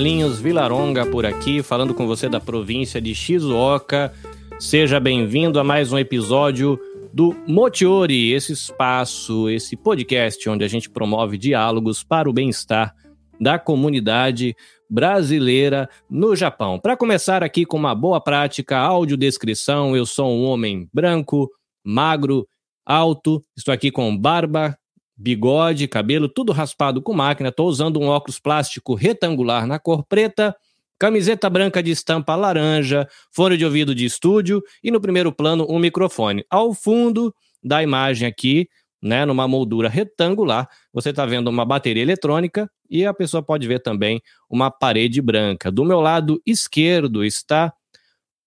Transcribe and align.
Carlinhos 0.00 0.40
Vilaronga 0.40 1.04
por 1.04 1.26
aqui, 1.26 1.62
falando 1.62 1.92
com 1.92 2.06
você 2.06 2.26
da 2.26 2.40
província 2.40 3.02
de 3.02 3.14
Shizuoka. 3.14 4.10
Seja 4.58 4.98
bem-vindo 4.98 5.60
a 5.60 5.62
mais 5.62 5.92
um 5.92 5.98
episódio 5.98 6.80
do 7.12 7.36
Motiori, 7.46 8.32
esse 8.32 8.50
espaço, 8.50 9.50
esse 9.50 9.76
podcast 9.76 10.48
onde 10.48 10.64
a 10.64 10.68
gente 10.68 10.88
promove 10.88 11.36
diálogos 11.36 12.02
para 12.02 12.30
o 12.30 12.32
bem-estar 12.32 12.94
da 13.38 13.58
comunidade 13.58 14.56
brasileira 14.88 15.86
no 16.08 16.34
Japão. 16.34 16.78
Para 16.78 16.96
começar 16.96 17.44
aqui 17.44 17.66
com 17.66 17.76
uma 17.76 17.94
boa 17.94 18.22
prática, 18.22 18.78
audiodescrição, 18.78 19.94
eu 19.94 20.06
sou 20.06 20.32
um 20.32 20.44
homem 20.44 20.88
branco, 20.94 21.46
magro, 21.84 22.48
alto, 22.86 23.44
estou 23.54 23.74
aqui 23.74 23.90
com 23.90 24.16
barba, 24.16 24.78
bigode, 25.20 25.86
cabelo, 25.86 26.28
tudo 26.28 26.50
raspado 26.50 27.02
com 27.02 27.12
máquina. 27.12 27.50
Estou 27.50 27.68
usando 27.68 28.00
um 28.00 28.06
óculos 28.06 28.38
plástico 28.38 28.94
retangular 28.94 29.66
na 29.66 29.78
cor 29.78 30.02
preta, 30.02 30.56
camiseta 30.98 31.50
branca 31.50 31.82
de 31.82 31.90
estampa 31.90 32.34
laranja, 32.34 33.06
fone 33.30 33.56
de 33.56 33.64
ouvido 33.64 33.94
de 33.94 34.06
estúdio 34.06 34.62
e 34.82 34.90
no 34.90 35.00
primeiro 35.00 35.30
plano 35.30 35.66
um 35.68 35.78
microfone. 35.78 36.44
Ao 36.48 36.72
fundo 36.72 37.34
da 37.62 37.82
imagem 37.82 38.26
aqui, 38.26 38.66
né, 39.02 39.26
numa 39.26 39.46
moldura 39.46 39.88
retangular, 39.88 40.68
você 40.92 41.10
está 41.10 41.26
vendo 41.26 41.48
uma 41.48 41.64
bateria 41.64 42.02
eletrônica 42.02 42.70
e 42.88 43.04
a 43.04 43.12
pessoa 43.12 43.42
pode 43.42 43.66
ver 43.66 43.80
também 43.80 44.20
uma 44.48 44.70
parede 44.70 45.20
branca. 45.20 45.70
Do 45.70 45.84
meu 45.84 46.00
lado 46.00 46.40
esquerdo 46.46 47.24
está 47.24 47.72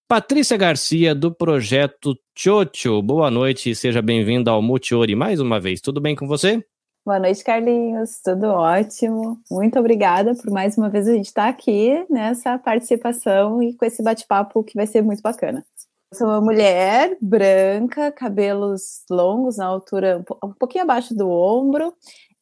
Patrícia 0.06 0.58
Garcia, 0.58 1.14
do 1.14 1.34
projeto 1.34 2.14
Chocho. 2.36 3.00
Boa 3.00 3.30
noite 3.30 3.70
e 3.70 3.74
seja 3.74 4.02
bem-vinda 4.02 4.50
ao 4.50 4.60
Multiori 4.60 5.16
mais 5.16 5.40
uma 5.40 5.58
vez. 5.58 5.80
Tudo 5.80 5.98
bem 5.98 6.14
com 6.14 6.26
você? 6.26 6.62
Boa 7.06 7.18
noite, 7.18 7.42
Carlinhos. 7.42 8.20
Tudo 8.22 8.48
ótimo. 8.48 9.40
Muito 9.50 9.78
obrigada 9.78 10.34
por 10.34 10.50
mais 10.50 10.76
uma 10.76 10.90
vez 10.90 11.08
a 11.08 11.12
gente 11.14 11.24
estar 11.24 11.48
aqui 11.48 12.04
nessa 12.10 12.58
participação 12.58 13.62
e 13.62 13.74
com 13.74 13.84
esse 13.86 14.02
bate-papo 14.02 14.62
que 14.62 14.74
vai 14.74 14.86
ser 14.86 15.00
muito 15.00 15.22
bacana. 15.22 15.64
Eu 16.12 16.18
sou 16.18 16.26
uma 16.28 16.40
mulher 16.40 17.16
branca, 17.18 18.12
cabelos 18.12 19.04
longos 19.10 19.56
na 19.56 19.64
altura 19.64 20.22
um 20.44 20.52
pouquinho 20.52 20.84
abaixo 20.84 21.14
do 21.14 21.30
ombro. 21.30 21.94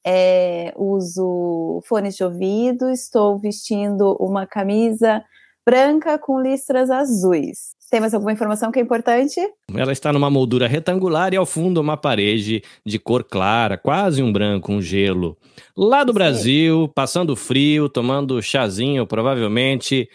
É, 0.04 0.74
uso 0.76 1.80
fones 1.84 2.16
de 2.16 2.24
ouvido, 2.24 2.90
estou 2.90 3.38
vestindo 3.38 4.16
uma 4.18 4.48
camisa 4.48 5.24
branca 5.66 6.18
com 6.18 6.40
listras 6.40 6.90
azuis. 6.90 7.72
Tem 7.90 8.00
mais 8.00 8.14
alguma 8.14 8.32
informação 8.32 8.72
que 8.72 8.78
é 8.78 8.82
importante? 8.82 9.38
Ela 9.74 9.92
está 9.92 10.12
numa 10.12 10.30
moldura 10.30 10.66
retangular 10.66 11.34
e 11.34 11.36
ao 11.36 11.44
fundo 11.44 11.80
uma 11.80 11.96
parede 11.96 12.62
de 12.86 12.98
cor 12.98 13.22
clara, 13.22 13.76
quase 13.76 14.22
um 14.22 14.32
branco, 14.32 14.72
um 14.72 14.80
gelo. 14.80 15.36
Lá 15.76 16.02
do 16.02 16.12
Sim. 16.12 16.14
Brasil, 16.14 16.90
passando 16.94 17.36
frio, 17.36 17.88
tomando 17.88 18.40
chazinho, 18.42 19.06
provavelmente. 19.06 20.08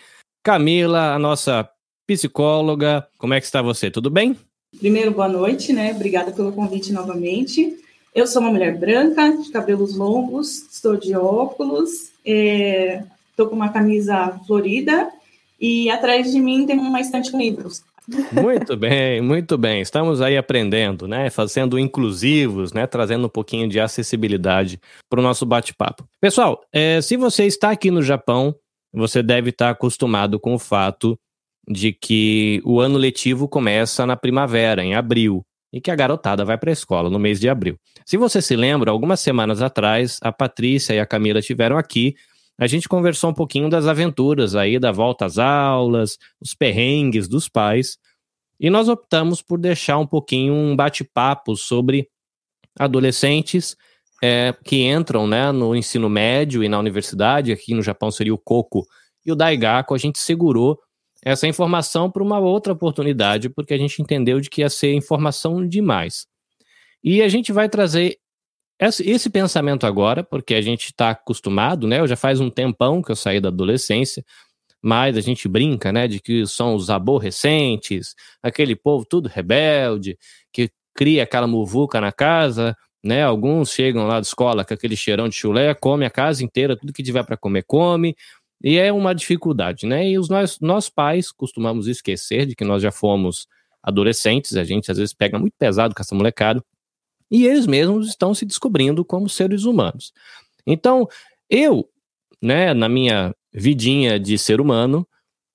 Camila, 0.44 1.14
a 1.14 1.20
nossa 1.20 1.70
psicóloga, 2.08 3.08
como 3.18 3.34
é 3.34 3.40
que 3.40 3.46
está 3.46 3.62
você? 3.62 3.92
Tudo 3.92 4.10
bem? 4.10 4.36
Primeiro, 4.80 5.12
boa 5.12 5.28
noite, 5.28 5.72
né? 5.72 5.92
Obrigada 5.92 6.32
pelo 6.32 6.52
convite 6.52 6.92
novamente. 6.92 7.78
Eu 8.16 8.26
sou 8.26 8.42
uma 8.42 8.52
mulher 8.52 8.76
branca, 8.76 9.38
de 9.38 9.52
cabelos 9.52 9.96
longos, 9.96 10.64
estou 10.74 10.98
de 10.98 11.16
óculos, 11.16 12.12
estou 12.26 13.46
é, 13.46 13.50
com 13.50 13.56
uma 13.56 13.70
camisa 13.70 14.40
florida 14.48 15.12
e 15.60 15.90
atrás 15.90 16.32
de 16.32 16.40
mim 16.40 16.66
tem 16.66 16.78
uma 16.78 17.00
estante 17.02 17.32
com 17.32 17.38
livros. 17.38 17.84
Muito 18.32 18.78
bem, 18.78 19.22
muito 19.22 19.58
bem. 19.58 19.82
Estamos 19.82 20.22
aí 20.22 20.38
aprendendo, 20.38 21.08
né? 21.08 21.30
Fazendo 21.30 21.78
inclusivos, 21.78 22.72
né? 22.72 22.88
Trazendo 22.88 23.28
um 23.28 23.30
pouquinho 23.30 23.68
de 23.68 23.80
acessibilidade 23.80 24.80
para 25.10 25.20
o 25.20 25.24
nosso 25.24 25.46
bate-papo. 25.46 26.08
Pessoal, 26.22 26.62
é, 26.72 27.02
se 27.02 27.18
você 27.18 27.46
está 27.46 27.72
aqui 27.72 27.92
no 27.92 28.02
Japão, 28.02 28.56
você 28.94 29.22
deve 29.22 29.50
estar 29.50 29.70
acostumado 29.70 30.40
com 30.40 30.54
o 30.54 30.60
fato 30.60 31.20
de 31.70 31.92
que 31.92 32.62
o 32.64 32.80
ano 32.80 32.98
letivo 32.98 33.48
começa 33.48 34.06
na 34.06 34.16
primavera, 34.16 34.82
em 34.82 34.96
abril, 34.96 35.44
e 35.74 35.82
que 35.82 35.92
a 35.92 35.96
garotada 35.96 36.46
vai 36.46 36.58
para 36.58 36.72
a 36.72 36.74
escola 36.74 37.10
no 37.10 37.20
mês 37.20 37.42
de 37.42 37.50
abril. 37.50 37.76
Se 38.06 38.16
você 38.16 38.42
se 38.42 38.56
lembra, 38.56 38.90
algumas 38.90 39.20
semanas 39.20 39.62
atrás, 39.62 40.18
a 40.22 40.32
Patrícia 40.32 40.94
e 40.94 41.00
a 41.00 41.06
Camila 41.06 41.42
tiveram 41.42 41.78
aqui 41.78 42.16
a 42.60 42.68
gente 42.68 42.90
conversou 42.90 43.30
um 43.30 43.34
pouquinho 43.34 43.70
das 43.70 43.86
aventuras 43.86 44.56
aí 44.56 44.80
da 44.80 44.92
volta 44.92 45.26
às 45.26 45.38
aulas, 45.38 46.18
os 46.42 46.54
perrengues 46.54 47.28
dos 47.28 47.48
pais, 47.48 47.98
e 48.60 48.70
nós 48.70 48.90
optamos 48.90 49.42
por 49.42 49.60
deixar 49.60 49.98
um 50.00 50.08
pouquinho 50.08 50.54
um 50.54 50.76
bate-papo 50.76 51.56
sobre 51.56 52.10
adolescentes 52.80 53.76
é, 54.22 54.54
que 54.64 54.84
entram 54.84 55.28
né, 55.28 55.52
no 55.52 55.76
ensino 55.76 56.10
médio 56.10 56.64
e 56.64 56.70
na 56.70 56.80
universidade, 56.80 57.52
aqui 57.52 57.74
no 57.74 57.84
Japão 57.84 58.10
seria 58.10 58.34
o 58.34 58.38
Coco 58.38 58.86
e 59.26 59.32
o 59.32 59.36
Daigaku, 59.36 59.94
a 59.94 59.98
gente 59.98 60.20
segurou 60.20 60.80
essa 61.24 61.48
informação 61.48 62.10
para 62.10 62.24
uma 62.24 62.40
outra 62.40 62.74
oportunidade, 62.74 63.50
porque 63.50 63.74
a 63.74 63.78
gente 63.78 64.02
entendeu 64.02 64.40
de 64.40 64.50
que 64.50 64.62
ia 64.62 64.70
ser 64.70 64.94
informação 64.94 65.68
demais. 65.68 66.26
E 67.04 67.22
a 67.22 67.28
gente 67.28 67.52
vai 67.52 67.68
trazer 67.68 68.18
esse, 68.80 69.30
pensamento 69.30 69.86
agora, 69.88 70.24
porque 70.24 70.54
a 70.54 70.62
gente 70.62 70.86
está 70.86 71.12
acostumado, 71.12 71.88
né? 71.88 72.00
Eu 72.00 72.08
já 72.08 72.16
faz 72.16 72.40
um 72.40 72.50
tempão 72.50 73.02
que 73.02 73.12
eu 73.12 73.16
saí 73.16 73.40
da 73.40 73.50
adolescência, 73.50 74.24
mas 74.82 75.18
a 75.18 75.22
gente 75.22 75.48
brinca, 75.48 75.92
né, 75.92 76.08
de 76.08 76.20
que 76.20 76.46
são 76.46 76.76
os 76.76 76.90
aborrecentes, 76.90 78.16
aquele 78.42 78.76
povo 78.76 79.06
tudo 79.06 79.28
rebelde, 79.28 80.18
que 80.54 80.70
cria 80.96 81.24
aquela 81.24 81.48
muvuca 81.48 82.00
na 82.00 82.12
casa, 82.12 82.76
né? 83.04 83.24
Alguns 83.24 83.72
chegam 83.72 84.06
lá 84.08 84.16
da 84.16 84.22
escola 84.22 84.64
com 84.64 84.74
aquele 84.74 84.96
cheirão 84.96 85.28
de 85.28 85.36
chulé, 85.36 85.74
come 85.74 86.06
a 86.06 86.10
casa 86.10 86.44
inteira, 86.44 86.78
tudo 86.78 86.94
que 86.94 87.04
tiver 87.04 87.24
para 87.24 87.38
comer, 87.38 87.64
come, 87.64 88.16
e 88.64 88.78
é 88.78 88.92
uma 88.92 89.14
dificuldade, 89.14 89.86
né? 89.88 90.08
E 90.08 90.18
os 90.20 90.30
nós, 90.30 90.60
nós 90.60 90.90
pais 90.90 91.32
costumamos 91.32 91.88
esquecer 91.88 92.46
de 92.46 92.56
que 92.56 92.64
nós 92.64 92.82
já 92.82 92.92
fomos 92.92 93.48
adolescentes, 93.84 94.56
a 94.58 94.64
gente 94.64 94.92
às 94.92 94.98
vezes 94.98 95.14
pega 95.14 95.40
muito 95.40 95.54
pesado 95.58 95.96
com 95.96 96.02
essa 96.02 96.16
molecada, 96.16 96.64
e 97.30 97.46
eles 97.46 97.68
mesmos 97.68 98.08
estão 98.08 98.34
se 98.34 98.46
descobrindo 98.46 99.04
como 99.04 99.28
seres 99.30 99.64
humanos. 99.64 100.14
Então, 100.66 101.08
eu, 101.50 101.88
né, 102.42 102.74
na 102.74 102.90
minha 102.90 103.34
vidinha 103.54 104.20
de 104.20 104.38
ser 104.38 104.62
humano, 104.62 105.08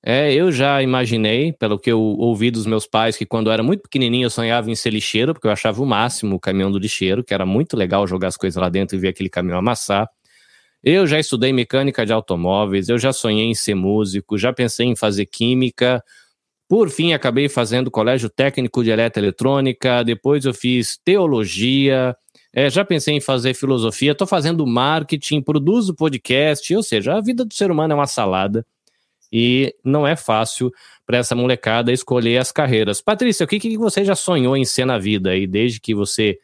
é, 0.05 0.35
eu 0.35 0.51
já 0.51 0.83
imaginei, 0.83 1.53
pelo 1.53 1.79
que 1.79 1.91
eu 1.91 2.01
ouvi 2.01 2.51
dos 2.51 2.67
meus 2.67 2.87
pais, 2.87 3.17
que 3.17 3.25
quando 3.25 3.47
eu 3.47 3.53
era 3.53 3.63
muito 3.63 3.83
pequenininho 3.83 4.27
eu 4.27 4.31
sonhava 4.31 4.69
em 4.69 4.75
ser 4.75 4.91
lixeiro, 4.91 5.33
porque 5.33 5.47
eu 5.47 5.53
achava 5.53 5.81
o 5.81 5.87
máximo 5.87 6.35
o 6.35 6.41
caminhão 6.41 6.73
do 6.73 6.79
lixeiro, 6.79 7.23
que 7.23 7.33
era 7.33 7.47
muito 7.47 7.77
legal 7.77 8.07
jogar 8.07 8.29
as 8.29 8.37
coisas 8.37 8.61
lá 8.61 8.69
dentro 8.69 8.97
e 8.97 8.99
ver 8.99 9.09
aquele 9.09 9.29
caminhão 9.29 9.59
amassar. 9.59 10.09
Eu 10.83 11.07
já 11.07 11.21
estudei 11.21 11.53
mecânica 11.53 12.05
de 12.05 12.13
automóveis, 12.13 12.89
eu 12.89 12.99
já 12.99 13.13
sonhei 13.13 13.47
em 13.47 13.55
ser 13.55 13.77
músico, 13.77 14.37
já 14.37 14.53
pensei 14.53 14.87
em 14.87 14.97
fazer 14.97 15.27
química, 15.27 16.03
por 16.73 16.89
fim, 16.89 17.13
acabei 17.13 17.51
fazendo 17.51 17.91
colégio 17.91 18.31
técnico 18.31 18.83
de 18.83 18.89
eletroeletrônica, 18.89 20.03
depois 20.03 20.47
eu 20.47 20.55
fiz 20.55 20.97
teologia, 21.05 22.17
é, 22.51 22.71
já 22.71 22.83
pensei 22.83 23.15
em 23.15 23.21
fazer 23.21 23.53
filosofia, 23.53 24.13
estou 24.13 24.27
fazendo 24.27 24.67
marketing, 24.67 25.43
produzo 25.43 25.95
podcast, 25.95 26.75
ou 26.75 26.83
seja, 26.83 27.15
a 27.15 27.21
vida 27.21 27.45
do 27.45 27.53
ser 27.53 27.71
humano 27.71 27.93
é 27.93 27.95
uma 27.95 28.07
salada 28.07 28.65
e 29.31 29.77
não 29.85 30.07
é 30.07 30.17
fácil 30.17 30.73
para 31.05 31.19
essa 31.19 31.35
molecada 31.35 31.93
escolher 31.93 32.39
as 32.39 32.51
carreiras. 32.51 33.03
Patrícia, 33.03 33.45
o 33.45 33.47
que, 33.47 33.61
que 33.61 33.77
você 33.77 34.03
já 34.03 34.15
sonhou 34.15 34.57
em 34.57 34.65
ser 34.65 34.87
na 34.87 34.99
vida 34.99 35.29
aí, 35.29 35.47
desde 35.47 35.79
que 35.79 35.95
você 35.95 36.39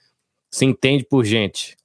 se 0.51 0.67
entende 0.67 1.07
por 1.09 1.25
gente? 1.25 1.78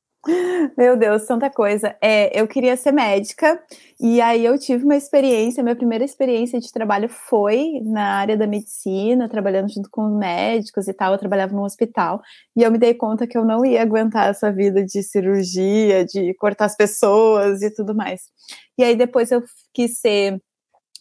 Meu 0.77 0.95
Deus, 0.95 1.25
tanta 1.25 1.49
coisa. 1.49 1.95
É, 2.01 2.39
eu 2.39 2.47
queria 2.47 2.77
ser 2.77 2.93
médica 2.93 3.61
e 3.99 4.21
aí 4.21 4.45
eu 4.45 4.57
tive 4.57 4.85
uma 4.85 4.95
experiência, 4.95 5.61
minha 5.61 5.75
primeira 5.75 6.05
experiência 6.05 6.59
de 6.61 6.71
trabalho 6.71 7.09
foi 7.09 7.81
na 7.83 8.19
área 8.19 8.37
da 8.37 8.47
medicina, 8.47 9.27
trabalhando 9.27 9.69
junto 9.69 9.89
com 9.91 10.17
médicos 10.17 10.87
e 10.87 10.93
tal. 10.93 11.11
Eu 11.11 11.19
trabalhava 11.19 11.53
num 11.53 11.63
hospital 11.63 12.21
e 12.55 12.63
eu 12.63 12.71
me 12.71 12.77
dei 12.77 12.93
conta 12.93 13.27
que 13.27 13.37
eu 13.37 13.43
não 13.43 13.65
ia 13.65 13.81
aguentar 13.81 14.29
essa 14.29 14.49
vida 14.51 14.83
de 14.85 15.03
cirurgia, 15.03 16.05
de 16.05 16.33
cortar 16.35 16.65
as 16.65 16.75
pessoas 16.75 17.61
e 17.61 17.69
tudo 17.73 17.93
mais. 17.93 18.21
E 18.77 18.83
aí 18.83 18.95
depois 18.95 19.29
eu 19.29 19.43
quis 19.73 19.99
ser 19.99 20.41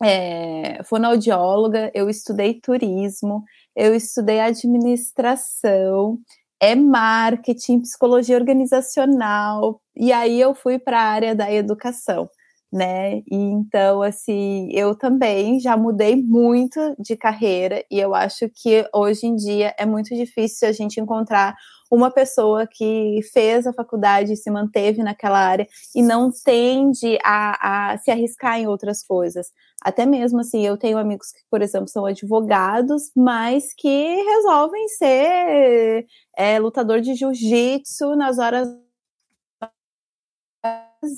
é, 0.02 0.82
fonoaudióloga, 0.84 1.92
eu 1.94 2.10
estudei 2.10 2.60
turismo, 2.60 3.44
eu 3.76 3.94
estudei 3.94 4.40
administração 4.40 6.18
é 6.62 6.76
marketing, 6.76 7.80
psicologia 7.82 8.36
organizacional, 8.38 9.80
e 9.96 10.12
aí 10.12 10.40
eu 10.40 10.54
fui 10.54 10.78
para 10.78 11.00
a 11.00 11.04
área 11.04 11.34
da 11.34 11.52
educação, 11.52 12.30
né? 12.72 13.18
E 13.30 13.36
então, 13.36 14.02
assim, 14.02 14.68
eu 14.72 14.94
também 14.96 15.60
já 15.60 15.76
mudei 15.76 16.16
muito 16.16 16.80
de 17.00 17.16
carreira, 17.16 17.84
e 17.90 17.98
eu 18.00 18.14
acho 18.14 18.48
que 18.54 18.86
hoje 18.94 19.26
em 19.26 19.36
dia 19.36 19.74
é 19.78 19.86
muito 19.86 20.14
difícil 20.16 20.68
a 20.68 20.72
gente 20.72 21.00
encontrar 21.00 21.56
uma 21.92 22.10
pessoa 22.10 22.66
que 22.66 23.20
fez 23.34 23.66
a 23.66 23.72
faculdade 23.74 24.32
e 24.32 24.36
se 24.36 24.50
manteve 24.50 25.02
naquela 25.02 25.38
área 25.38 25.66
e 25.94 26.02
não 26.02 26.30
tende 26.32 27.18
a, 27.22 27.92
a 27.92 27.98
se 27.98 28.10
arriscar 28.10 28.58
em 28.58 28.66
outras 28.66 29.04
coisas. 29.04 29.48
Até 29.84 30.06
mesmo 30.06 30.40
assim, 30.40 30.64
eu 30.64 30.78
tenho 30.78 30.96
amigos 30.96 31.30
que, 31.30 31.40
por 31.50 31.60
exemplo, 31.60 31.88
são 31.88 32.06
advogados, 32.06 33.12
mas 33.14 33.74
que 33.76 34.22
resolvem 34.24 34.88
ser 34.88 36.06
é, 36.34 36.58
lutador 36.58 37.02
de 37.02 37.14
jiu-jitsu 37.14 38.16
nas 38.16 38.38
horas 38.38 38.68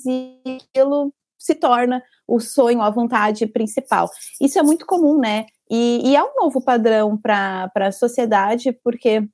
e 0.05 0.59
aquilo 0.61 1.13
se 1.39 1.55
torna 1.55 2.03
o 2.27 2.37
sonho, 2.41 2.81
a 2.81 2.89
vontade 2.89 3.47
principal. 3.47 4.09
Isso 4.41 4.59
é 4.59 4.63
muito 4.63 4.85
comum, 4.85 5.19
né? 5.19 5.45
E, 5.69 6.01
e 6.09 6.15
é 6.17 6.23
um 6.23 6.35
novo 6.35 6.61
padrão 6.61 7.17
para 7.17 7.71
a 7.75 7.91
sociedade, 7.93 8.73
porque 8.83 9.25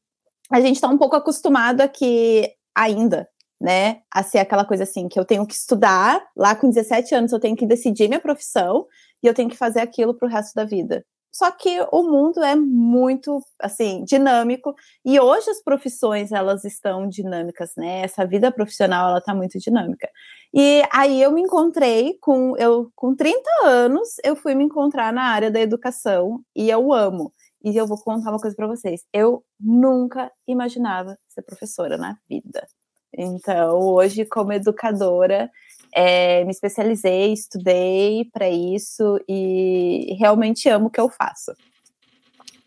a 0.52 0.60
gente 0.62 0.76
está 0.76 0.88
um 0.88 0.98
pouco 0.98 1.16
acostumado 1.16 1.82
a 1.82 1.88
que 1.88 2.52
ainda, 2.76 3.28
né, 3.60 4.02
a 4.14 4.24
ser 4.24 4.40
aquela 4.40 4.66
coisa 4.66 4.84
assim, 4.84 5.08
que 5.08 5.20
eu 5.20 5.26
tenho 5.26 5.46
que 5.46 5.54
estudar, 5.54 6.22
lá 6.36 6.56
com 6.56 6.70
17 6.70 7.14
anos 7.16 7.32
eu 7.32 7.40
tenho 7.40 7.56
que 7.56 7.66
decidir 7.66 8.08
minha 8.08 8.20
profissão 8.20 8.86
e 9.24 9.28
eu 9.28 9.34
tenho 9.34 9.50
que 9.50 9.58
fazer 9.58 9.82
aquilo 9.82 10.14
para 10.14 10.28
o 10.28 10.32
resto 10.32 10.56
da 10.56 10.66
vida. 10.66 11.06
Só 11.34 11.50
que 11.50 11.80
o 11.94 12.04
mundo 12.04 12.44
é 12.44 12.56
muito, 12.58 13.40
assim, 13.58 14.04
dinâmico 14.04 14.76
e 15.06 15.18
hoje 15.18 15.50
as 15.50 15.64
profissões, 15.64 16.32
elas 16.32 16.66
estão 16.66 17.08
dinâmicas, 17.08 17.72
né? 17.78 18.02
Essa 18.02 18.26
vida 18.26 18.52
profissional, 18.52 19.10
ela 19.10 19.22
tá 19.22 19.34
muito 19.34 19.58
dinâmica. 19.58 20.10
E 20.54 20.84
aí 20.92 21.22
eu 21.22 21.32
me 21.32 21.42
encontrei 21.42 22.18
com, 22.20 22.58
eu, 22.58 22.92
com 22.96 23.16
30 23.16 23.50
anos, 23.64 24.10
eu 24.26 24.36
fui 24.36 24.54
me 24.54 24.66
encontrar 24.66 25.14
na 25.14 25.24
área 25.24 25.50
da 25.50 25.62
educação 25.62 26.42
e 26.54 26.70
eu 26.70 26.92
amo. 26.92 27.32
E 27.64 27.76
eu 27.76 27.86
vou 27.86 27.98
contar 27.98 28.32
uma 28.32 28.40
coisa 28.40 28.56
para 28.56 28.68
vocês. 28.68 29.02
Eu 29.14 29.44
nunca 29.60 30.32
imaginava 30.48 31.18
ser 31.28 31.42
professora 31.44 31.98
na 31.98 32.18
vida. 32.30 32.68
Então, 33.16 33.78
hoje, 33.78 34.26
como 34.26 34.54
educadora, 34.54 35.50
é, 35.94 36.44
me 36.46 36.52
especializei, 36.52 37.34
estudei 37.34 38.26
para 38.32 38.50
isso 38.50 39.20
e 39.28 40.16
realmente 40.18 40.70
amo 40.70 40.88
o 40.88 40.90
que 40.90 41.00
eu 41.00 41.10
faço. 41.10 41.52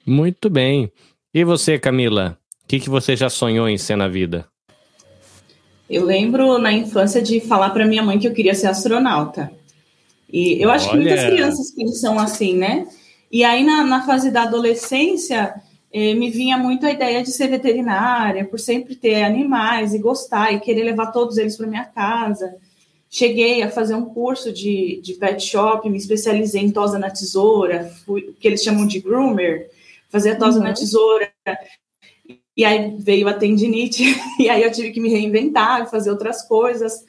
Muito 0.06 0.50
bem. 0.50 0.92
E 1.32 1.42
você, 1.44 1.78
Camila? 1.78 2.38
O 2.62 2.66
que, 2.66 2.78
que 2.78 2.90
você 2.90 3.16
já 3.16 3.30
sonhou 3.30 3.68
em 3.68 3.78
ser 3.78 3.96
na 3.96 4.06
vida? 4.06 4.46
Eu 5.88 6.04
lembro 6.04 6.58
na 6.58 6.72
infância 6.72 7.20
de 7.20 7.40
falar 7.40 7.70
para 7.70 7.86
minha 7.86 8.02
mãe 8.02 8.18
que 8.18 8.28
eu 8.28 8.32
queria 8.32 8.54
ser 8.54 8.66
astronauta. 8.66 9.50
E 10.30 10.62
eu 10.62 10.70
acho 10.70 10.88
Olha. 10.88 10.98
que 10.98 11.04
muitas 11.04 11.24
crianças 11.24 11.74
pensam 11.74 12.18
assim, 12.18 12.56
né? 12.56 12.86
E 13.34 13.42
aí, 13.42 13.64
na, 13.64 13.82
na 13.82 14.06
fase 14.06 14.30
da 14.30 14.44
adolescência, 14.44 15.60
eh, 15.92 16.14
me 16.14 16.30
vinha 16.30 16.56
muito 16.56 16.86
a 16.86 16.92
ideia 16.92 17.20
de 17.20 17.32
ser 17.32 17.48
veterinária, 17.48 18.44
por 18.44 18.60
sempre 18.60 18.94
ter 18.94 19.24
animais 19.24 19.92
e 19.92 19.98
gostar 19.98 20.52
e 20.52 20.60
querer 20.60 20.84
levar 20.84 21.10
todos 21.10 21.36
eles 21.36 21.56
para 21.56 21.66
minha 21.66 21.84
casa. 21.84 22.54
Cheguei 23.10 23.60
a 23.64 23.72
fazer 23.72 23.96
um 23.96 24.04
curso 24.04 24.52
de, 24.52 25.00
de 25.02 25.14
pet 25.14 25.42
shop, 25.42 25.90
me 25.90 25.98
especializei 25.98 26.62
em 26.62 26.70
tosa 26.70 26.96
na 26.96 27.10
tesoura, 27.10 27.92
fui, 28.06 28.36
que 28.38 28.46
eles 28.46 28.62
chamam 28.62 28.86
de 28.86 29.00
groomer, 29.00 29.68
fazia 30.08 30.38
tosa 30.38 30.58
uhum. 30.58 30.66
na 30.66 30.72
tesoura. 30.72 31.28
E 32.56 32.64
aí 32.64 32.94
veio 33.00 33.26
a 33.26 33.34
tendinite, 33.34 34.04
e 34.38 34.48
aí 34.48 34.62
eu 34.62 34.70
tive 34.70 34.92
que 34.92 35.00
me 35.00 35.10
reinventar, 35.10 35.90
fazer 35.90 36.08
outras 36.08 36.40
coisas. 36.42 37.04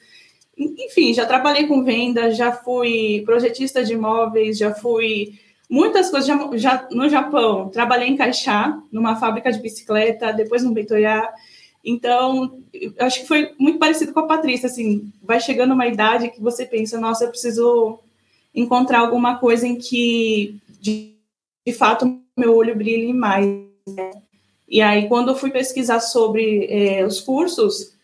Enfim, 0.58 1.14
já 1.14 1.24
trabalhei 1.24 1.68
com 1.68 1.84
venda, 1.84 2.32
já 2.32 2.50
fui 2.50 3.22
projetista 3.24 3.84
de 3.84 3.92
imóveis, 3.92 4.58
já 4.58 4.74
fui 4.74 5.38
muitas 5.68 6.10
coisas 6.10 6.26
já, 6.26 6.56
já 6.56 6.88
no 6.90 7.08
Japão. 7.08 7.68
Trabalhei 7.68 8.08
em 8.08 8.16
Caixá, 8.16 8.80
numa 8.90 9.16
fábrica 9.16 9.52
de 9.52 9.60
bicicleta, 9.60 10.32
depois 10.32 10.62
no 10.62 10.72
Beitoiá. 10.72 11.32
Então, 11.84 12.58
acho 12.98 13.20
que 13.20 13.28
foi 13.28 13.52
muito 13.58 13.78
parecido 13.78 14.12
com 14.12 14.20
a 14.20 14.26
Patrícia, 14.26 14.66
assim, 14.66 15.12
vai 15.22 15.40
chegando 15.40 15.72
uma 15.72 15.86
idade 15.86 16.30
que 16.30 16.40
você 16.40 16.66
pensa, 16.66 16.98
nossa, 16.98 17.24
eu 17.24 17.30
preciso 17.30 18.00
encontrar 18.52 19.00
alguma 19.00 19.38
coisa 19.38 19.68
em 19.68 19.76
que, 19.76 20.60
de, 20.80 21.14
de 21.64 21.72
fato, 21.72 22.20
meu 22.36 22.56
olho 22.56 22.74
brilhe 22.74 23.12
mais, 23.12 23.46
né? 23.86 24.10
E 24.68 24.82
aí, 24.82 25.08
quando 25.08 25.28
eu 25.28 25.36
fui 25.36 25.50
pesquisar 25.50 26.00
sobre 26.00 26.66
é, 26.68 27.06
os 27.06 27.20
cursos, 27.20 27.94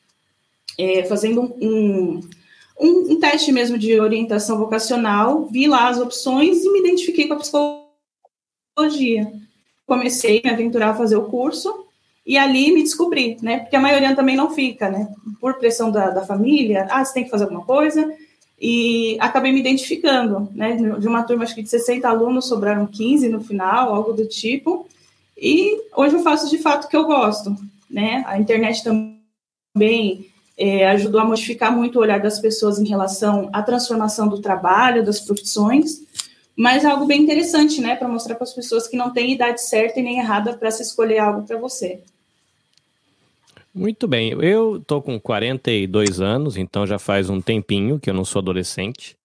é, 0.78 1.04
fazendo 1.04 1.52
um, 1.60 2.20
um, 2.80 3.18
teste 3.20 3.52
mesmo 3.52 3.78
de 3.78 4.00
orientação 4.00 4.58
vocacional, 4.58 5.46
vi 5.46 5.66
lá 5.66 5.88
as 5.88 5.98
opções 5.98 6.64
e 6.64 6.72
me 6.72 6.80
identifiquei 6.80 7.28
com 7.28 7.34
a 7.34 7.38
psicologia. 8.74 9.32
Comecei 9.86 10.40
a 10.40 10.48
me 10.48 10.50
aventurar 10.54 10.90
a 10.90 10.96
fazer 10.96 11.16
o 11.16 11.26
curso, 11.26 11.86
e 12.24 12.38
ali 12.38 12.72
me 12.72 12.82
descobri, 12.82 13.36
né? 13.42 13.60
Porque 13.60 13.76
a 13.76 13.80
maioria 13.80 14.14
também 14.14 14.36
não 14.36 14.50
fica, 14.50 14.88
né? 14.88 15.12
Por 15.40 15.54
pressão 15.54 15.90
da, 15.90 16.10
da 16.10 16.24
família, 16.24 16.86
ah, 16.88 17.04
você 17.04 17.14
tem 17.14 17.24
que 17.24 17.30
fazer 17.30 17.44
alguma 17.44 17.64
coisa. 17.64 18.12
E 18.60 19.16
acabei 19.18 19.50
me 19.50 19.58
identificando, 19.58 20.48
né? 20.54 20.76
De 20.76 21.08
uma 21.08 21.24
turma, 21.24 21.42
acho 21.42 21.54
que 21.54 21.62
de 21.62 21.68
60 21.68 22.08
alunos, 22.08 22.46
sobraram 22.46 22.86
15 22.86 23.28
no 23.28 23.40
final, 23.42 23.92
algo 23.92 24.12
do 24.12 24.26
tipo. 24.26 24.86
E 25.36 25.80
hoje 25.96 26.14
eu 26.14 26.22
faço 26.22 26.48
de 26.48 26.58
fato 26.58 26.84
o 26.84 26.88
que 26.88 26.96
eu 26.96 27.04
gosto, 27.04 27.56
né? 27.90 28.22
A 28.26 28.38
internet 28.38 28.84
também 28.84 30.31
é, 30.62 30.88
ajudou 30.90 31.20
a 31.20 31.24
modificar 31.24 31.74
muito 31.74 31.96
o 31.96 32.02
olhar 32.02 32.20
das 32.20 32.38
pessoas 32.38 32.78
em 32.78 32.86
relação 32.86 33.50
à 33.52 33.62
transformação 33.62 34.28
do 34.28 34.40
trabalho, 34.40 35.04
das 35.04 35.20
profissões 35.20 36.02
mas 36.56 36.84
é 36.84 36.88
algo 36.88 37.06
bem 37.06 37.22
interessante, 37.22 37.80
né, 37.80 37.96
para 37.96 38.08
mostrar 38.08 38.34
para 38.34 38.44
as 38.44 38.52
pessoas 38.52 38.86
que 38.86 38.96
não 38.96 39.12
tem 39.12 39.32
idade 39.32 39.62
certa 39.62 40.00
e 40.00 40.02
nem 40.02 40.18
errada 40.18 40.56
para 40.56 40.70
se 40.70 40.82
escolher 40.82 41.18
algo 41.18 41.46
para 41.46 41.58
você. 41.58 42.00
Muito 43.74 44.06
bem, 44.06 44.32
eu 44.32 44.82
tô 44.86 45.00
com 45.00 45.18
42 45.18 46.20
anos, 46.20 46.58
então 46.58 46.86
já 46.86 46.98
faz 46.98 47.30
um 47.30 47.40
tempinho 47.40 47.98
que 47.98 48.10
eu 48.10 48.14
não 48.14 48.24
sou 48.24 48.40
adolescente. 48.40 49.16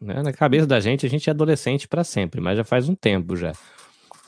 Né? 0.00 0.20
Na 0.20 0.32
cabeça 0.32 0.66
da 0.66 0.80
gente, 0.80 1.06
a 1.06 1.08
gente 1.08 1.30
é 1.30 1.32
adolescente 1.32 1.86
para 1.86 2.02
sempre, 2.02 2.40
mas 2.40 2.56
já 2.56 2.64
faz 2.64 2.88
um 2.88 2.94
tempo 2.96 3.36
já. 3.36 3.52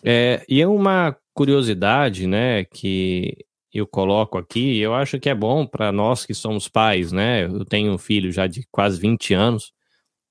É, 0.05 0.45
e 0.49 0.63
é 0.63 0.69
uma 0.69 1.17
curiosidade, 1.35 2.29
né, 2.29 2.65
que 2.65 3.45
eu 3.77 3.87
coloco 3.87 4.39
aqui, 4.39 4.79
eu 4.79 4.95
acho 4.95 5.19
que 5.21 5.29
é 5.29 5.35
bom 5.35 5.67
para 5.67 5.93
nós 5.93 6.25
que 6.27 6.35
somos 6.35 6.69
pais, 6.69 7.13
né? 7.13 7.45
Eu 7.45 7.65
tenho 7.65 7.93
um 7.93 7.99
filho 7.99 8.33
já 8.33 8.47
de 8.47 8.67
quase 8.71 9.01
20 9.01 9.35
anos, 9.35 9.73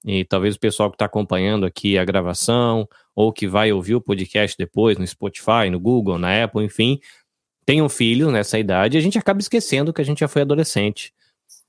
e 0.05 0.23
talvez 0.23 0.55
o 0.55 0.59
pessoal 0.59 0.89
que 0.89 0.95
está 0.95 1.05
acompanhando 1.05 1.65
aqui 1.65 1.97
a 1.97 2.05
gravação, 2.05 2.87
ou 3.15 3.33
que 3.33 3.47
vai 3.47 3.71
ouvir 3.71 3.95
o 3.95 4.01
podcast 4.01 4.55
depois 4.57 4.97
no 4.97 5.07
Spotify, 5.07 5.69
no 5.71 5.79
Google, 5.79 6.17
na 6.17 6.43
Apple, 6.43 6.63
enfim, 6.63 6.99
tem 7.65 7.81
um 7.81 7.89
filho 7.89 8.31
nessa 8.31 8.59
idade, 8.59 8.97
a 8.97 9.01
gente 9.01 9.17
acaba 9.17 9.39
esquecendo 9.39 9.91
que 9.91 10.01
a 10.01 10.05
gente 10.05 10.19
já 10.19 10.27
foi 10.27 10.43
adolescente. 10.43 11.11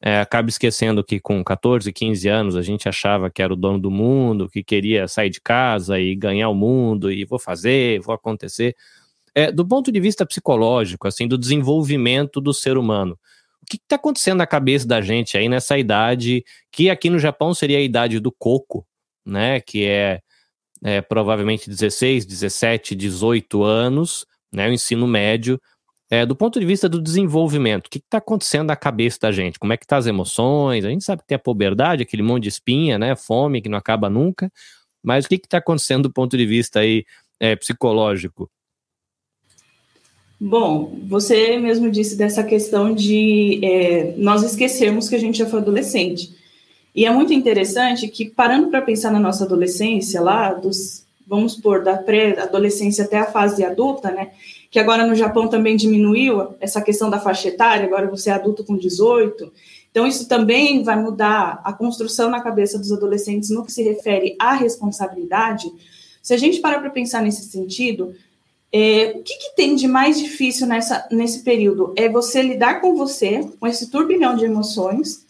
É, 0.03 0.21
acaba 0.21 0.49
esquecendo 0.49 1.03
que 1.03 1.19
com 1.19 1.43
14, 1.43 1.91
15 1.93 2.29
anos 2.29 2.57
a 2.57 2.63
gente 2.63 2.89
achava 2.89 3.31
que 3.31 3.43
era 3.43 3.53
o 3.53 3.57
dono 3.57 3.79
do 3.79 3.91
mundo, 3.91 4.49
que 4.49 4.63
queria 4.63 5.09
sair 5.09 5.31
de 5.31 5.41
casa 5.41 5.99
e 5.99 6.15
ganhar 6.15 6.51
o 6.51 6.55
mundo, 6.55 7.11
e 7.11 7.25
vou 7.25 7.39
fazer, 7.39 8.01
vou 8.01 8.15
acontecer. 8.15 8.77
É, 9.37 9.53
do 9.53 9.69
ponto 9.69 9.93
de 9.93 10.01
vista 10.01 10.25
psicológico, 10.25 11.07
assim, 11.07 11.29
do 11.29 11.37
desenvolvimento 11.37 12.41
do 12.41 12.55
ser 12.55 12.79
humano, 12.79 13.19
o 13.63 13.67
que 13.67 13.77
está 13.77 13.97
acontecendo 13.97 14.39
na 14.39 14.47
cabeça 14.47 14.89
da 14.89 15.03
gente 15.03 15.37
aí 15.37 15.47
nessa 15.47 15.77
idade, 15.77 16.43
que 16.73 16.89
aqui 16.89 17.11
no 17.11 17.19
Japão 17.19 17.53
seria 17.53 17.77
a 17.77 17.83
idade 17.83 18.19
do 18.19 18.33
coco, 18.33 18.87
né? 19.27 19.61
Que 19.61 19.85
é, 19.85 20.21
é 20.83 21.03
provavelmente 21.03 21.69
16, 21.69 22.25
17, 22.25 22.95
18 22.95 23.63
anos, 23.63 24.25
né? 24.51 24.69
O 24.71 24.73
ensino 24.73 25.07
médio. 25.07 25.61
É, 26.09 26.25
do 26.25 26.35
ponto 26.35 26.59
de 26.59 26.65
vista 26.65 26.89
do 26.89 27.03
desenvolvimento, 27.03 27.89
o 27.89 27.91
que 27.91 27.99
está 27.99 28.19
acontecendo 28.19 28.69
na 28.69 28.77
cabeça 28.77 29.19
da 29.21 29.33
gente? 29.33 29.59
Como 29.59 29.73
é 29.73 29.77
que 29.77 29.87
tá 29.87 29.99
as 29.99 30.07
emoções? 30.07 30.85
A 30.85 30.89
gente 30.89 31.05
sabe 31.05 31.23
que 31.23 31.29
tem 31.29 31.37
a 31.37 31.39
puberdade, 31.39 32.05
aquele 32.05 32.23
monte 32.23 32.45
de 32.45 32.49
espinha, 32.49 32.99
né? 32.99 33.15
Fome 33.15 33.61
que 33.61 33.69
não 33.69 33.77
acaba 33.77 34.09
nunca. 34.09 34.51
Mas 35.05 35.27
o 35.27 35.29
que 35.29 35.35
está 35.35 35.59
acontecendo 35.59 36.05
do 36.05 36.13
ponto 36.13 36.39
de 36.39 36.47
vista 36.47 36.81
aí 36.81 37.05
é, 37.39 37.55
psicológico? 37.57 38.51
Bom, 40.39 40.99
você 41.09 41.57
mesmo 41.59 41.91
disse 41.91 42.15
dessa 42.15 42.45
questão 42.45 42.95
de 42.95 43.59
é, 43.65 44.15
nós 44.19 44.43
esquecermos 44.43 45.09
que 45.09 45.15
a 45.15 45.19
gente 45.19 45.39
já 45.39 45.47
foi 45.47 45.61
adolescente. 45.61 46.37
E 46.95 47.07
é 47.07 47.11
muito 47.11 47.33
interessante 47.33 48.09
que, 48.09 48.27
parando 48.27 48.69
para 48.69 48.83
pensar 48.83 49.11
na 49.11 49.19
nossa 49.19 49.45
adolescência, 49.45 50.21
lá, 50.21 50.53
dos, 50.53 51.05
vamos 51.27 51.57
pôr, 51.57 51.83
da 51.83 51.97
pré-adolescência 51.97 53.05
até 53.05 53.19
a 53.19 53.31
fase 53.31 53.65
adulta, 53.65 54.11
né? 54.11 54.31
Que 54.71 54.79
agora 54.79 55.07
no 55.07 55.15
Japão 55.15 55.49
também 55.49 55.75
diminuiu 55.75 56.55
essa 56.61 56.83
questão 56.83 57.09
da 57.09 57.19
faixa 57.19 57.49
etária, 57.49 57.87
agora 57.87 58.07
você 58.07 58.29
é 58.29 58.35
adulto 58.35 58.63
com 58.63 58.77
18. 58.77 59.51
Então, 59.91 60.07
isso 60.07 60.29
também 60.29 60.83
vai 60.83 61.01
mudar 61.01 61.61
a 61.65 61.73
construção 61.73 62.29
na 62.29 62.43
cabeça 62.43 62.79
dos 62.79 62.93
adolescentes 62.93 63.49
no 63.49 63.65
que 63.65 63.73
se 63.73 63.83
refere 63.83 64.37
à 64.39 64.55
responsabilidade. 64.55 65.71
Se 66.23 66.35
a 66.35 66.37
gente 66.37 66.61
parar 66.61 66.81
para 66.81 66.91
pensar 66.91 67.23
nesse 67.23 67.45
sentido, 67.45 68.15
é, 68.79 69.13
o 69.17 69.23
que, 69.23 69.39
que, 69.39 69.57
tem 69.57 69.75
de 69.75 69.89
mais 69.89 70.19
difícil 70.19 70.67
nessa, 70.67 71.09
nesse 71.11 71.43
período? 71.43 71.95
É 71.97 72.11
você 72.11 72.43
lidar 72.43 72.83
com 72.83 72.95
você, 72.95 73.41
com 73.59 73.67
esse 73.67 73.91
turbilhão 73.91 74.37
de 74.37 74.45
emoções, 74.45 75.25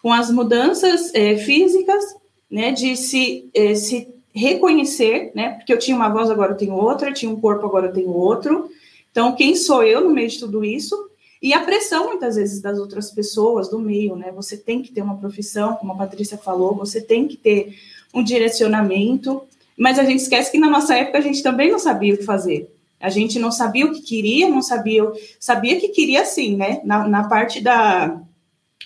com 0.00 0.12
as 0.12 0.30
mudanças 0.30 1.12
é, 1.12 1.36
físicas, 1.36 2.14
né, 2.48 2.70
de 2.70 2.96
se, 2.96 3.50
é, 3.52 3.74
se 3.74 4.06
reconhecer, 4.32 5.32
né, 5.34 5.54
porque 5.54 5.72
eu 5.72 5.80
tinha 5.80 5.96
uma 5.96 6.08
voz, 6.08 6.30
agora 6.30 6.52
eu 6.52 6.56
tenho 6.56 6.74
outra, 6.74 7.08
eu 7.08 7.14
tinha 7.14 7.32
um 7.32 7.40
corpo, 7.40 7.66
agora 7.66 7.88
eu 7.88 7.92
tenho 7.92 8.10
outro. 8.10 8.70
Então, 9.10 9.34
quem 9.34 9.56
sou 9.56 9.82
eu 9.82 10.02
no 10.02 10.14
meio 10.14 10.28
de 10.28 10.38
tudo 10.38 10.64
isso? 10.64 11.10
E 11.42 11.52
a 11.52 11.64
pressão, 11.64 12.06
muitas 12.06 12.36
vezes, 12.36 12.62
das 12.62 12.78
outras 12.78 13.10
pessoas, 13.10 13.68
do 13.68 13.80
meio, 13.80 14.14
né? 14.14 14.30
Você 14.36 14.56
tem 14.56 14.80
que 14.80 14.92
ter 14.92 15.02
uma 15.02 15.16
profissão, 15.16 15.74
como 15.74 15.92
a 15.92 15.96
Patrícia 15.96 16.38
falou, 16.38 16.72
você 16.72 17.00
tem 17.00 17.26
que 17.26 17.36
ter 17.36 17.76
um 18.14 18.22
direcionamento, 18.22 19.42
mas 19.76 19.98
a 19.98 20.04
gente 20.04 20.20
esquece 20.20 20.52
que 20.52 20.58
na 20.58 20.70
nossa 20.70 20.96
época 20.96 21.18
a 21.18 21.20
gente 21.20 21.42
também 21.42 21.68
não 21.68 21.80
sabia 21.80 22.14
o 22.14 22.18
que 22.18 22.24
fazer. 22.24 22.75
A 23.00 23.08
gente 23.08 23.38
não 23.38 23.50
sabia 23.50 23.86
o 23.86 23.92
que 23.92 24.00
queria, 24.00 24.48
não 24.48 24.62
sabia, 24.62 25.04
sabia 25.38 25.78
que 25.78 25.88
queria 25.88 26.24
sim, 26.24 26.56
né? 26.56 26.80
Na, 26.84 27.06
na 27.06 27.28
parte 27.28 27.60
da, 27.60 28.20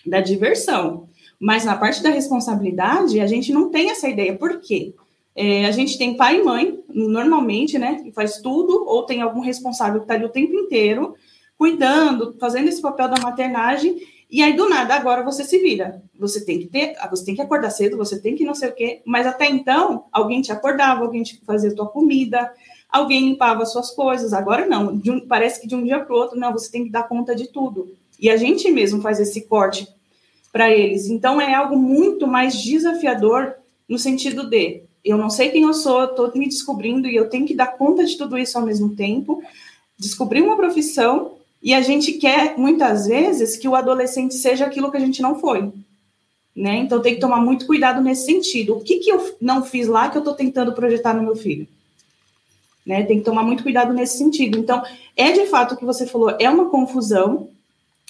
da 0.05 0.21
diversão. 0.21 1.09
Mas 1.39 1.65
na 1.65 1.77
parte 1.77 2.03
da 2.03 2.11
responsabilidade, 2.11 3.21
a 3.21 3.27
gente 3.27 3.53
não 3.53 3.71
tem 3.71 3.91
essa 3.91 4.09
ideia. 4.09 4.37
Por 4.37 4.61
quê? 4.61 4.95
É, 5.35 5.65
a 5.65 5.71
gente 5.71 5.97
tem 5.97 6.17
pai 6.17 6.41
e 6.41 6.45
mãe, 6.45 6.81
normalmente, 6.89 7.79
né, 7.79 8.03
que 8.03 8.13
faz 8.13 8.39
tudo, 8.39 8.85
ou 8.87 9.05
tem 9.05 9.23
algum 9.23 9.41
responsável 9.41 10.01
que 10.01 10.05
está 10.05 10.15
ali 10.15 10.25
o 10.25 10.29
tempo 10.29 10.53
inteiro, 10.53 11.15
cuidando, 11.57 12.37
fazendo 12.39 12.69
esse 12.69 12.83
papel 12.83 13.09
da 13.09 13.21
maternagem, 13.23 13.97
e 14.31 14.43
aí 14.43 14.55
do 14.55 14.69
nada 14.69 14.95
agora 14.95 15.25
você 15.25 15.45
se 15.45 15.59
vira. 15.59 16.03
Você 16.19 16.45
tem 16.45 16.59
que 16.59 16.67
ter, 16.67 16.95
você 17.11 17.25
tem 17.25 17.35
que 17.35 17.43
acordar 17.43 17.71
cedo, 17.71 17.97
você 17.97 18.21
tem 18.21 18.35
que 18.35 18.45
não 18.45 18.55
sei 18.55 18.69
o 18.69 18.75
quê, 18.75 19.03
mas 19.05 19.27
até 19.27 19.49
então 19.49 20.05
alguém 20.13 20.41
te 20.41 20.53
acordava, 20.53 21.03
alguém 21.03 21.23
te 21.23 21.41
fazia 21.45 21.75
tua 21.75 21.89
comida, 21.89 22.53
alguém 22.91 23.29
limpava 23.29 23.65
suas 23.67 23.91
coisas. 23.91 24.33
Agora 24.33 24.67
não, 24.67 24.93
um, 24.93 25.21
parece 25.21 25.61
que 25.61 25.67
de 25.67 25.75
um 25.75 25.85
dia 25.85 26.01
para 26.01 26.15
o 26.15 26.19
outro, 26.19 26.39
não, 26.39 26.53
você 26.53 26.71
tem 26.71 26.85
que 26.85 26.91
dar 26.91 27.05
conta 27.05 27.35
de 27.35 27.49
tudo. 27.49 27.95
E 28.19 28.29
a 28.29 28.37
gente 28.37 28.71
mesmo 28.71 29.01
faz 29.01 29.19
esse 29.21 29.43
corte 29.43 29.89
para 30.53 30.71
eles. 30.71 31.07
Então 31.07 31.41
é 31.41 31.55
algo 31.55 31.77
muito 31.77 32.27
mais 32.27 32.61
desafiador 32.61 33.55
no 33.89 33.99
sentido 33.99 34.49
de 34.49 34.83
eu 35.05 35.17
não 35.17 35.31
sei 35.31 35.49
quem 35.49 35.63
eu 35.63 35.73
sou, 35.73 36.05
estou 36.05 36.31
me 36.35 36.47
descobrindo 36.47 37.09
e 37.09 37.17
eu 37.17 37.29
tenho 37.29 37.47
que 37.47 37.55
dar 37.55 37.69
conta 37.69 38.05
de 38.05 38.17
tudo 38.17 38.37
isso 38.37 38.59
ao 38.59 38.67
mesmo 38.67 38.95
tempo, 38.95 39.43
descobrir 39.99 40.43
uma 40.43 40.57
profissão 40.57 41.33
e 41.63 41.73
a 41.73 41.81
gente 41.81 42.13
quer 42.13 42.57
muitas 42.59 43.07
vezes 43.07 43.57
que 43.57 43.69
o 43.69 43.75
adolescente 43.75 44.35
seja 44.35 44.67
aquilo 44.67 44.91
que 44.91 44.97
a 44.97 45.01
gente 45.01 45.23
não 45.23 45.39
foi. 45.39 45.73
Né? 46.55 46.77
Então 46.79 47.01
tem 47.01 47.15
que 47.15 47.21
tomar 47.21 47.41
muito 47.41 47.67
cuidado 47.67 48.03
nesse 48.03 48.27
sentido. 48.27 48.77
O 48.77 48.81
que, 48.81 48.99
que 48.99 49.11
eu 49.11 49.37
não 49.41 49.65
fiz 49.65 49.87
lá 49.87 50.09
que 50.09 50.19
eu 50.19 50.21
estou 50.21 50.35
tentando 50.35 50.75
projetar 50.75 51.15
no 51.15 51.23
meu 51.23 51.37
filho? 51.37 51.67
Né? 52.91 53.05
Tem 53.05 53.21
que 53.21 53.25
tomar 53.25 53.45
muito 53.45 53.63
cuidado 53.63 53.93
nesse 53.93 54.19
sentido. 54.19 54.59
Então, 54.59 54.83
é 55.17 55.31
de 55.31 55.47
fato 55.47 55.75
o 55.75 55.77
que 55.77 55.85
você 55.85 56.09
falou, 56.09 56.35
é 56.41 56.51
uma 56.51 56.69
confusão, 56.69 57.49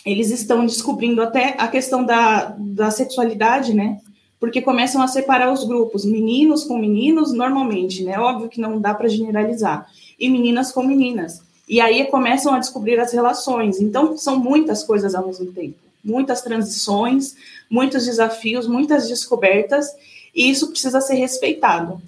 eles 0.06 0.30
estão 0.30 0.64
descobrindo 0.64 1.20
até 1.20 1.54
a 1.58 1.68
questão 1.68 2.02
da, 2.02 2.54
da 2.56 2.90
sexualidade, 2.90 3.74
né? 3.74 4.00
Porque 4.40 4.62
começam 4.62 5.02
a 5.02 5.06
separar 5.06 5.52
os 5.52 5.64
grupos, 5.64 6.06
meninos 6.06 6.64
com 6.64 6.78
meninos, 6.78 7.30
normalmente, 7.30 8.02
né? 8.02 8.18
Óbvio 8.18 8.48
que 8.48 8.58
não 8.58 8.80
dá 8.80 8.94
para 8.94 9.06
generalizar, 9.06 9.86
e 10.18 10.30
meninas 10.30 10.72
com 10.72 10.82
meninas. 10.82 11.42
E 11.68 11.78
aí 11.78 12.06
começam 12.06 12.54
a 12.54 12.58
descobrir 12.58 12.98
as 12.98 13.12
relações. 13.12 13.82
Então, 13.82 14.16
são 14.16 14.38
muitas 14.38 14.82
coisas 14.82 15.14
ao 15.14 15.26
mesmo 15.26 15.52
tempo, 15.52 15.76
muitas 16.02 16.40
transições, 16.40 17.36
muitos 17.68 18.06
desafios, 18.06 18.66
muitas 18.66 19.06
descobertas, 19.06 19.88
e 20.34 20.48
isso 20.48 20.70
precisa 20.70 21.02
ser 21.02 21.16
respeitado. 21.16 22.00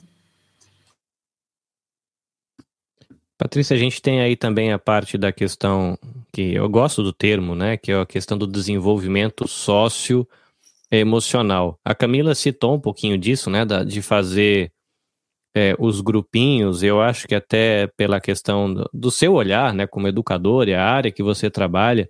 Patrícia, 3.43 3.75
a 3.75 3.79
gente 3.79 4.01
tem 4.01 4.21
aí 4.21 4.37
também 4.37 4.71
a 4.71 4.79
parte 4.79 5.19
da 5.19 5.33
questão 5.33 5.99
que 6.33 6.55
eu 6.55 6.69
gosto 6.69 7.03
do 7.03 7.13
termo, 7.13 7.57
né, 7.57 7.77
que 7.77 7.91
é 7.91 8.01
a 8.01 8.07
questão 8.07 8.39
do 8.39 8.47
desenvolvimento 8.47 9.49
sócio 9.49 10.25
emocional. 10.89 11.77
A 11.85 11.93
Camila 11.93 12.37
citou 12.37 12.77
um 12.77 12.79
pouquinho 12.79 13.19
disso, 13.19 13.51
né, 13.51 13.65
da, 13.65 13.83
de 13.83 14.01
fazer 14.01 14.71
é, 15.53 15.75
os 15.77 16.01
grupinhos. 16.01 16.85
Eu 16.85 17.03
acho 17.03 17.27
que 17.27 17.35
até 17.35 17.89
pela 17.97 18.21
questão 18.21 18.73
do, 18.73 18.89
do, 18.95 19.11
seu 19.11 19.33
olhar, 19.33 19.75
né, 19.75 19.89
como 19.89 20.07
educador 20.07 20.69
e 20.69 20.75
a 20.75 20.85
área 20.85 21.11
que 21.11 21.21
você 21.21 21.51
trabalha, 21.51 22.09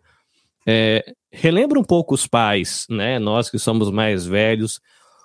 é, 0.66 1.02
relembra 1.30 1.80
um 1.80 1.84
pouco 1.84 2.14
os 2.14 2.26
pais, 2.26 2.86
né, 2.90 3.18
nós 3.18 3.48
que 3.48 3.58
somos 3.58 3.90
mais 3.90 4.26
velhos, 4.26 4.82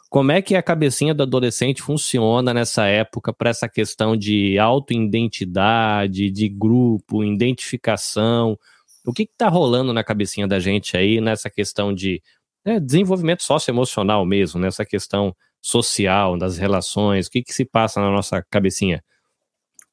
como 0.09 0.31
é 0.31 0.41
que 0.41 0.55
a 0.55 0.63
cabecinha 0.63 1.13
do 1.13 1.23
adolescente 1.23 1.81
funciona 1.81 2.53
nessa 2.53 2.85
época 2.85 3.33
para 3.33 3.49
essa 3.49 3.67
questão 3.67 4.15
de 4.15 4.57
autoidentidade, 4.57 6.31
de 6.31 6.47
grupo, 6.47 7.23
identificação? 7.23 8.57
O 9.05 9.11
que 9.11 9.23
está 9.23 9.49
rolando 9.49 9.93
na 9.93 10.03
cabecinha 10.03 10.47
da 10.47 10.59
gente 10.59 10.95
aí 10.95 11.19
nessa 11.19 11.49
questão 11.49 11.93
de 11.93 12.21
né, 12.65 12.79
desenvolvimento 12.79 13.43
socioemocional 13.43 14.25
mesmo, 14.25 14.59
nessa 14.59 14.85
questão 14.85 15.35
social, 15.61 16.37
das 16.37 16.57
relações? 16.57 17.27
O 17.27 17.31
que, 17.31 17.43
que 17.43 17.53
se 17.53 17.65
passa 17.65 17.99
na 17.99 18.09
nossa 18.09 18.41
cabecinha? 18.49 19.03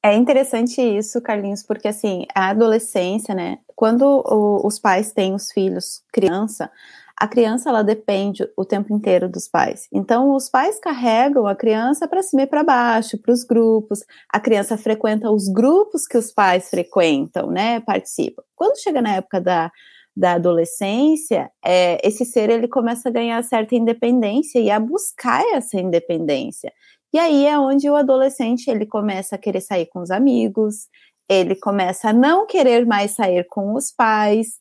É 0.02 0.14
interessante 0.14 0.82
isso, 0.82 1.20
Carlinhos, 1.22 1.62
porque 1.62 1.88
assim, 1.88 2.26
a 2.34 2.50
adolescência, 2.50 3.34
né? 3.34 3.58
Quando 3.74 4.02
o, 4.04 4.66
os 4.66 4.78
pais 4.78 5.12
têm 5.12 5.34
os 5.34 5.50
filhos 5.50 6.02
criança, 6.12 6.70
a 7.18 7.28
criança 7.28 7.68
ela 7.68 7.82
depende 7.82 8.46
o 8.56 8.64
tempo 8.64 8.92
inteiro 8.92 9.28
dos 9.28 9.46
pais. 9.46 9.86
Então, 9.92 10.34
os 10.34 10.48
pais 10.48 10.80
carregam 10.80 11.46
a 11.46 11.54
criança 11.54 12.08
para 12.08 12.22
cima 12.22 12.42
e 12.42 12.46
para 12.46 12.64
baixo, 12.64 13.16
para 13.18 13.32
os 13.32 13.44
grupos. 13.44 14.00
A 14.32 14.40
criança 14.40 14.76
frequenta 14.76 15.30
os 15.30 15.48
grupos 15.48 16.06
que 16.06 16.18
os 16.18 16.32
pais 16.32 16.68
frequentam, 16.68 17.48
né? 17.50 17.80
Participam. 17.80 18.42
Quando 18.56 18.80
chega 18.80 19.00
na 19.00 19.14
época 19.16 19.40
da, 19.40 19.70
da 20.16 20.32
adolescência, 20.32 21.50
é, 21.64 22.04
esse 22.06 22.24
ser 22.24 22.50
ele 22.50 22.66
começa 22.66 23.08
a 23.08 23.12
ganhar 23.12 23.42
certa 23.44 23.76
independência 23.76 24.58
e 24.58 24.70
a 24.70 24.80
buscar 24.80 25.42
essa 25.54 25.78
independência. 25.78 26.72
E 27.12 27.18
aí 27.18 27.46
é 27.46 27.56
onde 27.56 27.88
o 27.88 27.94
adolescente 27.94 28.68
ele 28.68 28.86
começa 28.86 29.36
a 29.36 29.38
querer 29.38 29.60
sair 29.60 29.86
com 29.86 30.00
os 30.00 30.10
amigos, 30.10 30.88
ele 31.28 31.54
começa 31.54 32.08
a 32.08 32.12
não 32.12 32.44
querer 32.44 32.84
mais 32.84 33.12
sair 33.12 33.46
com 33.48 33.74
os 33.74 33.92
pais, 33.92 34.58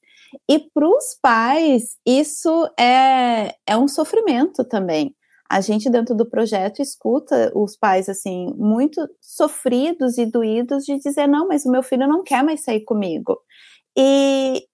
e 0.49 0.59
para 0.59 0.87
os 0.87 1.17
pais, 1.21 1.97
isso 2.05 2.69
é, 2.79 3.55
é 3.67 3.77
um 3.77 3.87
sofrimento 3.87 4.63
também. 4.63 5.15
A 5.49 5.61
gente, 5.61 5.89
dentro 5.89 6.15
do 6.15 6.27
projeto, 6.27 6.81
escuta 6.81 7.51
os 7.55 7.77
pais, 7.77 8.09
assim, 8.09 8.47
muito 8.57 9.07
sofridos 9.21 10.17
e 10.17 10.25
doídos 10.25 10.83
de 10.83 10.97
dizer: 10.97 11.27
não, 11.27 11.47
mas 11.47 11.65
o 11.65 11.71
meu 11.71 11.83
filho 11.83 12.07
não 12.07 12.23
quer 12.23 12.43
mais 12.43 12.63
sair 12.63 12.81
comigo. 12.81 13.37
E, 13.95 14.65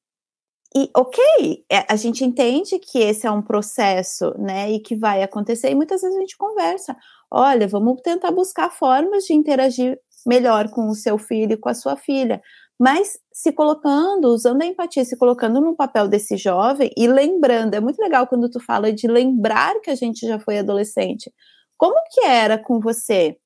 e 0.76 0.90
ok, 0.96 1.66
é, 1.70 1.86
a 1.90 1.96
gente 1.96 2.24
entende 2.24 2.80
que 2.80 3.00
esse 3.00 3.28
é 3.28 3.32
um 3.32 3.42
processo, 3.42 4.34
né, 4.38 4.72
e 4.72 4.80
que 4.80 4.96
vai 4.96 5.22
acontecer, 5.24 5.70
e 5.72 5.76
muitas 5.76 6.02
vezes 6.02 6.16
a 6.16 6.22
gente 6.22 6.38
conversa: 6.38 6.96
olha, 7.30 7.68
vamos 7.68 8.02
tentar 8.02 8.32
buscar 8.32 8.72
formas 8.72 9.26
de 9.26 9.34
interagir 9.34 10.00
melhor 10.26 10.70
com 10.70 10.88
o 10.88 10.96
seu 10.96 11.18
filho 11.18 11.54
e 11.54 11.58
com 11.58 11.70
a 11.70 11.74
sua 11.74 11.96
filha 11.96 12.42
mas 12.80 13.20
se 13.34 13.52
colocando, 13.52 14.30
usando 14.30 14.62
a 14.62 14.66
empatia, 14.66 15.04
se 15.04 15.18
colocando 15.18 15.60
no 15.60 15.76
papel 15.76 16.08
desse 16.08 16.38
jovem 16.38 16.92
e 16.96 17.08
lembrando, 17.08 17.74
é 17.74 17.80
muito 17.82 18.00
legal 18.00 18.26
quando 18.26 18.50
tu 18.50 18.60
fala 18.60 18.94
de 18.94 19.08
lembrar 19.08 19.80
que 19.82 19.90
a 19.90 19.96
gente 19.96 20.26
já 20.26 20.40
foi 20.40 20.60
adolescente. 20.60 21.32
Como 21.78 21.96
que 22.12 22.22
era 22.26 22.58
com 22.58 22.80
você? 22.80 23.38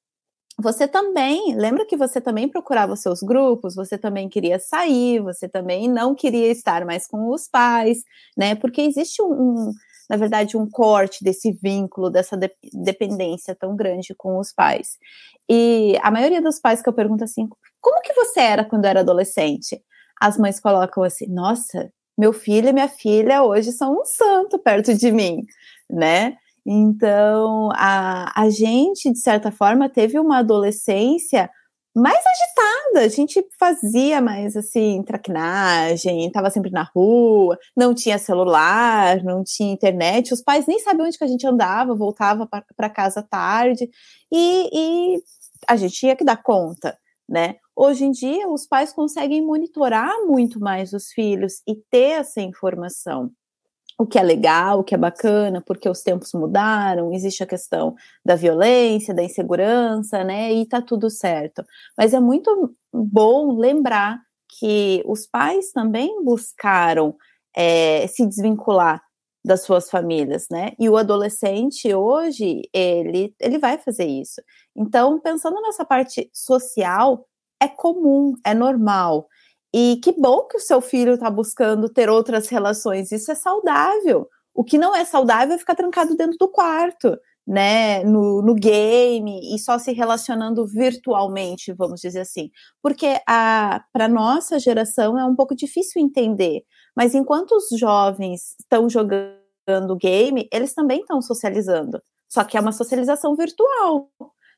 Você 0.59 0.87
também, 0.87 1.55
lembra 1.55 1.85
que 1.85 1.97
você 1.97 2.21
também 2.21 2.47
procurava 2.47 2.93
os 2.93 3.01
seus 3.01 3.21
grupos, 3.21 3.75
você 3.75 3.97
também 3.97 4.29
queria 4.29 4.59
sair, 4.59 5.19
você 5.19 5.49
também 5.49 5.89
não 5.89 6.13
queria 6.13 6.51
estar 6.51 6.85
mais 6.85 7.07
com 7.07 7.29
os 7.31 7.47
pais, 7.47 8.03
né? 8.37 8.53
Porque 8.53 8.81
existe 8.81 9.21
um, 9.21 9.31
um 9.31 9.71
na 10.09 10.17
verdade, 10.17 10.57
um 10.57 10.69
corte 10.69 11.23
desse 11.23 11.51
vínculo, 11.51 12.09
dessa 12.09 12.37
de 12.37 12.51
dependência 12.73 13.55
tão 13.55 13.75
grande 13.75 14.13
com 14.15 14.37
os 14.37 14.53
pais. 14.53 14.97
E 15.49 15.97
a 16.01 16.11
maioria 16.11 16.41
dos 16.41 16.59
pais 16.59 16.81
que 16.81 16.89
eu 16.89 16.93
pergunto 16.93 17.23
assim, 17.23 17.47
como 17.83 18.01
que 18.01 18.13
você 18.13 18.39
era 18.39 18.63
quando 18.63 18.85
era 18.85 19.01
adolescente? 19.01 19.79
As 20.19 20.37
mães 20.37 20.59
colocam 20.59 21.03
assim, 21.03 21.27
nossa, 21.27 21.91
meu 22.17 22.31
filho 22.31 22.69
e 22.69 22.73
minha 22.73 22.87
filha 22.87 23.43
hoje 23.43 23.73
são 23.73 23.99
um 23.99 24.05
santo 24.05 24.57
perto 24.57 24.93
de 24.93 25.11
mim, 25.11 25.41
né? 25.89 26.37
Então, 26.65 27.69
a, 27.73 28.41
a 28.41 28.49
gente, 28.49 29.11
de 29.11 29.19
certa 29.19 29.51
forma, 29.51 29.89
teve 29.89 30.17
uma 30.17 30.39
adolescência 30.39 31.49
mais 31.95 32.23
agitada. 32.25 33.05
A 33.05 33.07
gente 33.09 33.45
fazia 33.59 34.21
mais 34.21 34.55
assim, 34.55 35.03
traquinagem, 35.03 36.27
estava 36.27 36.49
sempre 36.49 36.71
na 36.71 36.83
rua, 36.95 37.57
não 37.75 37.93
tinha 37.93 38.17
celular, 38.17 39.21
não 39.23 39.43
tinha 39.43 39.73
internet, 39.73 40.33
os 40.33 40.41
pais 40.41 40.65
nem 40.67 40.79
sabiam 40.79 41.05
onde 41.05 41.17
que 41.17 41.23
a 41.23 41.27
gente 41.27 41.45
andava, 41.45 41.93
voltava 41.93 42.47
para 42.47 42.89
casa 42.89 43.21
tarde, 43.21 43.89
e, 44.31 44.69
e 44.73 45.23
a 45.67 45.75
gente 45.75 45.95
tinha 45.95 46.15
que 46.15 46.23
dar 46.23 46.41
conta, 46.41 46.97
né? 47.27 47.55
Hoje 47.75 48.05
em 48.05 48.11
dia, 48.11 48.47
os 48.49 48.67
pais 48.67 48.93
conseguem 48.93 49.41
monitorar 49.41 50.25
muito 50.25 50.59
mais 50.59 50.93
os 50.93 51.11
filhos 51.11 51.61
e 51.67 51.75
ter 51.75 52.19
essa 52.19 52.41
informação 52.41 53.31
o 53.97 54.05
que 54.05 54.17
é 54.17 54.23
legal, 54.23 54.79
o 54.79 54.83
que 54.83 54.95
é 54.95 54.97
bacana, 54.97 55.61
porque 55.61 55.87
os 55.87 56.01
tempos 56.01 56.33
mudaram, 56.33 57.13
existe 57.13 57.43
a 57.43 57.47
questão 57.47 57.95
da 58.25 58.35
violência, 58.35 59.13
da 59.13 59.23
insegurança, 59.23 60.23
né? 60.23 60.51
E 60.53 60.65
tá 60.65 60.81
tudo 60.81 61.09
certo. 61.09 61.63
Mas 61.97 62.13
é 62.13 62.19
muito 62.19 62.75
bom 62.91 63.57
lembrar 63.57 64.19
que 64.59 65.03
os 65.05 65.27
pais 65.27 65.71
também 65.71 66.23
buscaram 66.23 67.15
é, 67.55 68.07
se 68.07 68.25
desvincular 68.25 69.01
das 69.45 69.63
suas 69.63 69.89
famílias, 69.89 70.47
né? 70.49 70.71
E 70.79 70.89
o 70.89 70.97
adolescente 70.97 71.93
hoje, 71.93 72.61
ele, 72.73 73.35
ele 73.39 73.59
vai 73.59 73.77
fazer 73.77 74.05
isso. 74.05 74.41
Então, 74.75 75.19
pensando 75.19 75.61
nessa 75.61 75.83
parte 75.85 76.29
social, 76.33 77.25
é 77.63 77.67
comum, 77.67 78.33
é 78.45 78.53
normal. 78.53 79.27
E 79.73 79.99
que 80.03 80.11
bom 80.11 80.47
que 80.47 80.57
o 80.57 80.59
seu 80.59 80.81
filho 80.81 81.15
está 81.15 81.29
buscando 81.29 81.89
ter 81.89 82.09
outras 82.09 82.47
relações. 82.47 83.11
Isso 83.11 83.31
é 83.31 83.35
saudável. 83.35 84.27
O 84.53 84.63
que 84.63 84.77
não 84.77 84.95
é 84.95 85.03
saudável 85.03 85.55
é 85.55 85.57
ficar 85.57 85.75
trancado 85.75 86.15
dentro 86.15 86.37
do 86.37 86.47
quarto, 86.47 87.17
né? 87.45 88.03
No, 88.03 88.41
no 88.41 88.53
game 88.53 89.55
e 89.55 89.57
só 89.57 89.79
se 89.79 89.91
relacionando 89.91 90.65
virtualmente, 90.67 91.73
vamos 91.73 92.01
dizer 92.01 92.19
assim. 92.21 92.51
Porque 92.81 93.19
para 93.25 94.07
nossa 94.07 94.59
geração 94.59 95.17
é 95.17 95.25
um 95.25 95.35
pouco 95.35 95.55
difícil 95.55 96.01
entender. 96.01 96.61
Mas 96.95 97.15
enquanto 97.15 97.53
os 97.53 97.67
jovens 97.77 98.55
estão 98.59 98.87
jogando 98.87 99.95
game, 99.99 100.47
eles 100.51 100.73
também 100.75 100.99
estão 100.99 101.21
socializando. 101.21 101.99
Só 102.29 102.43
que 102.43 102.57
é 102.57 102.61
uma 102.61 102.71
socialização 102.71 103.35
virtual, 103.35 104.09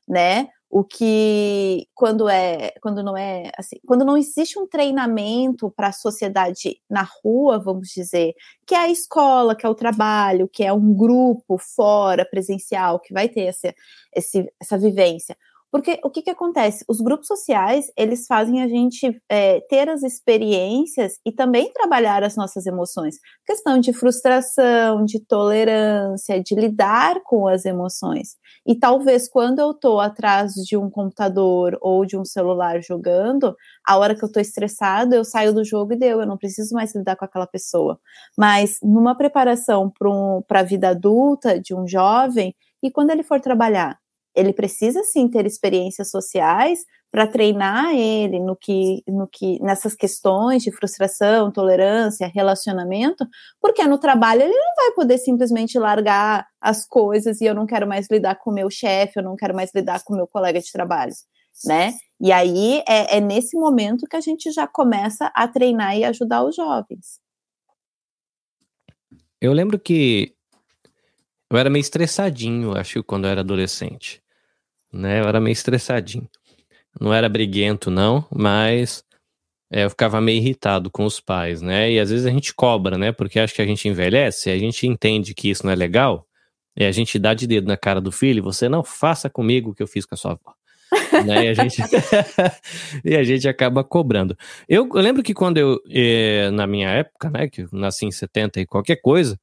né? 0.08 0.48
O 0.68 0.82
que 0.84 1.86
quando 1.94 2.28
é, 2.28 2.72
quando 2.82 3.02
não 3.02 3.16
é 3.16 3.50
assim, 3.56 3.76
quando 3.86 4.04
não 4.04 4.16
existe 4.16 4.58
um 4.58 4.66
treinamento 4.66 5.70
para 5.70 5.88
a 5.88 5.92
sociedade 5.92 6.80
na 6.90 7.06
rua, 7.22 7.58
vamos 7.58 7.88
dizer, 7.88 8.34
que 8.66 8.74
é 8.74 8.78
a 8.78 8.90
escola, 8.90 9.54
que 9.54 9.64
é 9.64 9.68
o 9.68 9.74
trabalho, 9.74 10.48
que 10.48 10.64
é 10.64 10.72
um 10.72 10.92
grupo 10.92 11.56
fora 11.56 12.24
presencial 12.24 12.98
que 13.00 13.14
vai 13.14 13.28
ter 13.28 13.42
essa, 13.42 13.74
esse, 14.14 14.52
essa 14.60 14.76
vivência. 14.76 15.36
Porque 15.70 15.98
o 16.04 16.10
que, 16.10 16.22
que 16.22 16.30
acontece? 16.30 16.84
Os 16.88 17.00
grupos 17.00 17.26
sociais, 17.26 17.86
eles 17.96 18.26
fazem 18.26 18.62
a 18.62 18.68
gente 18.68 19.20
é, 19.28 19.60
ter 19.68 19.88
as 19.88 20.02
experiências 20.02 21.14
e 21.24 21.32
também 21.32 21.72
trabalhar 21.72 22.22
as 22.22 22.36
nossas 22.36 22.66
emoções. 22.66 23.16
Questão 23.44 23.78
de 23.78 23.92
frustração, 23.92 25.04
de 25.04 25.20
tolerância, 25.20 26.42
de 26.42 26.54
lidar 26.54 27.20
com 27.24 27.48
as 27.48 27.64
emoções. 27.64 28.36
E 28.66 28.78
talvez 28.78 29.28
quando 29.28 29.58
eu 29.58 29.72
estou 29.72 30.00
atrás 30.00 30.54
de 30.54 30.76
um 30.76 30.88
computador 30.88 31.76
ou 31.80 32.06
de 32.06 32.16
um 32.16 32.24
celular 32.24 32.80
jogando, 32.82 33.54
a 33.86 33.98
hora 33.98 34.14
que 34.14 34.24
eu 34.24 34.28
estou 34.28 34.40
estressado, 34.40 35.14
eu 35.14 35.24
saio 35.24 35.52
do 35.52 35.64
jogo 35.64 35.92
e 35.92 35.98
deu, 35.98 36.20
eu 36.20 36.26
não 36.26 36.38
preciso 36.38 36.74
mais 36.74 36.94
lidar 36.94 37.16
com 37.16 37.24
aquela 37.24 37.46
pessoa. 37.46 37.98
Mas 38.38 38.78
numa 38.82 39.16
preparação 39.16 39.90
para 39.90 40.08
um, 40.08 40.42
a 40.48 40.62
vida 40.62 40.88
adulta 40.90 41.60
de 41.60 41.74
um 41.74 41.86
jovem, 41.86 42.54
e 42.82 42.90
quando 42.90 43.10
ele 43.10 43.22
for 43.22 43.40
trabalhar? 43.40 43.98
Ele 44.36 44.52
precisa 44.52 45.02
sim 45.02 45.26
ter 45.28 45.46
experiências 45.46 46.10
sociais 46.10 46.84
para 47.10 47.26
treinar 47.26 47.94
ele 47.94 48.38
no 48.38 48.54
que, 48.54 49.02
no 49.08 49.26
que 49.26 49.58
nessas 49.62 49.94
questões 49.94 50.62
de 50.62 50.70
frustração, 50.70 51.50
tolerância, 51.50 52.30
relacionamento, 52.32 53.26
porque 53.58 53.84
no 53.84 53.96
trabalho 53.96 54.42
ele 54.42 54.52
não 54.52 54.74
vai 54.76 54.90
poder 54.92 55.16
simplesmente 55.16 55.78
largar 55.78 56.46
as 56.60 56.86
coisas 56.86 57.40
e 57.40 57.46
eu 57.46 57.54
não 57.54 57.64
quero 57.64 57.86
mais 57.86 58.06
lidar 58.10 58.34
com 58.34 58.50
o 58.50 58.54
meu 58.54 58.68
chefe, 58.68 59.18
eu 59.18 59.22
não 59.22 59.34
quero 59.34 59.54
mais 59.54 59.70
lidar 59.74 60.04
com 60.04 60.12
o 60.12 60.16
meu 60.16 60.26
colega 60.26 60.60
de 60.60 60.70
trabalho, 60.70 61.12
né? 61.64 61.94
E 62.20 62.30
aí 62.30 62.82
é, 62.86 63.16
é 63.16 63.20
nesse 63.20 63.56
momento 63.56 64.06
que 64.06 64.16
a 64.16 64.20
gente 64.20 64.52
já 64.52 64.66
começa 64.66 65.32
a 65.34 65.48
treinar 65.48 65.96
e 65.96 66.04
ajudar 66.04 66.44
os 66.44 66.54
jovens. 66.54 67.18
Eu 69.40 69.54
lembro 69.54 69.78
que 69.78 70.34
eu 71.50 71.56
era 71.56 71.70
meio 71.70 71.80
estressadinho, 71.80 72.76
acho, 72.76 73.02
quando 73.04 73.24
eu 73.24 73.30
era 73.30 73.40
adolescente 73.40 74.25
né? 74.96 75.20
Eu 75.20 75.28
era 75.28 75.40
meio 75.40 75.52
estressadinho. 75.52 76.28
Não 77.00 77.12
era 77.12 77.28
briguento, 77.28 77.90
não, 77.90 78.26
mas 78.34 79.04
é, 79.70 79.84
eu 79.84 79.90
ficava 79.90 80.20
meio 80.20 80.38
irritado 80.38 80.90
com 80.90 81.04
os 81.04 81.20
pais, 81.20 81.60
né? 81.60 81.90
E 81.92 81.98
às 81.98 82.10
vezes 82.10 82.26
a 82.26 82.30
gente 82.30 82.54
cobra, 82.54 82.96
né? 82.96 83.12
Porque 83.12 83.38
acho 83.38 83.54
que 83.54 83.62
a 83.62 83.66
gente 83.66 83.88
envelhece, 83.88 84.50
a 84.50 84.58
gente 84.58 84.86
entende 84.86 85.34
que 85.34 85.50
isso 85.50 85.64
não 85.64 85.72
é 85.72 85.76
legal, 85.76 86.26
e 86.76 86.84
a 86.84 86.92
gente 86.92 87.18
dá 87.18 87.34
de 87.34 87.46
dedo 87.46 87.66
na 87.66 87.76
cara 87.76 88.00
do 88.00 88.12
filho, 88.12 88.42
você 88.42 88.68
não 88.68 88.84
faça 88.84 89.30
comigo 89.30 89.70
o 89.70 89.74
que 89.74 89.82
eu 89.82 89.86
fiz 89.86 90.04
com 90.06 90.14
a 90.14 90.18
sua 90.18 90.32
avó. 90.32 90.54
né? 91.24 91.46
E 91.46 91.48
a 91.48 91.54
gente 91.54 91.82
e 93.04 93.16
a 93.16 93.24
gente 93.24 93.48
acaba 93.48 93.82
cobrando. 93.82 94.36
Eu, 94.68 94.88
eu 94.94 95.00
lembro 95.00 95.22
que 95.22 95.34
quando 95.34 95.58
eu 95.58 95.80
eh, 95.90 96.50
na 96.52 96.66
minha 96.66 96.90
época, 96.90 97.30
né, 97.30 97.48
que 97.48 97.62
eu 97.62 97.68
nasci 97.72 98.06
em 98.06 98.12
70 98.12 98.60
e 98.60 98.66
qualquer 98.66 98.96
coisa, 98.96 99.38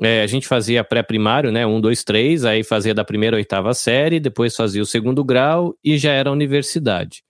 é, 0.00 0.22
a 0.22 0.26
gente 0.26 0.48
fazia 0.48 0.82
pré-primário, 0.82 1.52
né? 1.52 1.66
Um, 1.66 1.80
dois, 1.80 2.02
três, 2.02 2.44
aí 2.44 2.64
fazia 2.64 2.94
da 2.94 3.04
primeira 3.04 3.36
oitava 3.36 3.72
série, 3.74 4.18
depois 4.18 4.56
fazia 4.56 4.82
o 4.82 4.86
segundo 4.86 5.22
grau 5.22 5.74
e 5.84 5.96
já 5.96 6.12
era 6.12 6.32
universidade. 6.32 7.22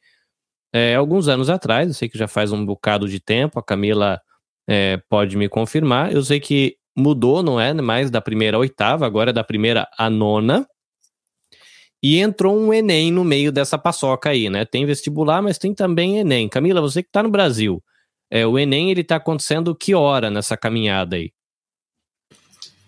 É, 0.72 0.94
alguns 0.94 1.28
anos 1.28 1.50
atrás, 1.50 1.88
eu 1.88 1.94
sei 1.94 2.08
que 2.08 2.18
já 2.18 2.26
faz 2.26 2.52
um 2.52 2.64
bocado 2.64 3.08
de 3.08 3.20
tempo, 3.20 3.58
a 3.58 3.62
Camila 3.62 4.20
é, 4.68 4.98
pode 5.08 5.36
me 5.36 5.48
confirmar, 5.48 6.12
eu 6.12 6.22
sei 6.22 6.40
que 6.40 6.76
mudou, 6.96 7.42
não 7.42 7.60
é 7.60 7.72
mais 7.74 8.10
da 8.10 8.20
primeira 8.20 8.58
oitava, 8.58 9.06
agora 9.06 9.30
é 9.30 9.32
da 9.32 9.44
primeira 9.44 9.88
à 9.98 10.08
nona. 10.08 10.66
E 12.02 12.18
entrou 12.18 12.56
um 12.58 12.72
Enem 12.72 13.10
no 13.10 13.24
meio 13.24 13.50
dessa 13.50 13.78
paçoca 13.78 14.30
aí, 14.30 14.50
né? 14.50 14.64
Tem 14.64 14.84
vestibular, 14.84 15.40
mas 15.40 15.58
tem 15.58 15.74
também 15.74 16.18
Enem. 16.18 16.48
Camila, 16.48 16.80
você 16.80 17.02
que 17.02 17.08
está 17.08 17.22
no 17.22 17.30
Brasil, 17.30 17.82
é, 18.30 18.46
o 18.46 18.58
Enem 18.58 18.90
ele 18.90 19.00
está 19.00 19.16
acontecendo 19.16 19.74
que 19.74 19.94
hora 19.94 20.30
nessa 20.30 20.56
caminhada 20.56 21.16
aí? 21.16 21.30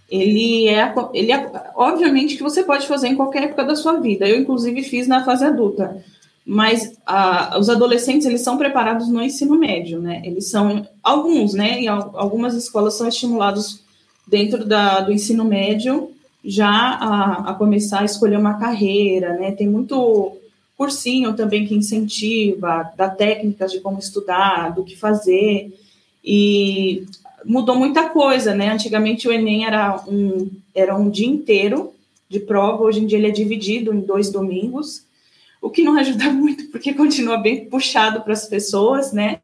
Ele 0.09 0.69
é, 0.69 0.95
ele 1.13 1.33
é, 1.33 1.71
obviamente 1.75 2.37
que 2.37 2.43
você 2.43 2.63
pode 2.63 2.87
fazer 2.87 3.09
em 3.09 3.17
qualquer 3.17 3.45
época 3.45 3.65
da 3.65 3.75
sua 3.75 3.99
vida. 4.01 4.29
Eu, 4.29 4.41
inclusive, 4.41 4.83
fiz 4.83 5.09
na 5.09 5.25
fase 5.25 5.45
adulta. 5.45 6.03
Mas 6.45 6.97
a, 7.05 7.59
os 7.59 7.69
adolescentes, 7.69 8.25
eles 8.25 8.43
são 8.43 8.57
preparados 8.57 9.09
no 9.09 9.21
ensino 9.21 9.59
médio, 9.59 10.01
né? 10.01 10.23
Eles 10.25 10.49
são, 10.49 10.87
alguns, 11.03 11.55
né? 11.55 11.83
E 11.83 11.89
algumas 11.89 12.55
escolas 12.55 12.95
são 12.95 13.09
estimulados 13.09 13.83
dentro 14.29 14.65
da, 14.65 15.01
do 15.01 15.13
ensino 15.13 15.45
médio 15.45 16.11
já 16.45 16.71
a, 16.71 17.51
a 17.51 17.55
começar 17.55 18.03
a 18.03 18.05
escolher 18.05 18.39
uma 18.39 18.55
carreira, 18.55 19.37
né? 19.37 19.51
Tem 19.51 19.69
muito 19.69 20.37
cursinho 20.77 21.35
também 21.35 21.67
que 21.67 21.75
incentiva, 21.75 22.93
dá 22.97 23.09
técnicas 23.09 23.73
de 23.73 23.81
como 23.81 23.99
estudar, 23.99 24.73
do 24.73 24.85
que 24.85 24.95
fazer. 24.95 25.77
E 26.25 27.05
mudou 27.47 27.77
muita 27.77 28.09
coisa, 28.11 28.55
né? 28.55 28.71
Antigamente 28.71 29.29
o 29.29 29.33
Enem 29.33 29.65
era 29.65 30.03
um, 30.07 30.51
era 30.75 30.97
um 30.97 31.09
dia 31.09 31.27
inteiro 31.27 31.93
de 32.29 32.41
prova, 32.41 32.83
hoje 32.83 33.01
em 33.01 33.07
dia 33.07 33.19
ele 33.19 33.29
é 33.29 33.31
dividido 33.31 33.95
em 33.95 34.01
dois 34.01 34.31
domingos, 34.31 35.05
o 35.63 35.71
que 35.71 35.83
não 35.83 35.97
ajuda 35.99 36.25
muito, 36.31 36.67
porque 36.71 36.93
continua 36.93 37.39
bem 37.39 37.67
puxado 37.67 38.21
para 38.21 38.33
as 38.33 38.47
pessoas, 38.47 39.13
né? 39.13 39.41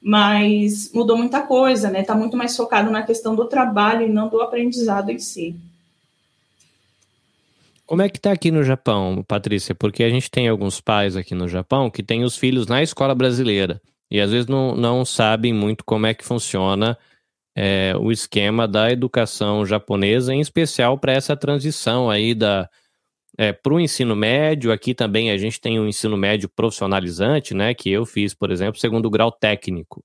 Mas 0.00 0.92
mudou 0.94 1.18
muita 1.18 1.42
coisa, 1.42 1.90
né? 1.90 2.00
Está 2.00 2.14
muito 2.14 2.36
mais 2.36 2.56
focado 2.56 2.90
na 2.90 3.02
questão 3.02 3.34
do 3.34 3.46
trabalho 3.46 4.06
e 4.06 4.08
não 4.08 4.28
do 4.28 4.40
aprendizado 4.40 5.10
em 5.10 5.18
si. 5.18 5.56
Como 7.84 8.02
é 8.02 8.08
que 8.08 8.20
tá 8.20 8.30
aqui 8.30 8.50
no 8.50 8.62
Japão, 8.62 9.24
Patrícia? 9.26 9.74
Porque 9.74 10.04
a 10.04 10.10
gente 10.10 10.30
tem 10.30 10.46
alguns 10.46 10.80
pais 10.80 11.16
aqui 11.16 11.34
no 11.34 11.48
Japão 11.48 11.90
que 11.90 12.02
têm 12.02 12.22
os 12.22 12.36
filhos 12.36 12.66
na 12.66 12.82
escola 12.82 13.14
brasileira 13.14 13.80
e 14.10 14.20
às 14.20 14.30
vezes 14.30 14.46
não, 14.46 14.74
não 14.74 15.04
sabem 15.04 15.52
muito 15.52 15.84
como 15.84 16.06
é 16.06 16.14
que 16.14 16.24
funciona 16.24 16.96
é, 17.56 17.92
o 17.98 18.12
esquema 18.12 18.68
da 18.68 18.90
educação 18.90 19.66
japonesa, 19.66 20.32
em 20.32 20.40
especial 20.40 20.96
para 20.98 21.12
essa 21.12 21.36
transição 21.36 22.08
aí 22.08 22.34
da 22.34 22.70
é, 23.36 23.52
para 23.52 23.72
o 23.72 23.80
ensino 23.80 24.16
médio. 24.16 24.72
Aqui 24.72 24.94
também 24.94 25.30
a 25.30 25.36
gente 25.36 25.60
tem 25.60 25.78
um 25.78 25.86
ensino 25.86 26.16
médio 26.16 26.48
profissionalizante, 26.48 27.54
né? 27.54 27.74
Que 27.74 27.90
eu 27.90 28.04
fiz, 28.04 28.34
por 28.34 28.50
exemplo, 28.50 28.80
segundo 28.80 29.10
grau 29.10 29.30
técnico. 29.30 30.04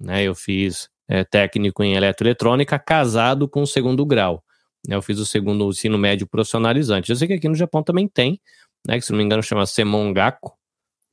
Né, 0.00 0.22
eu 0.22 0.34
fiz 0.34 0.88
é, 1.08 1.24
técnico 1.24 1.82
em 1.82 1.94
eletroeletrônica 1.94 2.78
casado 2.78 3.48
com 3.48 3.62
o 3.62 3.66
segundo 3.66 4.06
grau. 4.06 4.44
Né, 4.86 4.94
eu 4.94 5.02
fiz 5.02 5.18
o 5.18 5.26
segundo 5.26 5.68
ensino 5.68 5.98
médio 5.98 6.24
profissionalizante. 6.26 7.10
Eu 7.10 7.16
sei 7.16 7.26
que 7.26 7.34
aqui 7.34 7.48
no 7.48 7.56
Japão 7.56 7.82
também 7.82 8.06
tem, 8.06 8.40
né? 8.86 8.98
Que 8.98 9.04
se 9.04 9.10
não 9.12 9.18
me 9.18 9.24
engano 9.24 9.42
chama 9.42 9.66
Semongaku, 9.66 10.52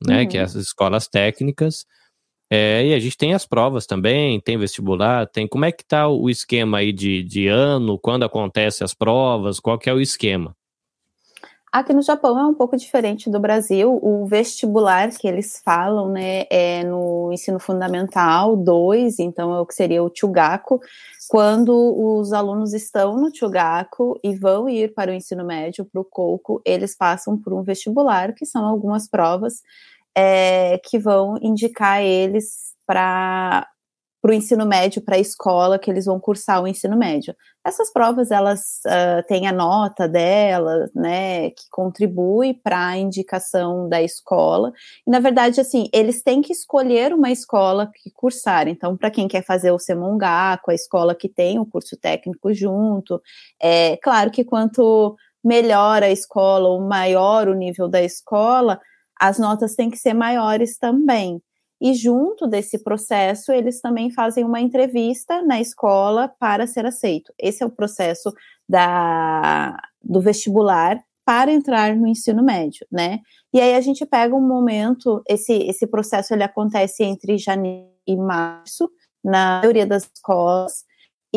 né? 0.06 0.22
Uhum. 0.22 0.28
Que 0.28 0.38
é 0.38 0.42
as 0.42 0.54
escolas 0.54 1.08
técnicas. 1.08 1.84
É, 2.48 2.86
e 2.86 2.94
a 2.94 2.98
gente 2.98 3.16
tem 3.16 3.34
as 3.34 3.44
provas 3.44 3.86
também, 3.86 4.40
tem 4.40 4.56
vestibular, 4.56 5.26
tem. 5.26 5.48
Como 5.48 5.64
é 5.64 5.72
que 5.72 5.84
tá 5.84 6.08
o 6.08 6.30
esquema 6.30 6.78
aí 6.78 6.92
de, 6.92 7.22
de 7.24 7.48
ano, 7.48 7.98
quando 7.98 8.24
acontecem 8.24 8.84
as 8.84 8.94
provas, 8.94 9.58
qual 9.58 9.78
que 9.78 9.90
é 9.90 9.92
o 9.92 10.00
esquema? 10.00 10.54
Aqui 11.72 11.92
no 11.92 12.00
Japão 12.00 12.38
é 12.38 12.46
um 12.46 12.54
pouco 12.54 12.76
diferente 12.76 13.28
do 13.28 13.38
Brasil. 13.38 13.98
O 14.00 14.24
vestibular 14.26 15.10
que 15.10 15.26
eles 15.26 15.60
falam, 15.62 16.08
né, 16.08 16.44
é 16.48 16.82
no 16.84 17.30
ensino 17.32 17.58
fundamental 17.58 18.56
2, 18.56 19.18
então 19.18 19.52
é 19.52 19.60
o 19.60 19.66
que 19.66 19.74
seria 19.74 20.02
o 20.02 20.10
Chugaku. 20.14 20.80
Quando 21.28 21.74
os 21.74 22.32
alunos 22.32 22.72
estão 22.72 23.16
no 23.16 23.34
Chugaku 23.34 24.18
e 24.24 24.34
vão 24.36 24.68
ir 24.68 24.94
para 24.94 25.10
o 25.10 25.14
ensino 25.14 25.44
médio, 25.44 25.84
para 25.84 26.00
o 26.00 26.04
Kouko, 26.04 26.62
eles 26.64 26.96
passam 26.96 27.36
por 27.36 27.52
um 27.52 27.62
vestibular, 27.62 28.32
que 28.32 28.46
são 28.46 28.64
algumas 28.64 29.06
provas 29.06 29.60
é, 30.16 30.80
que 30.84 30.98
vão 30.98 31.36
indicar 31.42 32.02
eles 32.02 32.74
para 32.86 33.68
o 34.24 34.32
ensino 34.32 34.66
médio, 34.66 35.02
para 35.02 35.16
a 35.16 35.20
escola 35.20 35.78
que 35.78 35.90
eles 35.90 36.06
vão 36.06 36.18
cursar 36.18 36.60
o 36.60 36.66
ensino 36.66 36.96
médio. 36.96 37.34
Essas 37.64 37.92
provas, 37.92 38.30
elas 38.30 38.80
uh, 38.86 39.26
têm 39.28 39.46
a 39.46 39.52
nota 39.52 40.08
delas, 40.08 40.90
né, 40.94 41.50
que 41.50 41.64
contribui 41.70 42.54
para 42.54 42.88
a 42.88 42.96
indicação 42.96 43.88
da 43.88 44.02
escola. 44.02 44.72
E, 45.06 45.10
na 45.10 45.20
verdade, 45.20 45.60
assim, 45.60 45.88
eles 45.92 46.22
têm 46.22 46.42
que 46.42 46.52
escolher 46.52 47.12
uma 47.12 47.30
escola 47.30 47.90
que 47.94 48.10
cursar. 48.10 48.66
Então, 48.68 48.96
para 48.96 49.10
quem 49.10 49.28
quer 49.28 49.44
fazer 49.44 49.70
o 49.70 49.78
Semongaku, 49.78 50.70
a 50.70 50.74
escola 50.74 51.14
que 51.14 51.28
tem 51.28 51.58
o 51.58 51.66
curso 51.66 51.96
técnico 51.96 52.52
junto, 52.52 53.20
é 53.62 53.96
claro 53.98 54.30
que 54.30 54.44
quanto 54.44 55.14
melhor 55.44 56.02
a 56.02 56.10
escola, 56.10 56.68
ou 56.68 56.80
maior 56.80 57.48
o 57.48 57.54
nível 57.54 57.88
da 57.88 58.02
escola, 58.02 58.80
as 59.20 59.38
notas 59.38 59.74
têm 59.74 59.90
que 59.90 59.96
ser 59.96 60.14
maiores 60.14 60.78
também. 60.78 61.40
E 61.80 61.94
junto 61.94 62.46
desse 62.46 62.82
processo, 62.82 63.52
eles 63.52 63.80
também 63.80 64.10
fazem 64.10 64.44
uma 64.44 64.60
entrevista 64.60 65.42
na 65.42 65.60
escola 65.60 66.28
para 66.38 66.66
ser 66.66 66.86
aceito. 66.86 67.32
Esse 67.38 67.62
é 67.62 67.66
o 67.66 67.70
processo 67.70 68.32
da, 68.68 69.76
do 70.02 70.20
vestibular 70.20 70.98
para 71.24 71.52
entrar 71.52 71.94
no 71.94 72.06
ensino 72.06 72.42
médio, 72.42 72.86
né? 72.90 73.18
E 73.52 73.60
aí 73.60 73.74
a 73.74 73.80
gente 73.80 74.06
pega 74.06 74.34
um 74.34 74.46
momento, 74.46 75.22
esse, 75.28 75.52
esse 75.52 75.86
processo 75.86 76.32
ele 76.32 76.44
acontece 76.44 77.02
entre 77.02 77.36
janeiro 77.36 77.90
e 78.06 78.16
março, 78.16 78.88
na 79.24 79.58
maioria 79.60 79.84
das 79.84 80.08
escolas, 80.14 80.84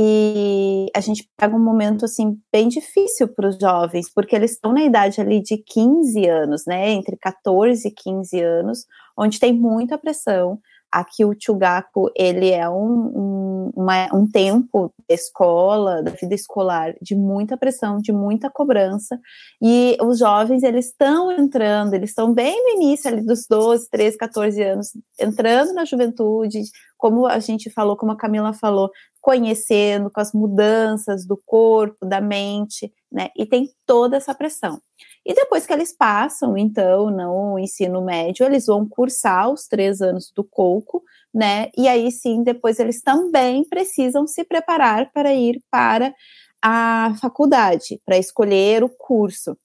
e 0.02 0.86
a 0.96 1.02
gente 1.02 1.30
pega 1.36 1.54
um 1.54 1.60
momento 1.60 2.06
assim 2.06 2.40
bem 2.54 2.70
difícil 2.70 3.28
para 3.28 3.50
os 3.50 3.58
jovens, 3.60 4.10
porque 4.10 4.34
eles 4.34 4.52
estão 4.52 4.72
na 4.72 4.82
idade 4.82 5.20
ali 5.20 5.42
de 5.42 5.58
15 5.58 6.26
anos, 6.26 6.64
né, 6.66 6.92
entre 6.92 7.18
14 7.18 7.86
e 7.86 7.92
15 7.92 8.40
anos, 8.40 8.86
onde 9.18 9.42
tem 9.42 9.52
muita 9.52 9.98
pressão, 9.98 10.58
Aqui 10.92 11.24
o 11.24 11.36
Chugaku, 11.40 12.10
ele 12.16 12.50
é 12.50 12.68
um, 12.68 12.74
um, 12.76 13.72
uma, 13.76 14.10
um 14.12 14.28
tempo 14.28 14.92
da 15.08 15.14
escola, 15.14 16.02
da 16.02 16.10
vida 16.10 16.34
escolar, 16.34 16.96
de 17.00 17.16
muita 17.16 17.56
pressão, 17.56 18.00
de 18.00 18.12
muita 18.12 18.50
cobrança, 18.50 19.20
e 19.62 19.96
os 20.02 20.18
jovens, 20.18 20.64
eles 20.64 20.88
estão 20.88 21.32
entrando, 21.32 21.94
eles 21.94 22.10
estão 22.10 22.34
bem 22.34 22.56
no 22.64 22.82
início 22.82 23.08
ali 23.08 23.24
dos 23.24 23.46
12, 23.48 23.88
13, 23.88 24.18
14 24.18 24.64
anos, 24.64 24.88
entrando 25.20 25.74
na 25.74 25.86
juventude, 25.86 26.60
como 26.98 27.28
a 27.28 27.38
gente 27.38 27.70
falou, 27.70 27.96
como 27.96 28.12
a 28.12 28.18
Camila 28.18 28.52
falou, 28.52 28.90
conhecendo 29.22 30.10
com 30.10 30.20
as 30.20 30.34
mudanças 30.34 31.26
do 31.26 31.38
corpo, 31.46 32.06
da 32.06 32.22
mente, 32.22 32.92
né? 33.12 33.30
E 33.36 33.46
tem 33.46 33.70
toda 33.86 34.18
essa 34.18 34.34
pressão. 34.34 34.82
E 35.26 35.34
depois 35.34 35.66
que 35.66 35.74
eles 35.74 35.96
passam, 35.96 36.58
então, 36.58 37.10
no 37.10 37.60
ensino 37.60 38.02
médio, 38.02 38.46
eles 38.46 38.66
vão 38.66 38.88
cursar 38.88 39.50
os 39.50 39.68
três 39.68 40.02
anos 40.02 40.32
do 40.36 40.44
coco, 40.44 41.04
né? 41.34 41.70
E 41.78 41.88
aí 41.88 42.12
sim, 42.12 42.44
depois 42.44 42.80
eles 42.80 43.02
também 43.02 43.64
precisam 43.68 44.26
se 44.26 44.44
preparar 44.44 45.12
para 45.12 45.34
ir 45.34 45.62
para 45.70 46.14
a 46.62 47.14
faculdade, 47.22 48.02
para 48.06 48.18
escolher 48.18 48.84
o 48.84 48.90
curso. 48.90 49.58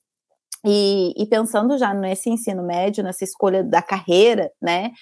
E, 0.66 1.12
e 1.16 1.26
pensando 1.26 1.76
já 1.76 1.92
nesse 1.92 2.30
ensino 2.30 2.62
médio, 2.62 3.04
nessa 3.04 3.22
escolha 3.22 3.62
da 3.62 3.82
carreira, 3.82 4.50
né? 4.60 4.92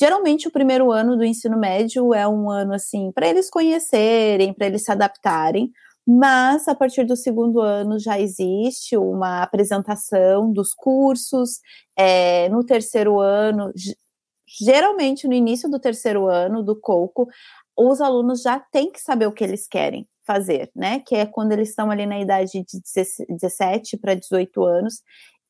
Geralmente 0.00 0.48
o 0.48 0.50
primeiro 0.50 0.90
ano 0.90 1.14
do 1.14 1.22
ensino 1.22 1.58
médio 1.58 2.14
é 2.14 2.26
um 2.26 2.48
ano 2.48 2.72
assim 2.72 3.12
para 3.12 3.28
eles 3.28 3.50
conhecerem, 3.50 4.54
para 4.54 4.66
eles 4.66 4.82
se 4.82 4.90
adaptarem, 4.90 5.70
mas 6.06 6.66
a 6.68 6.74
partir 6.74 7.04
do 7.04 7.14
segundo 7.14 7.60
ano 7.60 7.98
já 7.98 8.18
existe 8.18 8.96
uma 8.96 9.42
apresentação 9.42 10.50
dos 10.50 10.72
cursos. 10.72 11.60
É, 11.94 12.48
no 12.48 12.64
terceiro 12.64 13.20
ano, 13.20 13.70
geralmente 14.62 15.28
no 15.28 15.34
início 15.34 15.68
do 15.70 15.78
terceiro 15.78 16.28
ano 16.28 16.62
do 16.62 16.80
Coco, 16.80 17.28
os 17.76 18.00
alunos 18.00 18.40
já 18.40 18.58
têm 18.58 18.90
que 18.90 19.00
saber 19.02 19.26
o 19.26 19.32
que 19.32 19.44
eles 19.44 19.68
querem 19.68 20.08
fazer, 20.26 20.70
né? 20.74 21.00
Que 21.00 21.16
é 21.16 21.26
quando 21.26 21.52
eles 21.52 21.68
estão 21.68 21.90
ali 21.90 22.06
na 22.06 22.18
idade 22.18 22.64
de 22.64 22.80
17 23.28 23.98
para 23.98 24.14
18 24.14 24.64
anos, 24.64 25.02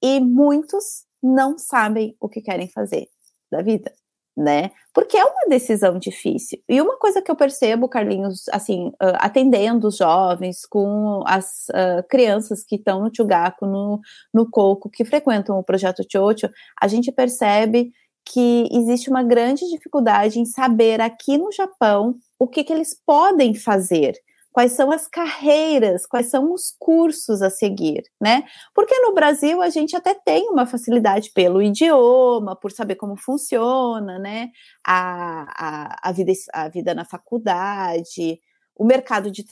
e 0.02 0.18
muitos 0.18 1.06
não 1.22 1.56
sabem 1.56 2.16
o 2.20 2.28
que 2.28 2.40
querem 2.40 2.68
fazer 2.68 3.08
da 3.50 3.62
vida 3.62 3.92
né? 4.36 4.70
Porque 4.94 5.16
é 5.16 5.24
uma 5.24 5.48
decisão 5.48 5.98
difícil. 5.98 6.58
E 6.68 6.80
uma 6.80 6.96
coisa 6.98 7.22
que 7.22 7.30
eu 7.30 7.36
percebo, 7.36 7.88
Carlinhos, 7.88 8.48
assim, 8.50 8.88
uh, 8.88 9.16
atendendo 9.18 9.88
os 9.88 9.96
jovens 9.96 10.66
com 10.66 11.22
as 11.26 11.66
uh, 11.70 12.06
crianças 12.08 12.64
que 12.64 12.76
estão 12.76 13.00
no 13.00 13.10
Tchugaco, 13.10 13.66
no, 13.66 14.00
no 14.32 14.48
Coco, 14.50 14.90
que 14.90 15.04
frequentam 15.04 15.58
o 15.58 15.64
projeto 15.64 16.04
Chocho, 16.10 16.48
a 16.80 16.88
gente 16.88 17.12
percebe 17.12 17.92
que 18.24 18.68
existe 18.70 19.10
uma 19.10 19.22
grande 19.22 19.68
dificuldade 19.68 20.38
em 20.38 20.44
saber 20.44 21.00
aqui 21.00 21.36
no 21.36 21.50
Japão 21.52 22.14
o 22.38 22.46
que, 22.46 22.62
que 22.62 22.72
eles 22.72 22.96
podem 23.04 23.54
fazer 23.54 24.14
quais 24.52 24.72
são 24.72 24.90
as 24.90 25.06
carreiras, 25.06 26.06
quais 26.06 26.26
são 26.26 26.52
os 26.52 26.74
cursos 26.78 27.42
a 27.42 27.50
seguir, 27.50 28.02
né? 28.20 28.44
Porque 28.74 28.98
no 29.00 29.14
Brasil 29.14 29.62
a 29.62 29.70
gente 29.70 29.94
até 29.96 30.14
tem 30.14 30.48
uma 30.48 30.66
facilidade 30.66 31.30
pelo 31.32 31.62
idioma, 31.62 32.56
por 32.56 32.72
saber 32.72 32.96
como 32.96 33.16
funciona, 33.16 34.18
né? 34.18 34.50
A, 34.84 35.98
a, 36.04 36.08
a, 36.10 36.12
vida, 36.12 36.32
a 36.52 36.68
vida 36.68 36.94
na 36.94 37.04
faculdade, 37.04 38.40
o 38.76 38.84
mercado 38.84 39.30
de 39.30 39.44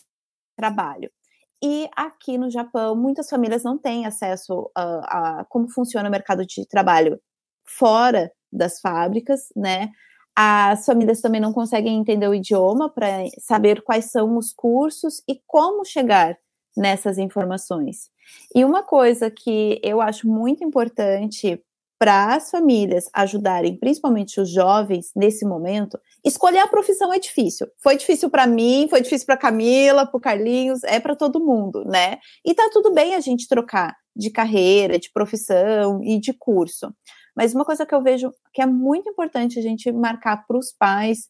trabalho. 0.57 1.11
E 1.63 1.89
aqui 1.97 2.39
no 2.39 2.51
Japão, 2.51 2.97
muitas 2.97 3.29
famílias 3.29 3.65
não 3.65 3.79
têm 3.79 4.07
acesso 4.07 4.71
a, 4.77 5.41
a 5.41 5.45
como 5.47 5.69
funciona 5.69 6.09
o 6.09 6.13
mercado 6.13 6.47
de 6.47 6.67
trabalho 6.67 7.21
fora 7.65 8.33
das 8.53 8.81
fábricas, 8.81 9.49
né? 9.57 9.91
As 10.40 10.87
famílias 10.87 11.20
também 11.20 11.40
não 11.40 11.53
conseguem 11.53 11.98
entender 11.98 12.29
o 12.29 12.35
idioma 12.35 12.88
para 12.88 13.24
saber 13.40 13.83
quais 13.83 14.05
são 14.05 14.37
os 14.38 14.53
cursos 14.53 15.20
e 15.29 15.40
como 15.44 15.85
chegar 15.85 16.38
nessas 16.77 17.18
informações. 17.18 18.09
E 18.55 18.64
uma 18.64 18.85
coisa 18.85 19.33
que 19.33 19.81
eu 19.83 20.01
acho 20.01 20.29
muito 20.29 20.62
importante 20.62 21.61
para 21.98 22.37
as 22.37 22.53
famílias 22.53 23.11
ajudarem, 23.12 23.77
principalmente 23.77 24.40
os 24.40 24.48
jovens, 24.48 25.11
nesse 25.16 25.44
momento, 25.44 25.98
escolher 26.24 26.61
a 26.61 26.68
profissão 26.68 27.12
é 27.12 27.18
difícil. 27.18 27.66
Foi 27.83 27.96
difícil 27.96 28.31
para 28.31 28.46
mim, 28.46 28.87
foi 28.88 29.01
difícil 29.01 29.27
para 29.27 29.37
Camila, 29.37 30.07
para 30.07 30.20
Carlinhos, 30.20 30.85
é 30.85 31.01
para 31.01 31.16
todo 31.16 31.44
mundo, 31.44 31.85
né? 31.85 32.18
E 32.46 32.55
tá 32.55 32.70
tudo 32.72 32.94
bem 32.94 33.16
a 33.16 33.20
gente 33.20 33.48
trocar 33.48 33.96
de 34.14 34.31
carreira, 34.31 35.01
de 35.01 35.11
profissão 35.12 36.01
e 36.05 36.20
de 36.20 36.33
curso. 36.33 36.94
Mas 37.38 37.55
uma 37.55 37.64
coisa 37.64 37.87
que 37.87 37.94
eu 37.94 38.03
vejo 38.03 38.35
que 38.53 38.61
é 38.61 38.66
muito 38.66 39.09
importante 39.09 39.61
a 39.61 39.62
gente 39.62 39.92
marcar 39.92 40.44
para 40.44 40.59
os 40.59 40.72
pais 40.72 41.29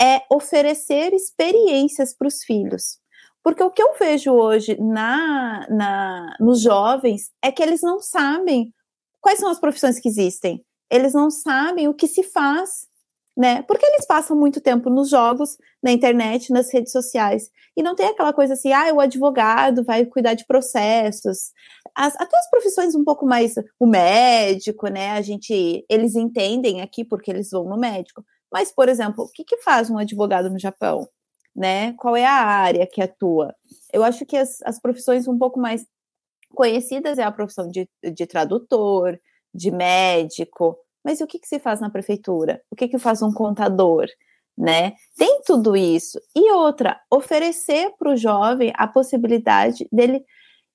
é 0.00 0.22
oferecer 0.30 1.12
experiências 1.12 2.14
para 2.16 2.28
os 2.28 2.44
filhos. 2.44 3.00
Porque 3.42 3.60
o 3.60 3.70
que 3.72 3.82
eu 3.82 3.92
vejo 3.98 4.30
hoje 4.30 4.80
na, 4.80 5.66
na, 5.68 6.36
nos 6.38 6.60
jovens 6.60 7.32
é 7.42 7.50
que 7.50 7.60
eles 7.60 7.82
não 7.82 8.00
sabem 8.00 8.72
quais 9.20 9.40
são 9.40 9.50
as 9.50 9.58
profissões 9.58 9.98
que 9.98 10.08
existem. 10.08 10.64
Eles 10.88 11.12
não 11.12 11.28
sabem 11.28 11.88
o 11.88 11.94
que 11.94 12.06
se 12.06 12.22
faz 12.22 12.88
né? 13.38 13.62
Porque 13.62 13.86
eles 13.86 14.04
passam 14.04 14.36
muito 14.36 14.60
tempo 14.60 14.90
nos 14.90 15.10
jogos, 15.10 15.56
na 15.80 15.92
internet, 15.92 16.52
nas 16.52 16.72
redes 16.74 16.90
sociais. 16.90 17.48
E 17.76 17.84
não 17.84 17.94
tem 17.94 18.08
aquela 18.08 18.32
coisa 18.32 18.54
assim, 18.54 18.72
ah, 18.72 18.92
o 18.92 18.98
advogado 18.98 19.84
vai 19.84 20.04
cuidar 20.04 20.34
de 20.34 20.44
processos. 20.44 21.52
As, 22.00 22.14
até 22.14 22.38
as 22.38 22.48
profissões 22.48 22.94
um 22.94 23.02
pouco 23.02 23.26
mais, 23.26 23.54
o 23.76 23.84
médico, 23.84 24.86
né? 24.86 25.10
A 25.10 25.20
gente, 25.20 25.84
eles 25.90 26.14
entendem 26.14 26.80
aqui 26.80 27.04
porque 27.04 27.28
eles 27.28 27.50
vão 27.50 27.64
no 27.64 27.76
médico. 27.76 28.24
Mas, 28.52 28.70
por 28.70 28.88
exemplo, 28.88 29.24
o 29.24 29.28
que, 29.28 29.42
que 29.42 29.56
faz 29.62 29.90
um 29.90 29.98
advogado 29.98 30.48
no 30.48 30.60
Japão? 30.60 31.08
Né? 31.56 31.94
Qual 31.94 32.14
é 32.14 32.24
a 32.24 32.30
área 32.30 32.86
que 32.86 33.02
atua? 33.02 33.52
Eu 33.92 34.04
acho 34.04 34.24
que 34.24 34.36
as, 34.36 34.62
as 34.62 34.80
profissões 34.80 35.26
um 35.26 35.36
pouco 35.36 35.58
mais 35.58 35.84
conhecidas 36.54 37.18
é 37.18 37.24
a 37.24 37.32
profissão 37.32 37.68
de, 37.68 37.88
de 38.14 38.26
tradutor, 38.28 39.18
de 39.52 39.72
médico, 39.72 40.78
mas 41.04 41.20
o 41.20 41.26
que, 41.26 41.40
que 41.40 41.48
se 41.48 41.58
faz 41.58 41.80
na 41.80 41.90
prefeitura? 41.90 42.62
O 42.70 42.76
que, 42.76 42.86
que 42.86 42.98
faz 42.98 43.22
um 43.22 43.32
contador? 43.32 44.06
Né? 44.56 44.92
Tem 45.16 45.40
tudo 45.44 45.76
isso. 45.76 46.20
E 46.32 46.52
outra, 46.52 47.00
oferecer 47.10 47.92
para 47.98 48.12
o 48.12 48.16
jovem 48.16 48.72
a 48.76 48.86
possibilidade 48.86 49.88
dele 49.90 50.24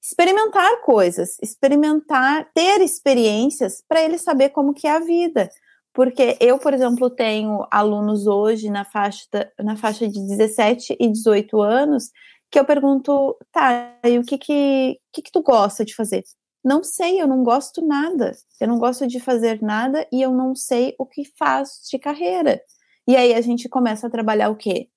experimentar 0.03 0.81
coisas, 0.81 1.37
experimentar, 1.41 2.51
ter 2.53 2.81
experiências 2.81 3.81
para 3.87 4.01
ele 4.03 4.17
saber 4.17 4.49
como 4.49 4.73
que 4.73 4.85
é 4.85 4.91
a 4.91 4.99
vida. 4.99 5.49
Porque 5.93 6.37
eu, 6.41 6.59
por 6.59 6.73
exemplo, 6.73 7.09
tenho 7.09 7.65
alunos 7.71 8.27
hoje 8.27 8.69
na 8.69 8.83
faixa, 8.83 9.25
na 9.59 9.77
faixa 9.77 10.07
de 10.07 10.19
17 10.27 10.97
e 10.99 11.09
18 11.09 11.61
anos 11.61 12.09
que 12.51 12.59
eu 12.59 12.65
pergunto, 12.65 13.35
tá, 13.51 13.97
e 14.03 14.19
o 14.19 14.23
que 14.23 14.37
que, 14.37 14.99
que 15.11 15.21
que 15.23 15.31
tu 15.31 15.41
gosta 15.41 15.83
de 15.85 15.95
fazer? 15.95 16.23
Não 16.63 16.83
sei, 16.83 17.19
eu 17.19 17.27
não 17.27 17.43
gosto 17.43 17.85
nada. 17.85 18.31
Eu 18.59 18.67
não 18.67 18.77
gosto 18.77 19.07
de 19.07 19.19
fazer 19.19 19.61
nada 19.61 20.07
e 20.11 20.21
eu 20.21 20.31
não 20.31 20.53
sei 20.53 20.95
o 20.99 21.05
que 21.05 21.23
faz 21.37 21.79
de 21.89 21.97
carreira. 21.97 22.61
E 23.07 23.15
aí 23.15 23.33
a 23.33 23.41
gente 23.41 23.67
começa 23.67 24.07
a 24.07 24.09
trabalhar 24.09 24.49
o 24.49 24.55
quê? 24.55 24.89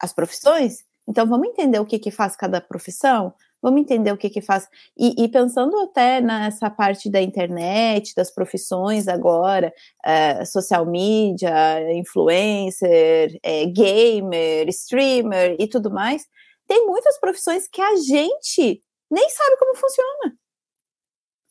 As 0.00 0.12
profissões? 0.12 0.84
Então 1.08 1.26
vamos 1.26 1.48
entender 1.48 1.78
o 1.78 1.86
que, 1.86 1.98
que 1.98 2.10
faz 2.10 2.36
cada 2.36 2.60
profissão? 2.60 3.34
Vamos 3.62 3.80
entender 3.80 4.10
o 4.12 4.16
que, 4.16 4.30
que 4.30 4.40
faz. 4.40 4.68
E, 4.98 5.22
e 5.22 5.28
pensando 5.28 5.78
até 5.80 6.20
nessa 6.20 6.70
parte 6.70 7.10
da 7.10 7.20
internet, 7.20 8.14
das 8.14 8.30
profissões 8.30 9.06
agora, 9.06 9.72
uh, 10.06 10.46
social 10.46 10.86
media, 10.86 11.92
influencer, 11.92 13.38
é, 13.42 13.66
gamer, 13.66 14.68
streamer 14.68 15.56
e 15.58 15.68
tudo 15.68 15.90
mais, 15.90 16.26
tem 16.66 16.86
muitas 16.86 17.18
profissões 17.18 17.68
que 17.68 17.82
a 17.82 17.96
gente 17.96 18.82
nem 19.10 19.28
sabe 19.28 19.56
como 19.58 19.74
funciona. 19.74 20.38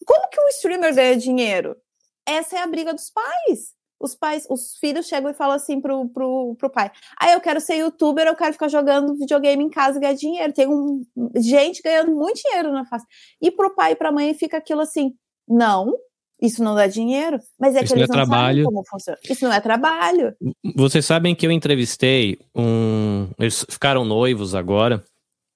Como 0.05 0.29
que 0.29 0.41
um 0.41 0.47
streamer 0.47 0.95
ganha 0.95 1.17
dinheiro? 1.17 1.75
Essa 2.25 2.57
é 2.57 2.61
a 2.61 2.67
briga 2.67 2.93
dos 2.93 3.09
pais. 3.09 3.78
Os 3.99 4.15
pais, 4.15 4.47
os 4.49 4.77
filhos 4.79 5.07
chegam 5.07 5.29
e 5.29 5.33
falam 5.33 5.55
assim 5.55 5.81
pro, 5.81 6.07
pro, 6.09 6.55
pro 6.57 6.69
pai: 6.69 6.89
Ah, 7.19 7.31
eu 7.31 7.41
quero 7.41 7.59
ser 7.59 7.75
youtuber, 7.75 8.27
eu 8.27 8.35
quero 8.35 8.53
ficar 8.53 8.69
jogando 8.69 9.15
videogame 9.15 9.63
em 9.63 9.69
casa 9.69 9.97
e 9.97 10.01
ganhar 10.01 10.13
dinheiro. 10.13 10.53
Tem 10.53 10.67
um, 10.67 11.03
gente 11.35 11.81
ganhando 11.81 12.15
muito 12.15 12.41
dinheiro 12.41 12.71
na 12.71 12.85
face. 12.85 13.05
E 13.41 13.51
pro 13.51 13.75
pai 13.75 13.91
e 13.91 13.95
pra 13.95 14.11
mãe 14.11 14.33
fica 14.33 14.57
aquilo 14.57 14.81
assim: 14.81 15.13
não, 15.47 15.93
isso 16.41 16.63
não 16.63 16.75
dá 16.75 16.87
dinheiro, 16.87 17.39
mas 17.59 17.75
é 17.75 17.83
isso 17.83 17.93
que 17.93 17.99
eles 17.99 18.07
não, 18.07 18.15
é 18.15 18.19
não 18.19 18.25
trabalho. 18.25 18.63
sabem 18.63 18.63
como 18.63 18.87
funciona. 18.87 19.19
Isso 19.29 19.45
não 19.45 19.53
é 19.53 19.59
trabalho. 19.59 20.35
Vocês 20.75 21.05
sabem 21.05 21.35
que 21.35 21.45
eu 21.45 21.51
entrevistei 21.51 22.39
um. 22.55 23.27
Eles 23.37 23.65
ficaram 23.69 24.05
noivos 24.05 24.55
agora. 24.55 25.03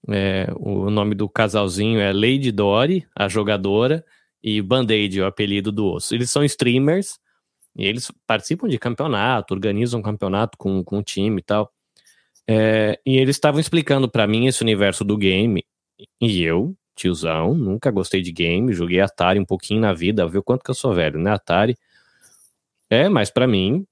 É, 0.09 0.47
o 0.57 0.89
nome 0.89 1.15
do 1.15 1.29
casalzinho 1.29 2.01
é 2.01 2.11
Lady 2.11 2.51
Dory, 2.51 3.07
a 3.17 3.29
jogadora, 3.29 4.03
e 4.43 4.61
Band-Aid, 4.61 5.21
o 5.21 5.25
apelido 5.25 5.71
do 5.71 5.85
osso. 5.85 6.13
Eles 6.13 6.29
são 6.29 6.43
streamers 6.43 7.17
e 7.75 7.85
eles 7.85 8.11
participam 8.27 8.67
de 8.67 8.77
campeonato, 8.77 9.53
organizam 9.53 10.01
campeonato 10.01 10.57
com, 10.57 10.83
com 10.83 10.99
um 10.99 11.03
time 11.03 11.39
e 11.39 11.43
tal. 11.43 11.71
É, 12.47 12.99
e 13.05 13.17
eles 13.17 13.35
estavam 13.35 13.59
explicando 13.59 14.09
para 14.09 14.27
mim 14.27 14.47
esse 14.47 14.61
universo 14.61 15.03
do 15.03 15.17
game, 15.17 15.65
e 16.21 16.43
eu, 16.43 16.75
tiozão, 16.95 17.53
nunca 17.53 17.89
gostei 17.91 18.21
de 18.21 18.31
game, 18.31 18.73
joguei 18.73 18.99
Atari 18.99 19.39
um 19.39 19.45
pouquinho 19.45 19.81
na 19.81 19.93
vida, 19.93 20.27
viu 20.27 20.43
quanto 20.43 20.63
que 20.63 20.71
eu 20.71 20.75
sou 20.75 20.93
velho, 20.93 21.19
né? 21.19 21.31
Atari. 21.31 21.75
É, 22.89 23.09
mas 23.09 23.29
para 23.31 23.47
mim, 23.47 23.85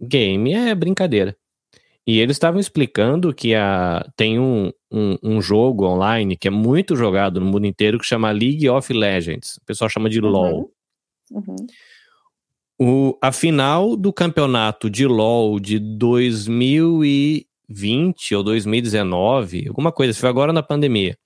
game 0.00 0.52
é 0.52 0.74
brincadeira. 0.74 1.36
E 2.06 2.20
eles 2.20 2.36
estavam 2.36 2.60
explicando 2.60 3.32
que 3.32 3.54
a, 3.54 4.06
tem 4.14 4.38
um, 4.38 4.70
um, 4.92 5.16
um, 5.22 5.40
jogo 5.40 5.86
online 5.86 6.36
que 6.36 6.48
é 6.48 6.50
muito 6.50 6.94
jogado 6.94 7.40
no 7.40 7.46
mundo 7.46 7.66
inteiro 7.66 7.98
que 7.98 8.04
chama 8.04 8.30
League 8.30 8.68
of 8.68 8.92
Legends. 8.92 9.56
O 9.56 9.64
pessoal 9.64 9.88
chama 9.88 10.10
de 10.10 10.20
uhum. 10.20 10.28
LOL. 10.28 10.72
Uhum. 11.30 11.56
O, 12.78 13.16
a 13.22 13.30
final 13.30 13.96
do 13.96 14.12
campeonato 14.12 14.90
de 14.90 15.06
LOL 15.06 15.60
de 15.60 15.78
2020 15.78 18.34
ou 18.34 18.42
2019, 18.42 19.68
alguma 19.68 19.92
coisa, 19.92 20.18
foi 20.18 20.28
agora 20.28 20.52
na 20.52 20.62
pandemia. 20.62 21.16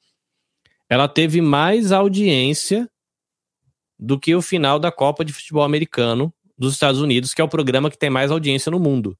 Ela 0.91 1.09
teve 1.09 1.41
mais 1.41 1.91
audiência 1.91 2.89
do 3.99 4.19
que 4.19 4.35
o 4.35 4.43
final 4.43 4.79
da 4.79 4.93
Copa 4.93 5.25
de 5.25 5.33
Futebol 5.33 5.63
Americano 5.63 6.33
dos 6.57 6.75
Estados 6.75 7.01
Unidos, 7.01 7.33
que 7.33 7.41
é 7.41 7.45
o 7.45 7.49
programa 7.49 7.91
que 7.91 7.99
tem 7.99 8.11
mais 8.11 8.31
audiência 8.31 8.71
no 8.71 8.79
mundo. 8.79 9.17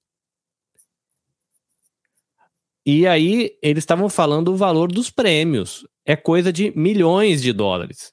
E 2.85 3.07
aí 3.07 3.57
eles 3.63 3.83
estavam 3.83 4.09
falando 4.09 4.49
o 4.49 4.57
valor 4.57 4.91
dos 4.91 5.11
prêmios. 5.11 5.87
É 6.07 6.17
coisa 6.17 6.53
de 6.53 6.73
milhões 6.77 7.43
de 7.43 7.53
dólares. 7.53 8.13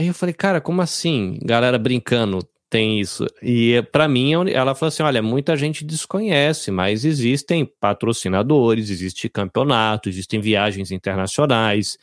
Aí 0.00 0.06
eu 0.06 0.14
falei, 0.14 0.32
cara, 0.32 0.62
como 0.62 0.80
assim? 0.80 1.38
Galera 1.42 1.78
brincando, 1.78 2.38
tem 2.70 2.98
isso. 2.98 3.26
E 3.42 3.82
para 3.92 4.08
mim, 4.08 4.32
ela 4.50 4.74
falou 4.74 4.88
assim: 4.88 5.02
olha, 5.02 5.20
muita 5.20 5.54
gente 5.58 5.84
desconhece, 5.84 6.70
mas 6.70 7.04
existem 7.04 7.66
patrocinadores, 7.66 8.88
existe 8.88 9.28
campeonato, 9.28 10.08
existem 10.08 10.40
viagens 10.40 10.90
internacionais. 10.90 11.98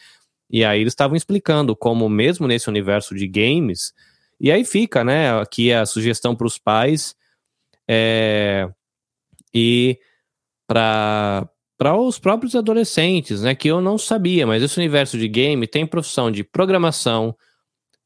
E 0.48 0.64
aí 0.64 0.80
eles 0.80 0.92
estavam 0.92 1.18
explicando 1.18 1.76
como, 1.76 2.08
mesmo 2.08 2.48
nesse 2.48 2.70
universo 2.70 3.16
de 3.16 3.28
games, 3.28 3.92
e 4.40 4.52
aí 4.52 4.64
fica, 4.64 5.04
né? 5.04 5.32
Aqui 5.42 5.74
a 5.74 5.84
sugestão 5.84 6.36
para 6.36 6.46
os 6.46 6.60
pais. 6.60 7.16
É, 7.88 8.70
e 9.52 9.98
para 10.68 11.50
para 11.80 11.96
os 11.96 12.20
próprios 12.20 12.56
adolescentes, 12.56 13.42
né, 13.42 13.56
que 13.56 13.68
eu 13.68 13.82
não 13.82 13.98
sabia, 14.00 14.48
mas 14.48 14.64
esse 14.64 14.78
universo 14.78 15.18
de 15.18 15.28
game 15.28 15.68
tem 15.68 15.86
profissão 15.86 16.32
de 16.32 16.44
programação, 16.44 17.36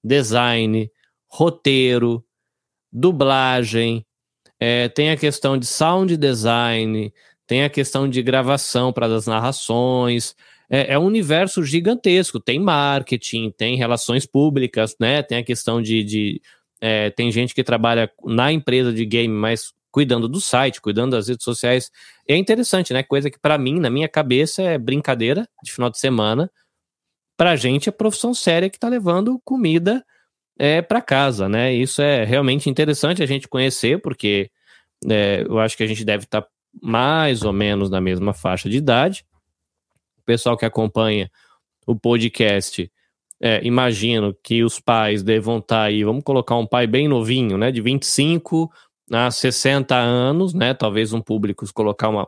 design, 0.04 0.90
roteiro, 1.30 2.24
dublagem, 2.92 4.06
é, 4.60 4.88
tem 4.90 5.10
a 5.10 5.18
questão 5.18 5.58
de 5.58 5.66
sound 5.66 6.16
design, 6.16 7.12
tem 7.48 7.64
a 7.64 7.70
questão 7.70 8.08
de 8.08 8.22
gravação 8.22 8.94
para 8.94 9.08
as 9.08 9.26
narrações. 9.26 10.36
É, 10.70 10.94
é, 10.94 11.00
um 11.00 11.06
universo 11.06 11.64
gigantesco. 11.64 12.40
Tem 12.40 12.60
marketing, 12.60 13.52
tem 13.52 13.76
relações 13.76 14.26
públicas, 14.28 14.96
né? 15.00 15.24
Tem 15.24 15.40
a 15.40 15.44
questão 15.44 15.82
de. 15.82 16.04
de 16.04 16.42
é, 16.80 17.10
tem 17.10 17.32
gente 17.32 17.54
que 17.56 17.64
trabalha 17.64 18.12
na 18.24 18.52
empresa 18.52 18.94
de 18.94 19.04
game, 19.04 19.34
mas 19.34 19.74
cuidando 19.92 20.30
do 20.30 20.40
site, 20.40 20.80
cuidando 20.80 21.12
das 21.12 21.28
redes 21.28 21.44
sociais. 21.44 21.92
É 22.28 22.38
interessante, 22.38 22.94
né? 22.94 23.02
Coisa 23.04 23.32
que 23.32 23.40
para 23.40 23.58
mim, 23.58 23.80
na 23.80 23.90
minha 23.90 24.08
cabeça, 24.08 24.62
é 24.62 24.78
brincadeira 24.78 25.48
de 25.64 25.72
final 25.74 25.90
de 25.90 26.00
semana. 26.00 26.50
Para 27.42 27.54
a 27.54 27.56
gente 27.56 27.90
é 27.90 27.92
profissão 27.92 28.36
séria 28.36 28.70
que 28.70 28.78
está 28.78 28.88
levando 28.88 29.42
comida 29.44 30.06
é, 30.60 30.80
para 30.80 31.02
casa, 31.02 31.50
né? 31.50 31.74
Isso 31.74 32.00
é 32.00 32.24
realmente 32.24 32.70
interessante 32.70 33.24
a 33.24 33.26
gente 33.26 33.48
conhecer, 33.48 34.00
porque 34.00 34.52
é, 35.10 35.44
eu 35.50 35.58
acho 35.58 35.76
que 35.76 35.82
a 35.82 35.88
gente 35.88 36.06
deve 36.06 36.26
estar 36.26 36.44
tá 36.44 36.48
mais 36.80 37.42
ou 37.42 37.52
menos 37.52 37.90
na 37.90 38.00
mesma 38.00 38.32
faixa 38.32 38.70
de 38.70 38.78
idade. 38.78 39.26
O 40.20 40.24
pessoal 40.24 40.56
que 40.56 40.66
acompanha 40.66 41.32
o 41.88 41.96
podcast, 41.96 42.92
é, 43.42 43.60
imagino 43.66 44.38
que 44.44 44.64
os 44.64 44.80
pais 44.80 45.24
devam 45.24 45.58
estar 45.58 45.78
tá 45.78 45.84
aí, 45.86 46.04
vamos 46.04 46.24
colocar 46.24 46.56
um 46.58 46.68
pai 46.68 46.86
bem 46.86 47.08
novinho, 47.08 47.58
né? 47.58 47.72
De 47.72 47.82
25 47.82 48.72
há 49.12 49.32
60 49.32 49.96
anos, 49.96 50.54
né? 50.54 50.76
Talvez 50.76 51.12
um 51.12 51.20
público 51.20 51.66
colocar 51.74 52.08
uma. 52.08 52.28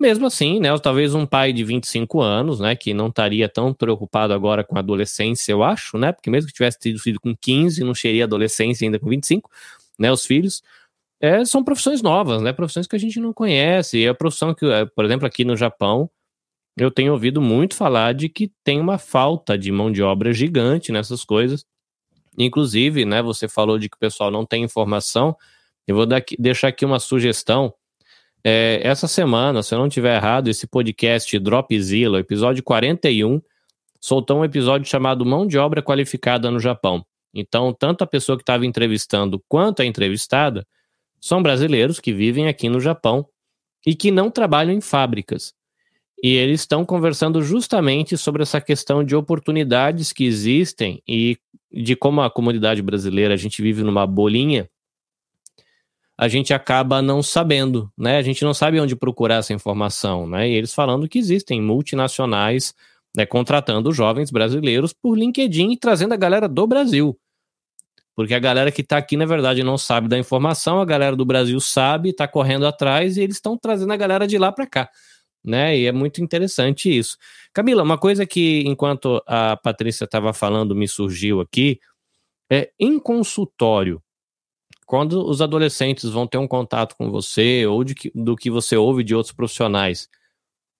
Mesmo 0.00 0.26
assim, 0.26 0.58
né? 0.58 0.76
Talvez 0.78 1.14
um 1.14 1.26
pai 1.26 1.52
de 1.52 1.62
25 1.62 2.22
anos, 2.22 2.58
né? 2.58 2.74
Que 2.74 2.94
não 2.94 3.08
estaria 3.08 3.46
tão 3.50 3.74
preocupado 3.74 4.32
agora 4.32 4.64
com 4.64 4.76
a 4.76 4.78
adolescência, 4.78 5.52
eu 5.52 5.62
acho, 5.62 5.98
né? 5.98 6.10
Porque 6.10 6.30
mesmo 6.30 6.48
que 6.48 6.54
tivesse 6.54 6.78
tido 6.78 6.98
filho 6.98 7.20
com 7.20 7.36
15, 7.36 7.84
não 7.84 7.94
seria 7.94 8.24
adolescência 8.24 8.86
ainda 8.86 8.98
com 8.98 9.10
25, 9.10 9.50
né? 9.98 10.10
Os 10.10 10.24
filhos. 10.24 10.62
É, 11.20 11.44
são 11.44 11.62
profissões 11.62 12.00
novas, 12.00 12.40
né? 12.40 12.50
Profissões 12.50 12.86
que 12.86 12.96
a 12.96 12.98
gente 12.98 13.20
não 13.20 13.30
conhece. 13.34 13.98
E 13.98 14.08
a 14.08 14.14
profissão 14.14 14.54
que, 14.54 14.64
é, 14.64 14.86
por 14.86 15.04
exemplo, 15.04 15.26
aqui 15.26 15.44
no 15.44 15.54
Japão, 15.54 16.08
eu 16.78 16.90
tenho 16.90 17.12
ouvido 17.12 17.42
muito 17.42 17.76
falar 17.76 18.14
de 18.14 18.30
que 18.30 18.50
tem 18.64 18.80
uma 18.80 18.96
falta 18.96 19.58
de 19.58 19.70
mão 19.70 19.92
de 19.92 20.02
obra 20.02 20.32
gigante 20.32 20.90
nessas 20.92 21.24
coisas. 21.24 21.66
Inclusive, 22.38 23.04
né? 23.04 23.22
Você 23.22 23.48
falou 23.48 23.78
de 23.78 23.90
que 23.90 23.96
o 23.96 24.00
pessoal 24.00 24.30
não 24.30 24.46
tem 24.46 24.64
informação. 24.64 25.36
Eu 25.86 25.96
vou 25.96 26.06
dar, 26.06 26.22
deixar 26.38 26.68
aqui 26.68 26.86
uma 26.86 26.98
sugestão. 26.98 27.74
É, 28.42 28.80
essa 28.82 29.06
semana, 29.06 29.62
se 29.62 29.74
eu 29.74 29.78
não 29.78 29.86
estiver 29.86 30.16
errado, 30.16 30.48
esse 30.48 30.66
podcast 30.66 31.38
Dropzilla, 31.38 32.20
episódio 32.20 32.62
41, 32.62 33.40
soltou 34.00 34.38
um 34.38 34.44
episódio 34.44 34.88
chamado 34.88 35.26
Mão 35.26 35.46
de 35.46 35.58
Obra 35.58 35.82
Qualificada 35.82 36.50
no 36.50 36.58
Japão. 36.58 37.04
Então, 37.34 37.72
tanto 37.72 38.02
a 38.02 38.06
pessoa 38.06 38.36
que 38.36 38.42
estava 38.42 38.64
entrevistando 38.64 39.42
quanto 39.48 39.82
a 39.82 39.84
entrevistada 39.84 40.66
são 41.20 41.42
brasileiros 41.42 42.00
que 42.00 42.12
vivem 42.12 42.48
aqui 42.48 42.68
no 42.68 42.80
Japão 42.80 43.26
e 43.86 43.94
que 43.94 44.10
não 44.10 44.30
trabalham 44.30 44.72
em 44.72 44.80
fábricas. 44.80 45.52
E 46.22 46.34
eles 46.34 46.60
estão 46.60 46.84
conversando 46.84 47.42
justamente 47.42 48.16
sobre 48.16 48.42
essa 48.42 48.60
questão 48.60 49.04
de 49.04 49.14
oportunidades 49.14 50.12
que 50.12 50.24
existem 50.24 51.02
e 51.06 51.38
de 51.72 51.94
como 51.94 52.20
a 52.20 52.30
comunidade 52.30 52.82
brasileira, 52.82 53.34
a 53.34 53.36
gente 53.36 53.62
vive 53.62 53.82
numa 53.82 54.06
bolinha 54.06 54.68
a 56.20 56.28
gente 56.28 56.52
acaba 56.52 57.00
não 57.00 57.22
sabendo, 57.22 57.90
né? 57.96 58.18
A 58.18 58.22
gente 58.22 58.44
não 58.44 58.52
sabe 58.52 58.78
onde 58.78 58.94
procurar 58.94 59.36
essa 59.36 59.54
informação, 59.54 60.26
né? 60.26 60.46
E 60.50 60.52
eles 60.52 60.74
falando 60.74 61.08
que 61.08 61.18
existem 61.18 61.62
multinacionais 61.62 62.74
né, 63.16 63.24
contratando 63.24 63.90
jovens 63.90 64.30
brasileiros 64.30 64.92
por 64.92 65.16
LinkedIn 65.16 65.72
e 65.72 65.78
trazendo 65.78 66.12
a 66.12 66.18
galera 66.18 66.46
do 66.46 66.66
Brasil. 66.66 67.18
Porque 68.14 68.34
a 68.34 68.38
galera 68.38 68.70
que 68.70 68.82
está 68.82 68.98
aqui, 68.98 69.16
na 69.16 69.24
verdade, 69.24 69.62
não 69.62 69.78
sabe 69.78 70.08
da 70.08 70.18
informação, 70.18 70.78
a 70.78 70.84
galera 70.84 71.16
do 71.16 71.24
Brasil 71.24 71.58
sabe, 71.58 72.10
está 72.10 72.28
correndo 72.28 72.66
atrás 72.66 73.16
e 73.16 73.22
eles 73.22 73.36
estão 73.36 73.56
trazendo 73.56 73.94
a 73.94 73.96
galera 73.96 74.26
de 74.26 74.36
lá 74.36 74.52
para 74.52 74.66
cá. 74.66 74.90
Né? 75.42 75.78
E 75.78 75.86
é 75.86 75.92
muito 75.92 76.22
interessante 76.22 76.94
isso. 76.94 77.16
Camila, 77.50 77.82
uma 77.82 77.96
coisa 77.96 78.26
que, 78.26 78.62
enquanto 78.66 79.22
a 79.26 79.56
Patrícia 79.56 80.04
estava 80.04 80.34
falando, 80.34 80.76
me 80.76 80.86
surgiu 80.86 81.40
aqui, 81.40 81.80
é 82.52 82.70
em 82.78 82.98
consultório 82.98 84.02
quando 84.90 85.24
os 85.24 85.40
adolescentes 85.40 86.10
vão 86.10 86.26
ter 86.26 86.36
um 86.36 86.48
contato 86.48 86.96
com 86.96 87.12
você 87.12 87.64
ou 87.64 87.84
de 87.84 87.94
do 88.12 88.34
que 88.34 88.50
você 88.50 88.76
ouve 88.76 89.04
de 89.04 89.14
outros 89.14 89.32
profissionais, 89.32 90.08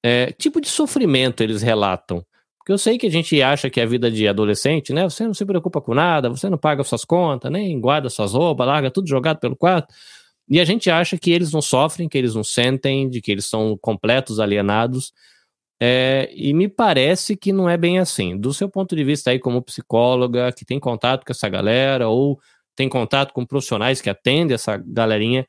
é, 0.04 0.32
tipo 0.32 0.60
de 0.60 0.66
sofrimento 0.66 1.44
eles 1.44 1.62
relatam? 1.62 2.26
Porque 2.58 2.72
eu 2.72 2.76
sei 2.76 2.98
que 2.98 3.06
a 3.06 3.10
gente 3.10 3.40
acha 3.40 3.70
que 3.70 3.80
a 3.80 3.86
vida 3.86 4.10
de 4.10 4.26
adolescente, 4.26 4.92
né? 4.92 5.04
Você 5.04 5.24
não 5.24 5.32
se 5.32 5.46
preocupa 5.46 5.80
com 5.80 5.94
nada, 5.94 6.28
você 6.28 6.50
não 6.50 6.58
paga 6.58 6.82
suas 6.82 7.04
contas, 7.04 7.52
nem 7.52 7.80
guarda 7.80 8.10
suas 8.10 8.32
roupas, 8.32 8.66
larga 8.66 8.90
tudo 8.90 9.08
jogado 9.08 9.38
pelo 9.38 9.54
quarto. 9.54 9.94
E 10.48 10.58
a 10.58 10.64
gente 10.64 10.90
acha 10.90 11.16
que 11.16 11.30
eles 11.30 11.52
não 11.52 11.62
sofrem, 11.62 12.08
que 12.08 12.18
eles 12.18 12.34
não 12.34 12.42
sentem, 12.42 13.08
de 13.08 13.20
que 13.20 13.30
eles 13.30 13.46
são 13.46 13.78
completos 13.80 14.40
alienados. 14.40 15.12
É, 15.80 16.28
e 16.34 16.52
me 16.52 16.66
parece 16.66 17.36
que 17.36 17.52
não 17.52 17.70
é 17.70 17.76
bem 17.76 18.00
assim. 18.00 18.36
Do 18.36 18.52
seu 18.52 18.68
ponto 18.68 18.96
de 18.96 19.04
vista 19.04 19.30
aí 19.30 19.38
como 19.38 19.62
psicóloga, 19.62 20.50
que 20.50 20.64
tem 20.64 20.80
contato 20.80 21.24
com 21.24 21.30
essa 21.30 21.48
galera, 21.48 22.08
ou 22.08 22.40
tem 22.80 22.88
contato 22.88 23.34
com 23.34 23.44
profissionais 23.44 24.00
que 24.00 24.08
atendem 24.08 24.54
essa 24.54 24.78
galerinha. 24.78 25.46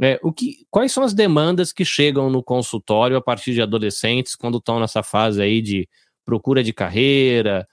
É, 0.00 0.18
o 0.24 0.32
que, 0.32 0.66
quais 0.68 0.90
são 0.90 1.04
as 1.04 1.14
demandas 1.14 1.72
que 1.72 1.84
chegam 1.84 2.28
no 2.28 2.42
consultório 2.42 3.16
a 3.16 3.22
partir 3.22 3.54
de 3.54 3.62
adolescentes 3.62 4.34
quando 4.34 4.58
estão 4.58 4.80
nessa 4.80 5.00
fase 5.00 5.40
aí 5.40 5.62
de 5.62 5.88
procura 6.24 6.64
de 6.64 6.72
carreira, 6.72 7.64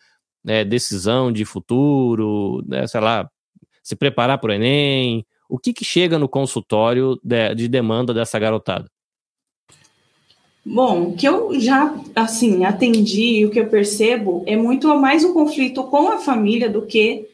né, 0.44 0.64
decisão 0.64 1.32
de 1.32 1.44
futuro, 1.46 2.64
né, 2.68 2.86
sei 2.86 3.02
lá, 3.02 3.28
se 3.82 3.96
preparar 3.96 4.38
para 4.38 4.52
o 4.52 4.54
Enem? 4.54 5.26
O 5.50 5.58
que, 5.58 5.74
que 5.74 5.84
chega 5.84 6.20
no 6.20 6.30
consultório 6.30 7.20
de, 7.24 7.56
de 7.56 7.68
demanda 7.68 8.14
dessa 8.14 8.38
garotada? 8.38 8.86
Bom, 10.64 11.10
o 11.10 11.16
que 11.16 11.28
eu 11.28 11.60
já 11.60 12.00
assim 12.16 12.66
atendi, 12.66 13.48
o 13.48 13.50
que 13.50 13.60
eu 13.60 13.68
percebo 13.68 14.44
é 14.46 14.56
muito 14.56 14.88
mais 14.96 15.24
um 15.24 15.34
conflito 15.34 15.86
com 15.86 16.10
a 16.10 16.20
família 16.20 16.70
do 16.70 16.84
que 16.84 17.31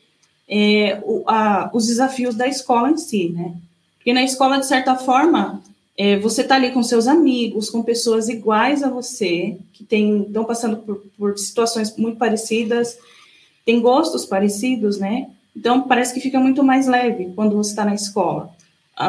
é, 0.48 1.00
o, 1.04 1.24
a, 1.28 1.70
os 1.74 1.88
desafios 1.88 2.36
da 2.36 2.48
escola 2.48 2.90
em 2.90 2.98
si, 2.98 3.30
né? 3.30 3.54
Porque 3.98 4.14
na 4.14 4.24
escola, 4.24 4.58
de 4.58 4.66
certa 4.66 4.96
forma, 4.96 5.62
é, 5.98 6.18
você 6.18 6.42
está 6.42 6.56
ali 6.56 6.72
com 6.72 6.82
seus 6.84 7.08
amigos, 7.08 7.70
com 7.70 7.84
pessoas 7.84 8.30
iguais 8.30 8.84
a 8.84 8.90
você, 8.90 9.58
que 9.74 9.84
estão 9.84 10.46
passando 10.46 10.78
por, 10.78 11.04
por 11.18 11.38
situações 11.38 11.96
muito 11.98 12.18
parecidas, 12.18 12.98
têm 13.66 13.82
gostos 13.82 14.26
parecidos, 14.26 14.98
né? 14.98 15.28
Então, 15.56 15.82
parece 15.82 16.14
que 16.14 16.22
fica 16.22 16.40
muito 16.40 16.64
mais 16.64 16.86
leve 16.88 17.32
quando 17.36 17.58
você 17.58 17.72
está 17.72 17.84
na 17.84 17.96
escola. 17.96 18.52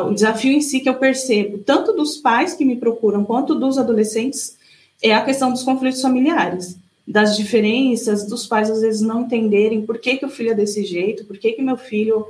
o 0.06 0.14
desafio 0.14 0.52
em 0.52 0.62
si 0.62 0.80
que 0.80 0.88
eu 0.88 0.94
percebo, 0.94 1.58
tanto 1.58 1.92
dos 1.92 2.16
pais 2.16 2.54
que 2.54 2.64
me 2.64 2.74
procuram 2.74 3.24
quanto 3.24 3.54
dos 3.54 3.78
adolescentes, 3.78 4.56
é 5.02 5.14
a 5.14 5.24
questão 5.24 5.52
dos 5.52 5.62
conflitos 5.62 6.00
familiares, 6.00 6.76
das 7.08 7.38
diferenças, 7.38 8.26
dos 8.26 8.46
pais 8.46 8.70
às 8.70 8.82
vezes 8.82 9.00
não 9.00 9.22
entenderem 9.22 9.80
por 9.80 9.98
que, 9.98 10.18
que 10.18 10.26
o 10.26 10.28
filho 10.28 10.50
é 10.50 10.54
desse 10.54 10.84
jeito, 10.84 11.24
por 11.24 11.38
que, 11.38 11.52
que 11.52 11.62
meu 11.62 11.78
filho, 11.78 12.28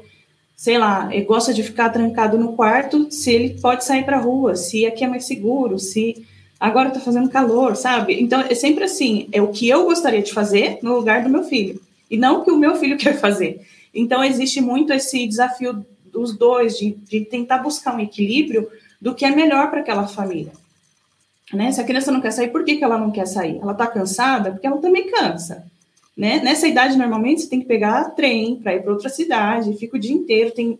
sei 0.57 0.79
lá, 0.79 1.11
gosta 1.27 1.53
de 1.53 1.65
ficar 1.65 1.89
trancado 1.89 2.39
no 2.39 2.53
quarto, 2.53 3.11
se 3.11 3.33
ele 3.33 3.61
pode 3.61 3.85
sair 3.85 4.05
para 4.05 4.19
a 4.19 4.21
rua, 4.21 4.55
se 4.55 4.87
aqui 4.87 5.03
é 5.03 5.09
mais 5.09 5.25
seguro, 5.25 5.81
se 5.81 6.25
agora 6.61 6.89
está 6.89 7.01
fazendo 7.01 7.29
calor, 7.29 7.75
sabe? 7.75 8.23
Então 8.23 8.41
é 8.41 8.55
sempre 8.55 8.85
assim, 8.85 9.29
é 9.33 9.43
o 9.43 9.49
que 9.49 9.69
eu 9.69 9.85
gostaria 9.85 10.23
de 10.23 10.33
fazer 10.33 10.79
no 10.81 10.95
lugar 10.95 11.25
do 11.25 11.29
meu 11.29 11.43
filho, 11.43 11.81
e 12.09 12.17
não 12.17 12.41
o 12.41 12.45
que 12.45 12.51
o 12.53 12.57
meu 12.57 12.77
filho 12.77 12.97
quer 12.99 13.19
fazer. 13.19 13.61
Então 13.93 14.23
existe 14.23 14.61
muito 14.61 14.93
esse 14.93 15.27
desafio 15.27 15.85
dos 16.13 16.39
dois, 16.39 16.79
de, 16.79 16.93
de 16.93 17.23
tentar 17.23 17.59
buscar 17.59 17.97
um 17.97 18.01
equilíbrio 18.01 18.69
do 19.01 19.13
que 19.13 19.25
é 19.25 19.31
melhor 19.31 19.71
para 19.71 19.81
aquela 19.81 20.07
família. 20.07 20.53
Né? 21.53 21.73
Se 21.73 21.81
a 21.81 21.85
criança 21.85 22.13
não 22.13 22.21
quer 22.21 22.31
sair, 22.31 22.49
por 22.49 22.65
que, 22.65 22.77
que 22.77 22.85
ela 22.85 22.99
não 22.99 23.11
quer 23.11 23.27
sair? 23.27 23.59
Ela 23.61 23.73
está 23.73 23.87
cansada? 23.87 24.51
Porque 24.51 24.67
ela 24.67 24.79
também 24.79 25.11
cansa. 25.11 25.67
Né? 26.17 26.41
Nessa 26.41 26.67
idade, 26.67 26.97
normalmente, 26.97 27.43
você 27.43 27.49
tem 27.49 27.61
que 27.61 27.67
pegar 27.67 28.11
trem 28.11 28.57
para 28.57 28.75
ir 28.75 28.83
para 28.83 28.93
outra 28.93 29.09
cidade, 29.09 29.77
fica 29.77 29.97
o 29.97 30.01
dia 30.01 30.15
inteiro. 30.15 30.51
Tem... 30.51 30.79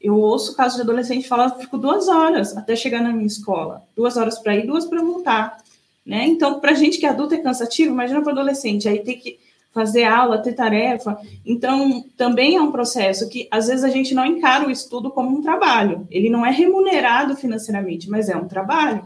Eu 0.00 0.16
ouço 0.18 0.56
casos 0.56 0.76
de 0.76 0.82
adolescente 0.82 1.26
falar, 1.26 1.50
fico 1.50 1.76
duas 1.76 2.08
horas 2.08 2.56
até 2.56 2.76
chegar 2.76 3.02
na 3.02 3.12
minha 3.12 3.26
escola. 3.26 3.82
Duas 3.96 4.16
horas 4.16 4.38
para 4.38 4.56
ir, 4.56 4.66
duas 4.66 4.84
para 4.84 5.02
voltar. 5.02 5.58
Né? 6.04 6.24
Então, 6.26 6.60
para 6.60 6.72
gente 6.72 6.98
que 6.98 7.06
é 7.06 7.08
adulto 7.08 7.34
é 7.34 7.38
cansativo, 7.38 7.92
imagina 7.92 8.22
para 8.22 8.32
adolescente, 8.32 8.88
aí 8.88 9.00
tem 9.00 9.18
que 9.18 9.38
fazer 9.74 10.04
aula, 10.04 10.38
ter 10.38 10.54
tarefa. 10.54 11.18
Então, 11.44 12.04
também 12.16 12.56
é 12.56 12.62
um 12.62 12.72
processo 12.72 13.28
que 13.28 13.48
às 13.50 13.66
vezes 13.66 13.84
a 13.84 13.90
gente 13.90 14.14
não 14.14 14.24
encara 14.24 14.66
o 14.66 14.70
estudo 14.70 15.10
como 15.10 15.36
um 15.36 15.42
trabalho. 15.42 16.06
Ele 16.10 16.30
não 16.30 16.46
é 16.46 16.50
remunerado 16.50 17.36
financeiramente, 17.36 18.08
mas 18.08 18.28
é 18.28 18.36
um 18.36 18.48
trabalho 18.48 19.04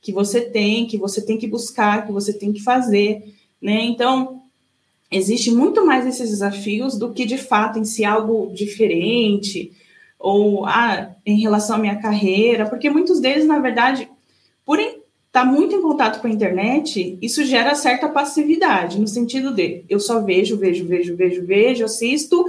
que 0.00 0.12
você 0.12 0.40
tem, 0.40 0.86
que 0.86 0.96
você 0.96 1.20
tem 1.24 1.36
que 1.36 1.46
buscar, 1.46 2.06
que 2.06 2.12
você 2.12 2.32
tem 2.32 2.52
que 2.52 2.62
fazer, 2.62 3.34
né? 3.60 3.82
Então, 3.84 4.42
existe 5.10 5.50
muito 5.50 5.84
mais 5.84 6.06
esses 6.06 6.30
desafios 6.30 6.96
do 6.96 7.12
que 7.12 7.24
de 7.24 7.38
fato 7.38 7.78
em 7.78 7.84
si 7.84 8.04
algo 8.04 8.52
diferente 8.54 9.72
ou 10.18 10.66
ah, 10.66 11.10
em 11.24 11.40
relação 11.40 11.76
à 11.76 11.78
minha 11.78 12.00
carreira, 12.00 12.68
porque 12.68 12.90
muitos 12.90 13.20
deles, 13.20 13.46
na 13.46 13.58
verdade, 13.58 14.08
por 14.64 14.78
está 15.28 15.44
muito 15.44 15.74
em 15.74 15.82
contato 15.82 16.20
com 16.20 16.26
a 16.26 16.30
internet, 16.30 17.18
isso 17.22 17.44
gera 17.44 17.74
certa 17.74 18.08
passividade, 18.08 18.98
no 18.98 19.06
sentido 19.06 19.54
de 19.54 19.84
eu 19.88 20.00
só 20.00 20.20
vejo, 20.20 20.56
vejo, 20.56 20.86
vejo, 20.86 21.14
vejo, 21.14 21.46
vejo, 21.46 21.84
assisto 21.84 22.44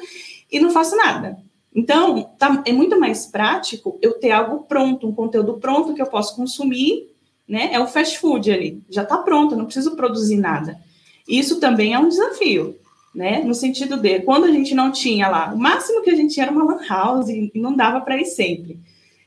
e 0.52 0.60
não 0.60 0.72
faço 0.72 0.96
nada. 0.96 1.38
Então, 1.76 2.32
tá, 2.40 2.64
é 2.66 2.72
muito 2.72 3.00
mais 3.00 3.28
prático 3.28 4.00
eu 4.02 4.14
ter 4.14 4.32
algo 4.32 4.64
pronto, 4.64 5.08
um 5.08 5.14
conteúdo 5.14 5.60
pronto 5.60 5.94
que 5.94 6.02
eu 6.02 6.08
posso 6.08 6.36
consumir, 6.36 7.10
né? 7.50 7.72
É 7.74 7.80
o 7.80 7.88
fast 7.88 8.20
food 8.20 8.52
ali, 8.52 8.80
já 8.88 9.02
está 9.02 9.18
pronto, 9.18 9.56
não 9.56 9.66
preciso 9.66 9.96
produzir 9.96 10.38
nada. 10.38 10.80
Isso 11.28 11.60
também 11.60 11.96
é 11.96 12.00
um 12.00 12.08
desafio, 12.08 12.78
né? 13.14 13.40
No 13.44 13.56
sentido 13.56 13.98
de 13.98 14.20
quando 14.20 14.46
a 14.46 14.52
gente 14.52 14.76
não 14.76 14.92
tinha 14.92 15.28
lá, 15.28 15.52
o 15.52 15.58
máximo 15.58 16.04
que 16.04 16.12
a 16.12 16.16
gente 16.16 16.36
tinha 16.36 16.46
era 16.46 16.52
uma 16.52 16.64
lan 16.64 16.88
house 16.88 17.28
e 17.28 17.52
não 17.56 17.76
dava 17.76 18.02
para 18.02 18.22
ir 18.22 18.26
sempre. 18.26 18.78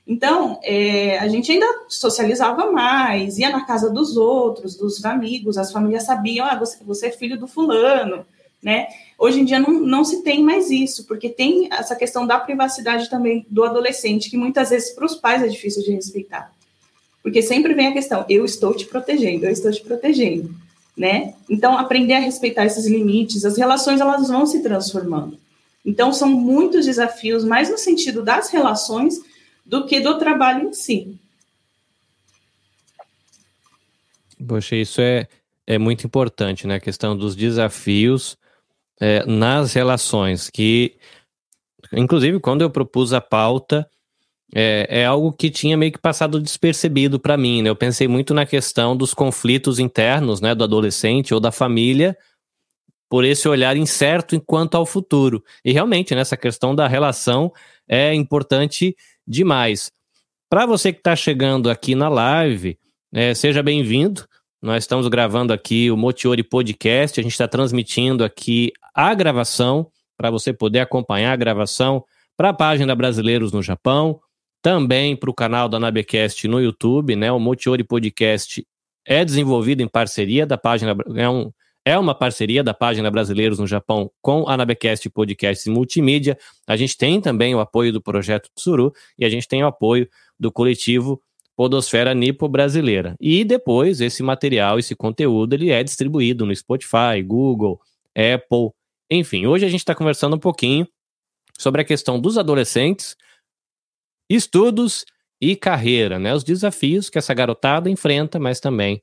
Então, 0.07 0.59
é, 0.63 1.19
a 1.19 1.29
gente 1.29 1.51
ainda 1.51 1.67
socializava 1.89 2.71
mais, 2.71 3.39
ia 3.39 3.51
na 3.51 3.65
casa 3.65 3.91
dos 3.91 4.17
outros, 4.17 4.77
dos 4.77 5.05
amigos, 5.05 5.59
as 5.59 5.73
famílias 5.73 6.05
sabiam, 6.05 6.47
ah, 6.47 6.57
você, 6.57 6.83
você 6.85 7.07
é 7.07 7.11
filho 7.11 7.39
do 7.39 7.47
fulano, 7.47 8.25
né? 8.63 8.89
Hoje 9.19 9.41
em 9.41 9.45
dia 9.45 9.59
não, 9.59 9.73
não 9.73 10.05
se 10.05 10.23
tem 10.23 10.43
mais 10.43 10.71
isso, 10.71 11.07
porque 11.07 11.29
tem 11.29 11.69
essa 11.73 11.97
questão 11.97 12.27
da 12.27 12.39
privacidade 12.39 13.11
também 13.11 13.47
do 13.49 13.65
adolescente, 13.65 14.31
que 14.31 14.37
muitas 14.37 14.71
vezes 14.71 14.91
para 14.91 15.07
os 15.07 15.17
pais 15.17 15.43
é 15.43 15.49
difícil 15.49 15.83
de 15.83 15.93
respeitar. 15.93 16.53
Porque 17.23 17.41
sempre 17.41 17.75
vem 17.75 17.87
a 17.89 17.93
questão, 17.93 18.25
eu 18.29 18.45
estou 18.45 18.75
te 18.75 18.85
protegendo, 18.85 19.47
eu 19.47 19.51
estou 19.53 19.71
te 19.71 19.81
protegendo, 19.81 20.53
né? 20.97 21.35
Então, 21.49 21.79
aprender 21.79 22.15
a 22.15 22.21
respeitar 22.21 22.67
esses 22.67 22.87
limites, 22.87 23.45
as 23.45 23.57
relações 23.57 24.01
elas 24.01 24.29
vão 24.29 24.45
se 24.45 24.63
transformando. 24.63 25.39
Então, 25.85 26.13
são 26.13 26.29
muitos 26.29 26.87
desafios, 26.87 27.45
mais 27.45 27.71
no 27.71 27.79
sentido 27.79 28.23
das 28.23 28.51
relações, 28.51 29.21
do 29.65 29.87
que 29.87 30.01
do 30.01 30.19
trabalho 30.19 30.69
em 30.69 30.73
si. 30.73 31.17
Poxa, 34.47 34.75
isso 34.75 35.01
é, 35.01 35.29
é 35.67 35.79
muito 35.79 36.07
importante, 36.07 36.67
né? 36.67 36.77
A 36.77 36.81
questão 36.81 37.17
dos 37.17 37.37
desafios 37.37 38.37
é, 39.01 39.25
nas 39.25 39.73
relações, 39.73 40.51
que, 40.51 40.97
inclusive, 41.93 42.41
quando 42.41 42.63
eu 42.63 42.71
propus 42.71 43.13
a 43.13 43.21
pauta, 43.21 43.89
é, 44.55 44.87
é 45.01 45.07
algo 45.07 45.33
que 45.33 45.51
tinha 45.51 45.77
meio 45.77 45.93
que 45.93 45.99
passado 45.99 46.41
despercebido 46.41 47.19
para 47.19 47.37
mim, 47.37 47.63
né? 47.63 47.71
Eu 47.71 47.77
pensei 47.77 48.07
muito 48.07 48.35
na 48.35 48.45
questão 48.45 48.97
dos 48.97 49.15
conflitos 49.15 49.79
internos, 49.79 50.41
né, 50.41 50.55
do 50.55 50.65
adolescente 50.65 51.33
ou 51.33 51.41
da 51.41 51.51
família, 51.51 52.17
por 53.09 53.25
esse 53.25 53.49
olhar 53.49 53.77
incerto 53.77 54.35
enquanto 54.35 54.75
ao 54.75 54.87
futuro. 54.87 55.43
E 55.65 55.73
realmente, 55.73 56.15
nessa 56.15 56.37
questão 56.37 56.75
da 56.75 56.87
relação 56.87 57.53
é 57.89 58.15
importante 58.15 58.97
demais. 59.27 59.91
Para 60.49 60.67
você 60.67 60.93
que 60.93 60.99
está 60.99 61.17
chegando 61.17 61.71
aqui 61.71 61.95
na 61.95 62.09
live, 62.09 62.79
é, 63.13 63.35
seja 63.35 63.63
bem-vindo. 63.63 64.27
Nós 64.63 64.85
estamos 64.85 65.09
gravando 65.09 65.53
aqui 65.53 65.91
o 65.91 65.97
Motiori 65.97 66.43
Podcast. 66.43 67.19
A 67.19 67.23
gente 67.23 67.33
está 67.33 67.49
transmitindo 67.49 68.25
aqui 68.25 68.73
a 68.95 69.15
gravação 69.15 69.91
para 70.17 70.31
você 70.31 70.53
poder 70.53 70.81
acompanhar 70.81 71.33
a 71.33 71.37
gravação 71.37 72.05
para 72.37 72.51
a 72.51 72.55
página 72.55 72.95
Brasileiros 72.95 73.53
no 73.53 73.63
Japão, 73.63 74.21
também 74.63 75.17
para 75.17 75.29
o 75.29 75.35
canal 75.35 75.69
da 75.69 75.79
Nabecast 75.81 76.47
no 76.47 76.61
YouTube, 76.61 77.17
né? 77.17 77.31
O 77.33 77.41
Motiori 77.41 77.83
Podcast 77.83 78.65
é 79.05 79.25
desenvolvido 79.25 79.83
em 79.83 79.89
parceria 79.89 80.47
da 80.47 80.57
página, 80.57 80.97
é 81.17 81.29
um, 81.29 81.53
é 81.85 81.99
uma 81.99 82.15
parceria 82.15 82.63
da 82.63 82.73
página 82.73 83.11
Brasileiros 83.11 83.59
no 83.59 83.67
Japão 83.67 84.11
com 84.23 84.49
a 84.49 84.57
Nabecast 84.57 85.11
Podcasts 85.11 85.67
Multimídia. 85.67 86.39
A 86.65 86.77
gente 86.77 86.97
tem 86.97 87.21
também 87.21 87.55
o 87.55 87.61
apoio 87.61 87.93
do 87.93 88.01
projeto 88.01 88.49
Tsuru 88.55 88.93
e 89.19 89.25
a 89.25 89.29
gente 89.29 89.49
tem 89.49 89.65
o 89.65 89.67
apoio 89.67 90.09
do 90.39 90.53
coletivo 90.53 91.21
Podosfera 91.57 92.15
Nipo 92.15 92.49
Brasileira. 92.49 93.17
E 93.21 93.45
depois 93.45 94.01
esse 94.01 94.23
material, 94.23 94.79
esse 94.79 94.95
conteúdo, 94.95 95.55
ele 95.55 95.71
é 95.71 95.83
distribuído 95.83 96.47
no 96.47 96.55
Spotify, 96.55 97.21
Google, 97.27 97.81
Apple, 98.17 98.71
enfim. 99.11 99.47
Hoje 99.47 99.67
a 99.67 99.69
gente 99.69 99.81
está 99.81 99.95
conversando 99.95 100.37
um 100.37 100.41
pouquinho 100.41 100.87
sobre 101.59 101.83
a 101.83 101.85
questão 101.85 102.19
dos 102.19 102.39
adolescentes, 102.39 103.17
estudos 104.35 105.05
e 105.41 105.57
carreira, 105.57 106.19
né? 106.19 106.35
Os 106.35 106.45
desafios 106.45 107.11
que 107.11 107.19
essa 107.19 107.35
garotada 107.35 107.91
enfrenta, 107.91 108.39
mas 108.39 108.61
também 108.61 109.03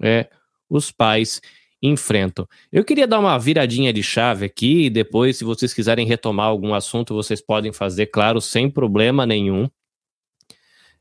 é, 0.00 0.28
os 0.68 0.90
pais 0.90 1.40
enfrentam. 1.82 2.46
Eu 2.70 2.84
queria 2.84 3.06
dar 3.06 3.18
uma 3.18 3.36
viradinha 3.38 3.92
de 3.92 4.02
chave 4.02 4.46
aqui 4.46 4.86
e 4.86 4.90
depois, 4.90 5.36
se 5.36 5.44
vocês 5.44 5.74
quiserem 5.74 6.06
retomar 6.06 6.46
algum 6.46 6.72
assunto, 6.74 7.14
vocês 7.14 7.40
podem 7.40 7.72
fazer, 7.72 8.06
claro, 8.06 8.40
sem 8.40 8.70
problema 8.70 9.26
nenhum. 9.26 9.68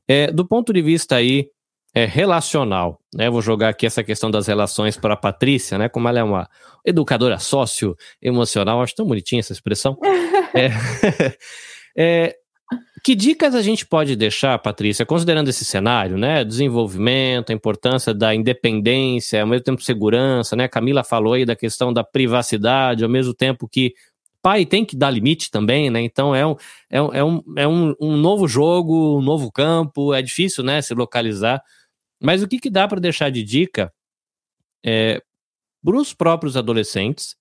É, 0.08 0.32
do 0.32 0.46
ponto 0.46 0.74
de 0.74 0.82
vista 0.82 1.16
aí 1.18 1.50
é, 1.94 2.06
relacional, 2.06 3.00
né? 3.14 3.30
Vou 3.30 3.42
jogar 3.42 3.70
aqui 3.70 3.86
essa 3.86 4.04
questão 4.04 4.32
das 4.32 4.48
relações 4.48 4.98
para 4.98 5.14
a 5.14 5.18
Patrícia, 5.18 5.78
né? 5.78 5.90
Como 5.90 6.08
ela 6.08 6.20
é 6.20 6.24
uma 6.24 6.50
educadora 6.86 7.38
sócio-emocional, 7.38 8.82
acho 8.82 8.96
tão 8.96 9.06
bonitinha 9.06 9.42
essa 9.42 9.54
expressão. 9.54 9.98
é, 10.56 10.70
é, 11.96 12.36
que 13.04 13.16
dicas 13.16 13.56
a 13.56 13.62
gente 13.62 13.86
pode 13.86 14.16
deixar, 14.16 14.58
Patrícia, 14.60 15.06
considerando 15.06 15.50
esse 15.50 15.66
cenário, 15.66 16.18
né? 16.18 16.44
Desenvolvimento, 16.44 17.52
a 17.52 17.54
importância 17.54 18.14
da 18.14 18.36
independência, 18.36 19.42
ao 19.42 19.48
mesmo 19.48 19.64
tempo 19.64 19.82
segurança, 19.82 20.56
né? 20.56 20.68
Camila 20.68 21.04
falou 21.04 21.34
aí 21.34 21.46
da 21.46 21.56
questão 21.56 21.92
da 21.92 22.04
privacidade, 22.04 23.04
ao 23.04 23.10
mesmo 23.10 23.34
tempo 23.34 23.68
que 23.68 23.94
pai 24.42 24.66
tem 24.66 24.86
que 24.86 24.96
dar 24.96 25.10
limite 25.12 25.50
também, 25.52 25.90
né? 25.90 26.02
Então 26.02 26.36
é 26.36 26.46
um, 26.46 26.56
é 26.90 27.02
um, 27.02 27.14
é 27.14 27.24
um, 27.24 27.44
é 27.58 27.68
um, 27.68 27.96
um 28.00 28.18
novo 28.18 28.48
jogo, 28.48 29.18
um 29.18 29.22
novo 29.22 29.52
campo, 29.52 30.14
é 30.14 30.22
difícil, 30.22 30.64
né? 30.64 30.82
Se 30.82 30.94
localizar. 30.94 31.64
Mas 32.22 32.44
o 32.44 32.48
que, 32.48 32.60
que 32.60 32.70
dá 32.70 32.88
para 32.88 33.00
deixar 33.00 33.32
de 33.32 33.44
dica 33.44 33.92
é, 34.86 35.22
para 35.84 35.96
os 35.96 36.14
próprios 36.14 36.56
adolescentes 36.56 37.36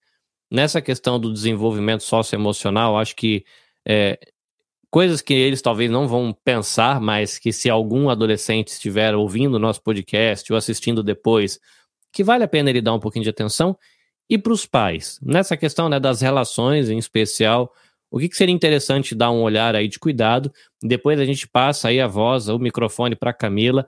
nessa 0.50 0.80
questão 0.80 1.20
do 1.20 1.32
desenvolvimento 1.32 2.02
socioemocional? 2.02 2.98
Acho 2.98 3.14
que 3.16 3.44
é, 3.86 4.18
coisas 4.90 5.22
que 5.22 5.32
eles 5.32 5.62
talvez 5.62 5.90
não 5.90 6.08
vão 6.08 6.36
pensar, 6.44 7.00
mas 7.00 7.38
que 7.38 7.52
se 7.52 7.70
algum 7.70 8.10
adolescente 8.10 8.68
estiver 8.68 9.14
ouvindo 9.14 9.54
o 9.54 9.58
nosso 9.58 9.82
podcast 9.82 10.52
ou 10.52 10.58
assistindo 10.58 11.02
depois, 11.02 11.60
que 12.12 12.24
vale 12.24 12.44
a 12.44 12.48
pena 12.48 12.70
ele 12.70 12.82
dar 12.82 12.94
um 12.94 13.00
pouquinho 13.00 13.22
de 13.22 13.30
atenção. 13.30 13.78
E 14.28 14.36
para 14.36 14.52
os 14.52 14.66
pais, 14.66 15.18
nessa 15.22 15.56
questão 15.56 15.88
né, 15.88 15.98
das 15.98 16.20
relações 16.20 16.90
em 16.90 16.98
especial, 16.98 17.72
o 18.10 18.18
que, 18.18 18.28
que, 18.28 18.36
seria 18.36 18.54
interessante 18.54 19.14
dar 19.14 19.30
um 19.30 19.42
olhar 19.42 19.76
aí 19.76 19.86
de 19.86 19.98
cuidado? 19.98 20.52
Depois 20.82 21.20
a 21.20 21.24
gente 21.24 21.46
passa 21.46 21.88
aí 21.88 22.00
a 22.00 22.08
voz, 22.08 22.48
o 22.48 22.58
microfone 22.58 23.14
para 23.14 23.32
Camila, 23.32 23.86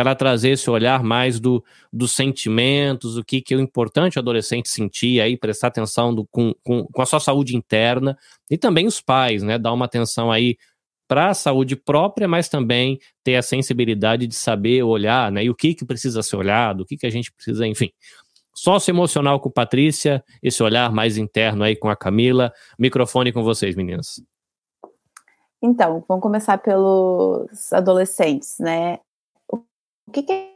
ela 0.00 0.14
trazer 0.14 0.50
esse 0.50 0.70
olhar 0.70 1.02
mais 1.02 1.38
do, 1.38 1.62
dos 1.92 2.12
sentimentos, 2.12 3.16
o 3.16 3.24
que, 3.24 3.40
que 3.40 3.52
é 3.52 3.56
o 3.56 3.60
importante 3.60 4.16
o 4.16 4.20
adolescente 4.20 4.68
sentir 4.68 5.20
aí, 5.20 5.36
prestar 5.36 5.68
atenção 5.68 6.14
do, 6.14 6.26
com, 6.26 6.54
com, 6.62 6.84
com 6.86 7.02
a 7.02 7.06
sua 7.06 7.20
saúde 7.20 7.56
interna, 7.56 8.16
e 8.50 8.56
também 8.56 8.86
os 8.86 9.00
pais, 9.00 9.42
né? 9.42 9.58
Dar 9.58 9.72
uma 9.72 9.84
atenção 9.84 10.32
aí 10.32 10.56
para 11.06 11.28
a 11.28 11.34
saúde 11.34 11.76
própria, 11.76 12.26
mas 12.26 12.48
também 12.48 12.98
ter 13.22 13.36
a 13.36 13.42
sensibilidade 13.42 14.26
de 14.26 14.34
saber 14.34 14.82
olhar, 14.82 15.30
né? 15.30 15.44
E 15.44 15.50
o 15.50 15.54
que, 15.54 15.74
que 15.74 15.84
precisa 15.84 16.22
ser 16.22 16.36
olhado, 16.36 16.82
o 16.82 16.86
que, 16.86 16.96
que 16.96 17.06
a 17.06 17.10
gente 17.10 17.30
precisa, 17.30 17.66
enfim. 17.66 17.90
Sócio-emocional 18.54 19.40
com 19.40 19.50
Patrícia, 19.50 20.24
esse 20.42 20.62
olhar 20.62 20.92
mais 20.92 21.16
interno 21.16 21.64
aí 21.64 21.74
com 21.76 21.88
a 21.88 21.96
Camila. 21.96 22.52
Microfone 22.78 23.32
com 23.32 23.42
vocês, 23.42 23.74
meninas. 23.74 24.22
Então, 25.62 26.04
vamos 26.08 26.22
começar 26.22 26.58
pelos 26.58 27.72
adolescentes, 27.72 28.56
né? 28.58 28.98
O 30.06 30.10
que, 30.12 30.22
que 30.22 30.52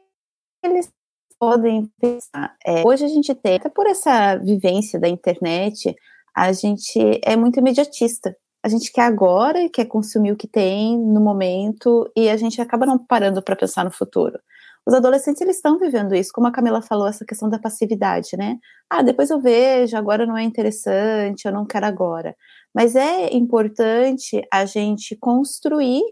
eles 0.64 0.90
podem 1.38 1.90
pensar? 2.00 2.56
É, 2.64 2.86
hoje 2.86 3.04
a 3.04 3.08
gente 3.08 3.34
tem, 3.34 3.56
até 3.56 3.68
por 3.68 3.86
essa 3.86 4.36
vivência 4.36 4.98
da 4.98 5.08
internet, 5.08 5.94
a 6.34 6.52
gente 6.52 7.20
é 7.24 7.36
muito 7.36 7.58
imediatista. 7.58 8.36
A 8.62 8.68
gente 8.68 8.92
quer 8.92 9.02
agora, 9.02 9.68
quer 9.68 9.86
consumir 9.86 10.32
o 10.32 10.36
que 10.36 10.48
tem 10.48 10.98
no 10.98 11.20
momento, 11.20 12.10
e 12.16 12.28
a 12.28 12.36
gente 12.36 12.60
acaba 12.60 12.84
não 12.84 12.98
parando 12.98 13.42
para 13.42 13.56
pensar 13.56 13.84
no 13.84 13.92
futuro. 13.92 14.38
Os 14.84 14.94
adolescentes 14.94 15.40
eles 15.40 15.56
estão 15.56 15.78
vivendo 15.78 16.14
isso, 16.14 16.30
como 16.32 16.46
a 16.46 16.52
Camila 16.52 16.80
falou, 16.80 17.08
essa 17.08 17.24
questão 17.24 17.48
da 17.48 17.58
passividade, 17.58 18.36
né? 18.36 18.58
Ah, 18.90 19.02
depois 19.02 19.30
eu 19.30 19.40
vejo, 19.40 19.96
agora 19.96 20.26
não 20.26 20.36
é 20.36 20.42
interessante, 20.42 21.44
eu 21.44 21.52
não 21.52 21.66
quero 21.66 21.86
agora. 21.86 22.36
Mas 22.74 22.94
é 22.94 23.34
importante 23.34 24.42
a 24.52 24.64
gente 24.64 25.16
construir 25.16 26.02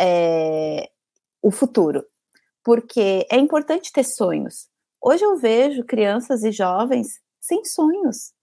é, 0.00 0.88
o 1.42 1.50
futuro, 1.50 2.04
porque 2.68 3.26
é 3.30 3.38
importante 3.38 3.90
ter 3.90 4.04
sonhos. 4.04 4.68
Hoje 5.02 5.24
eu 5.24 5.38
vejo 5.38 5.86
crianças 5.86 6.44
e 6.44 6.52
jovens 6.52 7.18
sem 7.40 7.64
sonhos. 7.64 8.34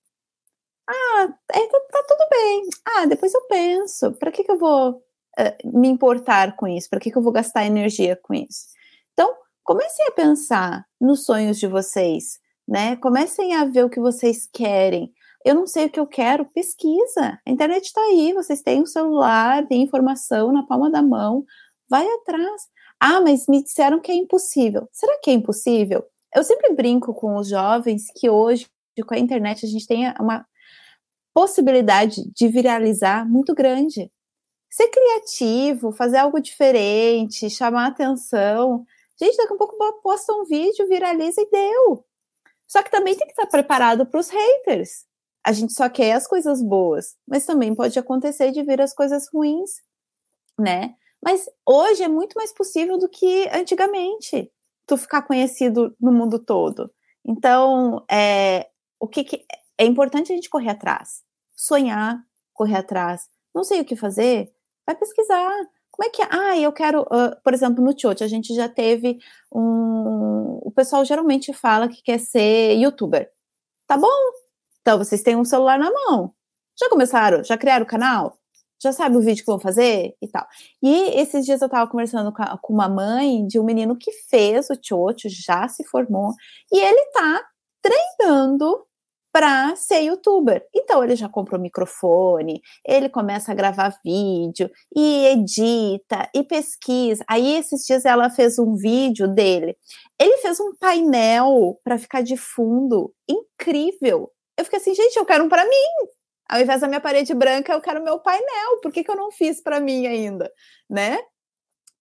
Ah, 0.90 1.28
é, 1.54 1.68
tá, 1.68 1.80
tá, 1.92 2.04
tudo 2.08 2.28
bem. 2.32 2.64
Ah, 2.88 3.06
depois 3.06 3.32
eu 3.36 3.42
penso. 3.42 4.14
Para 4.14 4.32
que, 4.32 4.44
que 4.44 4.52
eu 4.52 4.58
vou 4.58 4.94
uh, 4.94 5.80
me 5.80 5.88
importar 5.90 6.56
com 6.56 6.68
isso? 6.68 6.90
Para 6.90 7.00
que, 7.00 7.12
que 7.12 7.18
eu 7.20 7.22
vou 7.22 7.32
gastar 7.32 7.68
energia 7.68 8.20
com 8.20 8.34
isso? 8.34 8.66
Então, 9.14 9.32
comecem 9.64 10.08
a 10.08 10.12
pensar 10.12 10.88
nos 11.00 11.24
sonhos 11.24 11.60
de 11.60 11.68
vocês, 11.68 12.40
né? 12.68 12.96
Comecem 12.96 13.54
a 13.54 13.66
ver 13.66 13.86
o 13.86 13.92
que 13.92 14.00
vocês 14.00 14.50
querem 14.52 15.14
eu 15.46 15.54
não 15.54 15.68
sei 15.68 15.86
o 15.86 15.90
que 15.92 16.00
eu 16.00 16.08
quero, 16.08 16.44
pesquisa. 16.46 17.40
A 17.46 17.52
internet 17.52 17.84
está 17.84 18.02
aí, 18.02 18.34
vocês 18.34 18.64
têm 18.64 18.82
um 18.82 18.86
celular, 18.88 19.68
tem 19.68 19.84
informação 19.84 20.52
na 20.52 20.66
palma 20.66 20.90
da 20.90 21.04
mão, 21.04 21.46
vai 21.88 22.04
atrás. 22.04 22.64
Ah, 23.00 23.22
mas 23.22 23.48
me 23.48 23.64
disseram 23.64 24.00
que 24.00 24.12
é 24.12 24.16
impossível. 24.16 24.88
Será 24.92 25.20
que 25.22 25.30
é 25.30 25.34
impossível? 25.34 26.06
Eu 26.34 26.44
sempre 26.44 26.74
brinco 26.74 27.14
com 27.14 27.38
os 27.38 27.50
jovens 27.50 28.06
que 28.16 28.30
hoje, 28.30 28.68
com 29.08 29.14
a 29.14 29.20
internet, 29.20 29.66
a 29.66 29.70
gente 29.70 29.88
tem 29.88 30.12
uma 30.20 30.46
possibilidade 31.34 32.30
de 32.34 32.48
viralizar 32.48 33.28
muito 33.28 33.54
grande. 33.54 34.12
Ser 34.70 34.88
criativo, 34.90 35.92
fazer 35.92 36.18
algo 36.18 36.40
diferente, 36.40 37.50
chamar 37.50 37.88
atenção. 37.88 38.86
Gente, 39.20 39.38
daqui 39.38 39.54
a 39.54 39.58
pouco 39.58 39.78
posta 40.02 40.34
um 40.34 40.46
vídeo, 40.46 40.88
viraliza 40.88 41.42
e 41.42 41.50
deu. 41.50 42.06
Só 42.68 42.82
que 42.84 42.92
também 42.92 43.16
tem 43.16 43.28
que 43.28 43.34
estar 43.34 43.48
preparado 43.48 44.06
para 44.06 44.20
os 44.20 44.30
haters 44.30 45.06
a 45.46 45.52
gente 45.52 45.74
só 45.74 45.88
quer 45.88 46.14
as 46.14 46.26
coisas 46.26 46.60
boas, 46.60 47.16
mas 47.28 47.46
também 47.46 47.76
pode 47.76 48.00
acontecer 48.00 48.52
de 48.52 48.64
vir 48.64 48.82
as 48.82 48.96
coisas 48.96 49.30
ruins, 49.32 49.80
né? 50.58 50.96
Mas 51.26 51.50
hoje 51.66 52.04
é 52.04 52.08
muito 52.08 52.36
mais 52.36 52.54
possível 52.54 53.00
do 53.00 53.10
que 53.10 53.50
antigamente 53.52 54.52
tu 54.86 54.96
ficar 54.96 55.24
conhecido 55.24 55.96
no 56.00 56.12
mundo 56.12 56.38
todo. 56.38 56.92
Então, 57.26 58.06
é, 58.10 58.70
o 59.00 59.08
que, 59.08 59.24
que 59.24 59.46
é 59.78 59.86
importante 59.86 60.32
a 60.32 60.36
gente 60.36 60.50
correr 60.50 60.70
atrás, 60.70 61.24
sonhar, 61.56 62.24
correr 62.54 62.78
atrás. 62.78 63.28
Não 63.54 63.64
sei 63.64 63.82
o 63.82 63.86
que 63.86 63.96
fazer, 63.96 64.54
vai 64.86 64.96
pesquisar. 64.96 65.52
Como 65.92 66.08
é 66.08 66.10
que 66.12 66.22
é? 66.22 66.28
Ah, 66.30 66.58
eu 66.60 66.72
quero, 66.72 67.02
uh, 67.04 67.36
por 67.44 67.54
exemplo, 67.54 67.84
no 67.84 67.98
Chote, 67.98 68.24
a 68.24 68.28
gente 68.28 68.54
já 68.54 68.70
teve 68.70 69.18
um. 69.52 70.60
O 70.62 70.72
pessoal 70.72 71.04
geralmente 71.06 71.54
fala 71.54 71.88
que 71.88 72.04
quer 72.04 72.20
ser 72.20 72.74
youtuber. 72.78 73.32
Tá 73.88 73.98
bom, 73.98 74.10
então, 74.82 75.00
vocês 75.00 75.24
têm 75.24 75.36
um 75.36 75.46
celular 75.46 75.80
na 75.80 75.92
mão. 75.92 76.32
Já 76.80 76.90
começaram? 76.90 77.44
Já 77.44 77.58
criaram 77.58 77.86
o 77.86 77.88
canal? 77.88 78.38
Já 78.82 78.92
sabe 78.92 79.18
o 79.18 79.22
vídeo 79.22 79.44
que 79.44 79.52
vão 79.52 79.60
fazer 79.60 80.16
e 80.22 80.28
tal. 80.28 80.46
E 80.82 81.20
esses 81.20 81.46
dias 81.46 81.62
eu 81.62 81.70
tava 81.70 81.90
conversando 81.90 82.32
com, 82.32 82.44
a, 82.44 82.58
com 82.62 82.74
uma 82.74 82.90
mãe 82.90 83.46
de 83.48 83.60
um 83.60 83.64
menino 83.64 83.98
que 83.98 84.12
fez 84.30 84.70
o 84.70 84.76
Chocho, 84.82 85.28
já 85.30 85.68
se 85.68 85.84
formou, 85.86 86.34
e 86.72 86.80
ele 86.80 87.06
tá 87.12 87.42
treinando 87.82 88.86
para 89.32 89.76
ser 89.76 90.00
youtuber. 90.02 90.66
Então 90.74 91.04
ele 91.04 91.16
já 91.16 91.28
comprou 91.28 91.60
microfone, 91.60 92.62
ele 92.88 93.10
começa 93.10 93.52
a 93.52 93.56
gravar 93.56 94.00
vídeo 94.04 94.70
e 94.96 95.26
edita 95.28 96.30
e 96.34 96.42
pesquisa. 96.44 97.24
Aí 97.28 97.56
esses 97.56 97.86
dias 97.86 98.06
ela 98.06 98.30
fez 98.30 98.58
um 98.58 98.76
vídeo 98.76 99.28
dele. 99.28 99.76
Ele 100.20 100.38
fez 100.38 100.60
um 100.62 100.74
painel 100.80 101.78
para 101.84 101.98
ficar 101.98 102.22
de 102.22 102.38
fundo 102.38 103.14
incrível 103.30 104.32
eu 104.58 104.64
fiquei 104.64 104.80
assim, 104.80 104.96
gente, 104.96 105.18
eu 105.18 105.26
quero 105.26 105.44
um 105.44 105.50
para 105.50 105.66
mim. 105.66 106.15
Ao 106.48 106.60
invés 106.60 106.82
da 106.82 106.88
minha 106.88 107.02
parede 107.02 107.34
branca, 107.34 107.74
eu 107.74 107.82
quero 107.82 108.04
meu 108.04 108.20
painel. 108.20 108.80
Por 108.82 108.92
que, 108.92 109.04
que 109.04 109.12
eu 109.12 109.16
não 109.16 109.32
fiz 109.32 109.62
para 109.62 109.80
mim 109.80 110.06
ainda, 110.06 110.52
né? 110.90 111.18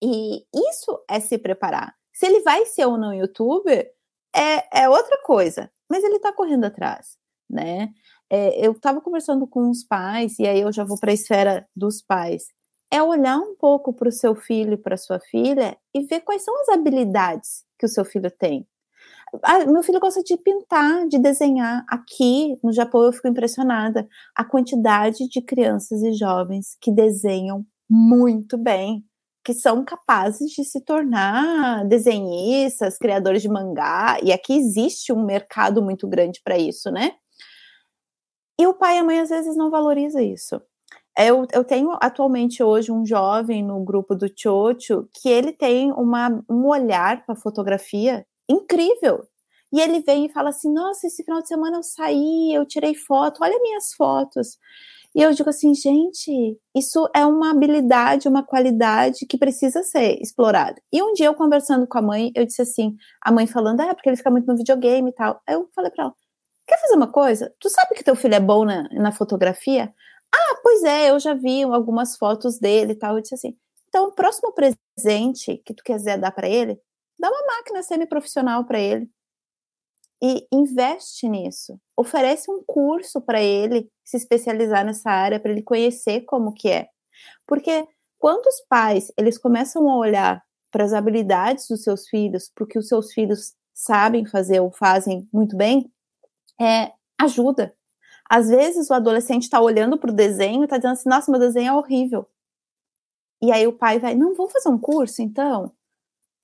E 0.02 0.44
isso 0.70 1.02
é 1.08 1.18
se 1.18 1.38
preparar. 1.38 1.94
Se 2.12 2.26
ele 2.26 2.40
vai 2.40 2.66
ser 2.66 2.86
ou 2.86 2.98
não 2.98 3.14
youtuber, 3.14 3.90
é, 4.34 4.82
é 4.82 4.88
outra 4.88 5.18
coisa. 5.22 5.70
Mas 5.88 6.04
ele 6.04 6.16
está 6.16 6.32
correndo 6.32 6.64
atrás, 6.64 7.16
né? 7.48 7.90
É, 8.28 8.66
eu 8.66 8.72
estava 8.72 9.00
conversando 9.00 9.46
com 9.46 9.70
os 9.70 9.84
pais, 9.84 10.38
e 10.38 10.46
aí 10.46 10.60
eu 10.60 10.72
já 10.72 10.84
vou 10.84 10.98
para 10.98 11.10
a 11.10 11.14
esfera 11.14 11.68
dos 11.74 12.02
pais. 12.02 12.46
É 12.90 13.02
olhar 13.02 13.38
um 13.38 13.54
pouco 13.56 13.92
para 13.92 14.08
o 14.08 14.12
seu 14.12 14.34
filho 14.34 14.74
e 14.74 14.76
para 14.76 14.96
sua 14.96 15.20
filha 15.20 15.76
e 15.94 16.00
ver 16.04 16.20
quais 16.20 16.42
são 16.42 16.58
as 16.60 16.68
habilidades 16.68 17.64
que 17.78 17.86
o 17.86 17.88
seu 17.88 18.04
filho 18.04 18.30
tem. 18.30 18.66
Ah, 19.42 19.64
meu 19.66 19.82
filho 19.82 20.00
gosta 20.00 20.22
de 20.22 20.36
pintar, 20.36 21.06
de 21.08 21.18
desenhar. 21.18 21.84
Aqui 21.88 22.56
no 22.62 22.72
Japão 22.72 23.02
eu 23.04 23.12
fico 23.12 23.28
impressionada 23.28 24.06
a 24.34 24.44
quantidade 24.44 25.28
de 25.28 25.40
crianças 25.40 26.02
e 26.02 26.12
jovens 26.12 26.76
que 26.80 26.92
desenham 26.92 27.64
muito 27.88 28.56
bem, 28.58 29.04
que 29.44 29.52
são 29.52 29.84
capazes 29.84 30.50
de 30.50 30.64
se 30.64 30.80
tornar 30.84 31.84
desenhistas, 31.86 32.98
criadores 32.98 33.42
de 33.42 33.48
mangá. 33.48 34.18
E 34.22 34.32
aqui 34.32 34.54
existe 34.56 35.12
um 35.12 35.24
mercado 35.24 35.82
muito 35.82 36.08
grande 36.08 36.40
para 36.44 36.58
isso, 36.58 36.90
né? 36.90 37.12
E 38.58 38.66
o 38.66 38.74
pai 38.74 38.96
e 38.96 38.98
a 39.00 39.04
mãe 39.04 39.20
às 39.20 39.30
vezes 39.30 39.56
não 39.56 39.70
valoriza 39.70 40.22
isso. 40.22 40.60
Eu, 41.16 41.46
eu 41.52 41.64
tenho 41.64 41.96
atualmente 42.00 42.62
hoje 42.62 42.90
um 42.90 43.06
jovem 43.06 43.62
no 43.62 43.84
grupo 43.84 44.14
do 44.16 44.26
Chocho 44.34 45.08
que 45.12 45.28
ele 45.28 45.52
tem 45.52 45.92
uma, 45.92 46.42
um 46.50 46.66
olhar 46.66 47.24
para 47.24 47.36
fotografia 47.36 48.26
incrível. 48.48 49.26
E 49.72 49.80
ele 49.80 50.00
vem 50.00 50.26
e 50.26 50.32
fala 50.32 50.50
assim: 50.50 50.72
Nossa, 50.72 51.06
esse 51.06 51.24
final 51.24 51.42
de 51.42 51.48
semana 51.48 51.78
eu 51.78 51.82
saí, 51.82 52.52
eu 52.54 52.66
tirei 52.66 52.94
foto, 52.94 53.42
olha 53.42 53.58
minhas 53.60 53.92
fotos. 53.94 54.58
E 55.14 55.22
eu 55.22 55.32
digo 55.32 55.48
assim, 55.48 55.72
gente, 55.74 56.58
isso 56.74 57.08
é 57.14 57.24
uma 57.24 57.52
habilidade, 57.52 58.26
uma 58.26 58.42
qualidade 58.42 59.24
que 59.26 59.38
precisa 59.38 59.84
ser 59.84 60.20
explorada. 60.20 60.82
E 60.92 61.00
um 61.00 61.12
dia 61.12 61.26
eu 61.26 61.34
conversando 61.34 61.86
com 61.86 61.98
a 61.98 62.02
mãe, 62.02 62.32
eu 62.34 62.44
disse 62.44 62.62
assim, 62.62 62.96
a 63.22 63.30
mãe 63.30 63.46
falando, 63.46 63.80
ah, 63.80 63.94
porque 63.94 64.08
ele 64.08 64.16
fica 64.16 64.30
muito 64.30 64.46
no 64.46 64.56
videogame 64.56 65.10
e 65.10 65.12
tal. 65.14 65.40
Aí 65.46 65.54
eu 65.54 65.68
falei 65.72 65.92
para 65.92 66.04
ela, 66.04 66.14
quer 66.66 66.80
fazer 66.80 66.96
uma 66.96 67.06
coisa? 67.12 67.54
Tu 67.60 67.70
sabe 67.70 67.94
que 67.94 68.02
teu 68.02 68.16
filho 68.16 68.34
é 68.34 68.40
bom 68.40 68.64
na, 68.64 68.88
na 68.90 69.12
fotografia? 69.12 69.94
Ah, 70.34 70.56
pois 70.64 70.82
é, 70.82 71.10
eu 71.10 71.20
já 71.20 71.32
vi 71.32 71.62
algumas 71.62 72.16
fotos 72.16 72.58
dele 72.58 72.92
e 72.92 72.96
tal. 72.96 73.16
Eu 73.16 73.22
disse 73.22 73.36
assim, 73.36 73.56
então 73.88 74.08
o 74.08 74.12
próximo 74.12 74.52
presente 74.52 75.58
que 75.64 75.74
tu 75.74 75.84
quiser 75.84 76.18
dar 76.18 76.32
para 76.32 76.48
ele, 76.48 76.76
Dá 77.24 77.30
uma 77.30 77.56
máquina 77.56 77.82
semi-profissional 77.82 78.66
para 78.66 78.78
ele 78.78 79.08
e 80.22 80.46
investe 80.52 81.26
nisso. 81.26 81.80
Oferece 81.96 82.50
um 82.50 82.62
curso 82.62 83.18
para 83.18 83.40
ele 83.40 83.90
se 84.04 84.18
especializar 84.18 84.84
nessa 84.84 85.10
área, 85.10 85.40
para 85.40 85.50
ele 85.50 85.62
conhecer 85.62 86.20
como 86.26 86.52
que 86.52 86.68
é. 86.68 86.86
Porque 87.46 87.88
quando 88.18 88.46
os 88.46 88.60
pais 88.68 89.10
eles 89.16 89.38
começam 89.38 89.88
a 89.88 89.96
olhar 89.96 90.44
para 90.70 90.84
as 90.84 90.92
habilidades 90.92 91.66
dos 91.66 91.82
seus 91.82 92.06
filhos, 92.06 92.52
porque 92.54 92.78
os 92.78 92.88
seus 92.88 93.10
filhos 93.14 93.54
sabem 93.72 94.26
fazer 94.26 94.60
ou 94.60 94.70
fazem 94.70 95.26
muito 95.32 95.56
bem, 95.56 95.90
é, 96.60 96.92
ajuda. 97.18 97.74
Às 98.28 98.50
vezes 98.50 98.90
o 98.90 98.92
adolescente 98.92 99.44
está 99.44 99.62
olhando 99.62 99.96
para 99.96 100.10
o 100.10 100.14
desenho 100.14 100.60
e 100.60 100.64
está 100.64 100.76
dizendo 100.76 100.92
assim, 100.92 101.08
nossa, 101.08 101.30
meu 101.30 101.40
desenho 101.40 101.68
é 101.68 101.72
horrível. 101.72 102.28
E 103.40 103.50
aí 103.50 103.66
o 103.66 103.72
pai 103.72 103.98
vai, 103.98 104.14
não, 104.14 104.34
vou 104.34 104.46
fazer 104.50 104.68
um 104.68 104.78
curso 104.78 105.22
então? 105.22 105.72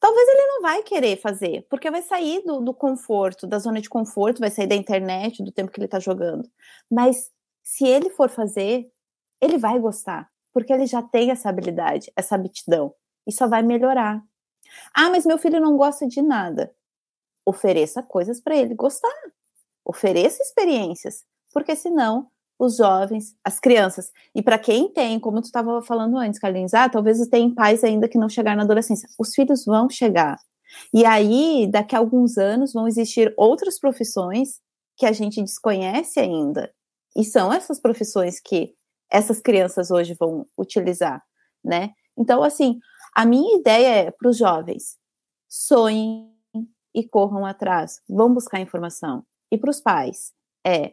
Talvez 0.01 0.29
ele 0.29 0.47
não 0.47 0.63
vai 0.63 0.83
querer 0.83 1.21
fazer, 1.21 1.67
porque 1.69 1.91
vai 1.91 2.03
sair 2.03 2.43
do, 2.45 2.61
do, 2.61 2.75
conforto, 2.75 3.47
da 3.47 3.59
zona 3.59 3.81
de 3.81 3.89
conforto, 3.89 4.41
vai 4.41 4.51
sair 4.51 4.67
da 4.67 4.75
internet, 4.75 5.45
do 5.45 5.53
tempo 5.53 5.71
que 5.71 5.79
ele 5.79 5.85
está 5.85 6.01
jogando. 6.01 6.51
Mas 6.91 7.31
se 7.63 7.87
ele 7.87 8.11
for 8.11 8.31
fazer, 8.31 8.91
ele 9.41 9.59
vai 9.59 9.79
gostar, 9.79 10.29
porque 10.53 10.73
ele 10.73 10.87
já 10.87 11.03
tem 11.03 11.31
essa 11.31 11.49
habilidade, 11.49 12.11
essa 12.17 12.35
aptidão, 12.35 12.95
e 13.27 13.33
só 13.33 13.47
vai 13.47 13.63
melhorar. 13.63 14.23
Ah, 14.95 15.11
mas 15.11 15.27
meu 15.27 15.39
filho 15.39 15.61
não 15.61 15.77
gosta 15.77 16.07
de 16.07 16.23
nada. 16.23 16.75
Ofereça 17.45 18.03
coisas 18.03 18.41
para 18.41 18.57
ele 18.57 18.75
gostar. 18.75 19.13
Ofereça 19.85 20.43
experiências, 20.43 21.25
porque 21.53 21.77
senão 21.77 22.31
os 22.61 22.77
jovens, 22.77 23.35
as 23.43 23.59
crianças. 23.59 24.13
E 24.35 24.43
para 24.43 24.59
quem 24.59 24.93
tem, 24.93 25.19
como 25.19 25.41
tu 25.41 25.47
estava 25.47 25.81
falando 25.81 26.19
antes, 26.19 26.39
Carlinhos, 26.39 26.75
ah, 26.75 26.91
talvez 26.91 27.27
tem 27.29 27.53
pais 27.53 27.83
ainda 27.83 28.07
que 28.07 28.19
não 28.19 28.29
chegaram 28.29 28.59
na 28.59 28.65
adolescência. 28.65 29.09
Os 29.19 29.35
filhos 29.35 29.65
vão 29.65 29.89
chegar. 29.89 30.39
E 30.93 31.07
aí, 31.07 31.67
daqui 31.73 31.97
a 31.97 31.99
alguns 31.99 32.37
anos, 32.37 32.75
vão 32.75 32.87
existir 32.87 33.33
outras 33.35 33.81
profissões 33.81 34.61
que 34.95 35.07
a 35.07 35.13
gente 35.13 35.41
desconhece 35.41 36.21
ainda. 36.21 36.71
E 37.17 37.25
são 37.25 37.51
essas 37.51 37.81
profissões 37.81 38.39
que 38.39 38.75
essas 39.11 39.41
crianças 39.41 39.91
hoje 39.91 40.15
vão 40.15 40.47
utilizar, 40.57 41.23
né? 41.65 41.91
Então, 42.17 42.43
assim, 42.43 42.79
a 43.17 43.25
minha 43.25 43.59
ideia 43.59 44.07
é 44.07 44.11
para 44.11 44.29
os 44.29 44.37
jovens: 44.37 44.99
sonhem 45.49 46.31
e 46.95 47.09
corram 47.09 47.47
atrás, 47.47 48.03
vão 48.07 48.33
buscar 48.35 48.61
informação. 48.61 49.25
E 49.51 49.57
para 49.57 49.71
os 49.71 49.81
pais, 49.81 50.33
é 50.65 50.93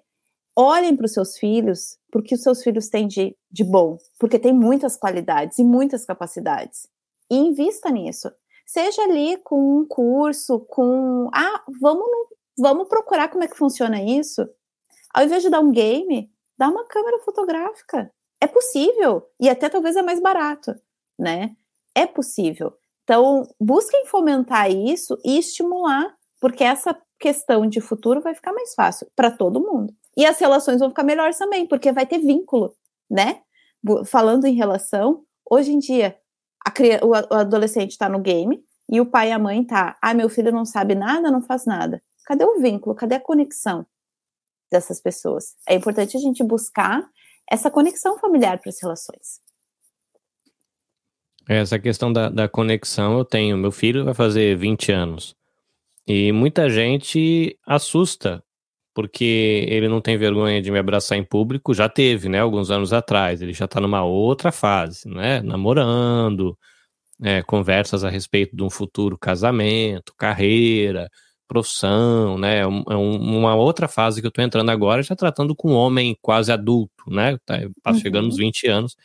olhem 0.57 0.95
para 0.95 1.05
os 1.05 1.13
seus 1.13 1.37
filhos, 1.37 1.99
porque 2.11 2.33
os 2.33 2.41
seus 2.41 2.63
filhos 2.63 2.89
têm 2.89 3.07
de, 3.07 3.37
de 3.51 3.63
bom, 3.63 3.97
porque 4.19 4.39
tem 4.39 4.51
muitas 4.51 4.97
qualidades 4.97 5.59
e 5.59 5.63
muitas 5.63 6.03
capacidades. 6.03 6.87
E 7.29 7.37
invista 7.37 7.91
nisso. 7.91 8.31
Seja 8.65 9.03
ali 9.03 9.37
com 9.43 9.79
um 9.79 9.85
curso, 9.87 10.59
com. 10.67 11.29
Ah, 11.33 11.63
vamos, 11.79 12.05
vamos 12.57 12.87
procurar 12.87 13.29
como 13.29 13.43
é 13.43 13.47
que 13.47 13.57
funciona 13.57 14.01
isso. 14.01 14.45
Ao 15.13 15.23
invés 15.23 15.43
de 15.43 15.49
dar 15.49 15.59
um 15.59 15.71
game, 15.71 16.29
dá 16.57 16.67
uma 16.67 16.85
câmera 16.85 17.19
fotográfica. 17.19 18.11
É 18.41 18.47
possível. 18.47 19.23
E 19.39 19.47
até 19.47 19.69
talvez 19.69 19.95
é 19.95 20.01
mais 20.01 20.19
barato, 20.19 20.73
né? 21.17 21.55
É 21.95 22.05
possível. 22.05 22.73
Então, 23.03 23.47
busquem 23.59 24.05
fomentar 24.05 24.69
isso 24.69 25.17
e 25.23 25.37
estimular, 25.37 26.13
porque 26.41 26.63
essa 26.63 26.99
questão 27.17 27.65
de 27.65 27.79
futuro 27.79 28.21
vai 28.21 28.35
ficar 28.35 28.51
mais 28.53 28.73
fácil 28.75 29.07
para 29.15 29.31
todo 29.31 29.61
mundo. 29.61 29.93
E 30.17 30.25
as 30.25 30.39
relações 30.39 30.79
vão 30.79 30.89
ficar 30.89 31.03
melhores 31.03 31.37
também, 31.37 31.67
porque 31.67 31.91
vai 31.91 32.07
ter 32.07 32.17
vínculo, 32.17 32.75
né? 33.09 33.41
Falando 34.07 34.45
em 34.45 34.55
relação, 34.55 35.23
hoje 35.49 35.71
em 35.71 35.77
dia, 35.77 36.17
a, 36.65 36.73
o 37.05 37.13
adolescente 37.35 37.91
está 37.91 38.09
no 38.09 38.19
game 38.19 38.61
e 38.89 38.99
o 38.99 39.05
pai 39.05 39.29
e 39.29 39.31
a 39.31 39.37
mãe 39.37 39.63
tá, 39.63 39.95
ah, 40.01 40.13
meu 40.15 40.27
filho 40.27 40.51
não 40.51 40.65
sabe 40.65 40.95
nada, 40.95 41.29
não 41.29 41.41
faz 41.41 41.65
nada. 41.65 42.01
Cadê 42.25 42.43
o 42.43 42.59
vínculo? 42.59 42.95
Cadê 42.95 43.15
a 43.15 43.19
conexão 43.19 43.85
dessas 44.71 44.99
pessoas? 44.99 45.55
É 45.69 45.75
importante 45.75 46.17
a 46.17 46.19
gente 46.19 46.43
buscar 46.43 47.07
essa 47.49 47.69
conexão 47.69 48.17
familiar 48.17 48.59
para 48.59 48.69
as 48.69 48.81
relações. 48.81 49.39
Essa 51.47 51.79
questão 51.79 52.11
da, 52.11 52.27
da 52.27 52.49
conexão 52.49 53.17
eu 53.17 53.23
tenho. 53.23 53.55
Meu 53.55 53.71
filho 53.71 54.03
vai 54.03 54.13
fazer 54.13 54.57
20 54.57 54.91
anos. 54.91 55.35
E 56.05 56.31
muita 56.31 56.69
gente 56.69 57.57
assusta, 57.65 58.43
porque 58.97 59.63
ele 59.69 59.87
não 59.87 60.01
tem 60.01 60.17
vergonha 60.17 60.59
de 60.59 60.71
me 60.71 60.79
abraçar 60.79 61.19
em 61.19 61.23
público. 61.23 61.71
Já 61.71 61.87
teve, 61.87 62.27
né? 62.27 62.39
Alguns 62.39 62.71
anos 62.71 62.91
atrás. 62.91 63.43
Ele 63.43 63.53
já 63.53 63.65
está 63.65 63.79
numa 63.79 64.03
outra 64.03 64.51
fase, 64.51 65.07
né? 65.07 65.39
Namorando, 65.39 66.57
é, 67.21 67.43
conversas 67.43 68.03
a 68.03 68.09
respeito 68.09 68.55
de 68.55 68.63
um 68.63 68.71
futuro 68.71 69.15
casamento, 69.15 70.15
carreira, 70.17 71.07
profissão, 71.47 72.39
né? 72.39 72.61
É 72.61 72.67
um, 72.67 72.83
é 72.89 72.95
uma 72.95 73.53
outra 73.53 73.87
fase 73.87 74.19
que 74.19 74.25
eu 74.25 74.29
estou 74.29 74.43
entrando 74.43 74.71
agora, 74.71 75.03
já 75.03 75.15
tratando 75.15 75.55
com 75.55 75.73
um 75.73 75.75
homem 75.75 76.17
quase 76.19 76.51
adulto, 76.51 77.03
né? 77.07 77.37
Tá, 77.45 77.59
uhum. 77.85 77.99
chegando 77.99 78.25
nos 78.25 78.37
20 78.37 78.65
anos. 78.65 78.97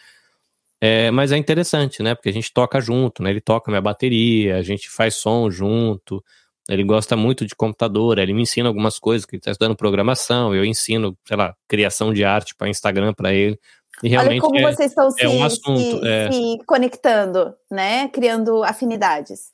É, 0.81 1.11
mas 1.11 1.33
é 1.33 1.37
interessante, 1.37 2.03
né? 2.03 2.15
Porque 2.15 2.31
a 2.31 2.33
gente 2.33 2.51
toca 2.51 2.81
junto, 2.81 3.23
né? 3.23 3.29
Ele 3.29 3.43
toca 3.43 3.71
minha 3.71 3.83
bateria, 3.83 4.57
a 4.57 4.63
gente 4.63 4.89
faz 4.89 5.17
som 5.17 5.51
junto. 5.51 6.25
Ele 6.69 6.85
gosta 6.85 7.17
muito 7.17 7.45
de 7.45 7.55
computador, 7.55 8.19
ele 8.19 8.33
me 8.33 8.43
ensina 8.43 8.69
algumas 8.69 8.99
coisas, 8.99 9.27
que 9.27 9.35
ele 9.35 9.41
está 9.41 9.51
estudando 9.51 9.77
programação, 9.77 10.55
eu 10.55 10.65
ensino, 10.65 11.17
sei 11.27 11.37
lá, 11.37 11.55
criação 11.67 12.13
de 12.13 12.25
arte 12.25 12.55
para 12.55 12.69
Instagram 12.69 13.13
para 13.13 13.33
ele. 13.33 13.59
E 14.03 14.09
realmente 14.09 14.41
Olha 14.41 14.41
como 14.41 14.59
é, 14.59 14.73
vocês 14.73 14.91
estão 14.91 15.11
se, 15.11 15.23
é 15.23 15.29
um 15.29 15.45
assunto, 15.45 15.79
se, 15.79 16.07
é... 16.07 16.31
se 16.31 16.59
conectando, 16.67 17.55
né? 17.71 18.09
Criando 18.09 18.63
afinidades. 18.63 19.51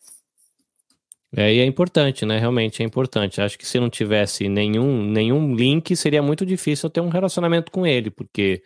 É, 1.35 1.53
e 1.53 1.61
é 1.61 1.65
importante, 1.65 2.25
né? 2.25 2.39
Realmente 2.39 2.83
é 2.83 2.87
importante. 2.87 3.41
Acho 3.41 3.59
que 3.59 3.67
se 3.67 3.79
não 3.79 3.91
tivesse 3.91 4.49
nenhum, 4.49 5.03
nenhum 5.03 5.55
link, 5.55 5.95
seria 5.97 6.23
muito 6.23 6.47
difícil 6.47 6.87
eu 6.87 6.91
ter 6.91 7.01
um 7.01 7.11
relacionamento 7.11 7.71
com 7.71 7.87
ele, 7.87 8.11
porque 8.11 8.63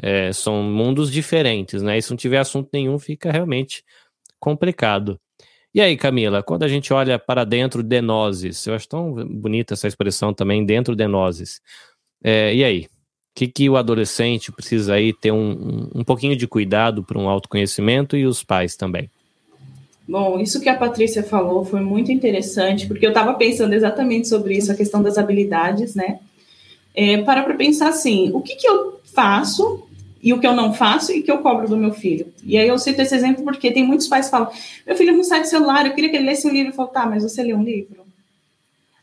é, 0.00 0.32
são 0.32 0.62
mundos 0.62 1.10
diferentes, 1.10 1.82
né? 1.82 1.98
E 1.98 2.02
se 2.02 2.10
não 2.10 2.16
tiver 2.16 2.38
assunto 2.38 2.68
nenhum, 2.72 2.98
fica 2.98 3.32
realmente 3.32 3.82
complicado. 4.38 5.18
E 5.76 5.80
aí, 5.82 5.94
Camila, 5.94 6.42
quando 6.42 6.62
a 6.62 6.68
gente 6.68 6.90
olha 6.90 7.18
para 7.18 7.44
dentro 7.44 7.82
de 7.82 8.00
nozes, 8.00 8.66
eu 8.66 8.72
acho 8.72 8.88
tão 8.88 9.12
bonita 9.26 9.74
essa 9.74 9.86
expressão 9.86 10.32
também, 10.32 10.64
dentro 10.64 10.96
de 10.96 11.06
nozes. 11.06 11.60
É, 12.24 12.54
e 12.54 12.64
aí? 12.64 12.84
O 12.84 12.88
que, 13.34 13.46
que 13.46 13.68
o 13.68 13.76
adolescente 13.76 14.50
precisa 14.50 14.94
aí 14.94 15.12
ter 15.12 15.32
um, 15.32 15.90
um 15.94 16.02
pouquinho 16.02 16.34
de 16.34 16.48
cuidado 16.48 17.04
para 17.04 17.18
um 17.18 17.28
autoconhecimento 17.28 18.16
e 18.16 18.24
os 18.24 18.42
pais 18.42 18.74
também? 18.74 19.10
Bom, 20.08 20.40
isso 20.40 20.62
que 20.62 20.70
a 20.70 20.78
Patrícia 20.78 21.22
falou 21.22 21.62
foi 21.62 21.82
muito 21.82 22.10
interessante, 22.10 22.86
porque 22.86 23.04
eu 23.04 23.10
estava 23.10 23.34
pensando 23.34 23.74
exatamente 23.74 24.28
sobre 24.28 24.56
isso, 24.56 24.72
a 24.72 24.74
questão 24.74 25.02
das 25.02 25.18
habilidades, 25.18 25.94
né? 25.94 26.20
É, 26.94 27.18
para 27.18 27.42
para 27.42 27.52
pensar 27.52 27.88
assim, 27.88 28.30
o 28.32 28.40
que, 28.40 28.56
que 28.56 28.66
eu 28.66 28.98
faço 29.12 29.85
e 30.26 30.32
o 30.32 30.40
que 30.40 30.46
eu 30.46 30.56
não 30.56 30.74
faço 30.74 31.12
e 31.12 31.22
que 31.22 31.30
eu 31.30 31.38
cobro 31.38 31.68
do 31.68 31.76
meu 31.76 31.92
filho. 31.92 32.34
E 32.42 32.58
aí 32.58 32.66
eu 32.66 32.76
cito 32.80 33.00
esse 33.00 33.14
exemplo 33.14 33.44
porque 33.44 33.70
tem 33.70 33.86
muitos 33.86 34.08
pais 34.08 34.24
que 34.24 34.32
falam: 34.32 34.50
meu 34.84 34.96
filho 34.96 35.16
não 35.16 35.22
sai 35.22 35.42
do 35.42 35.46
celular, 35.46 35.86
eu 35.86 35.94
queria 35.94 36.10
que 36.10 36.16
ele 36.16 36.26
lesse 36.26 36.48
um 36.48 36.50
livro. 36.50 36.72
Eu 36.72 36.74
falo: 36.74 36.88
tá, 36.88 37.06
mas 37.06 37.22
você 37.22 37.44
lê 37.44 37.54
um 37.54 37.62
livro? 37.62 38.04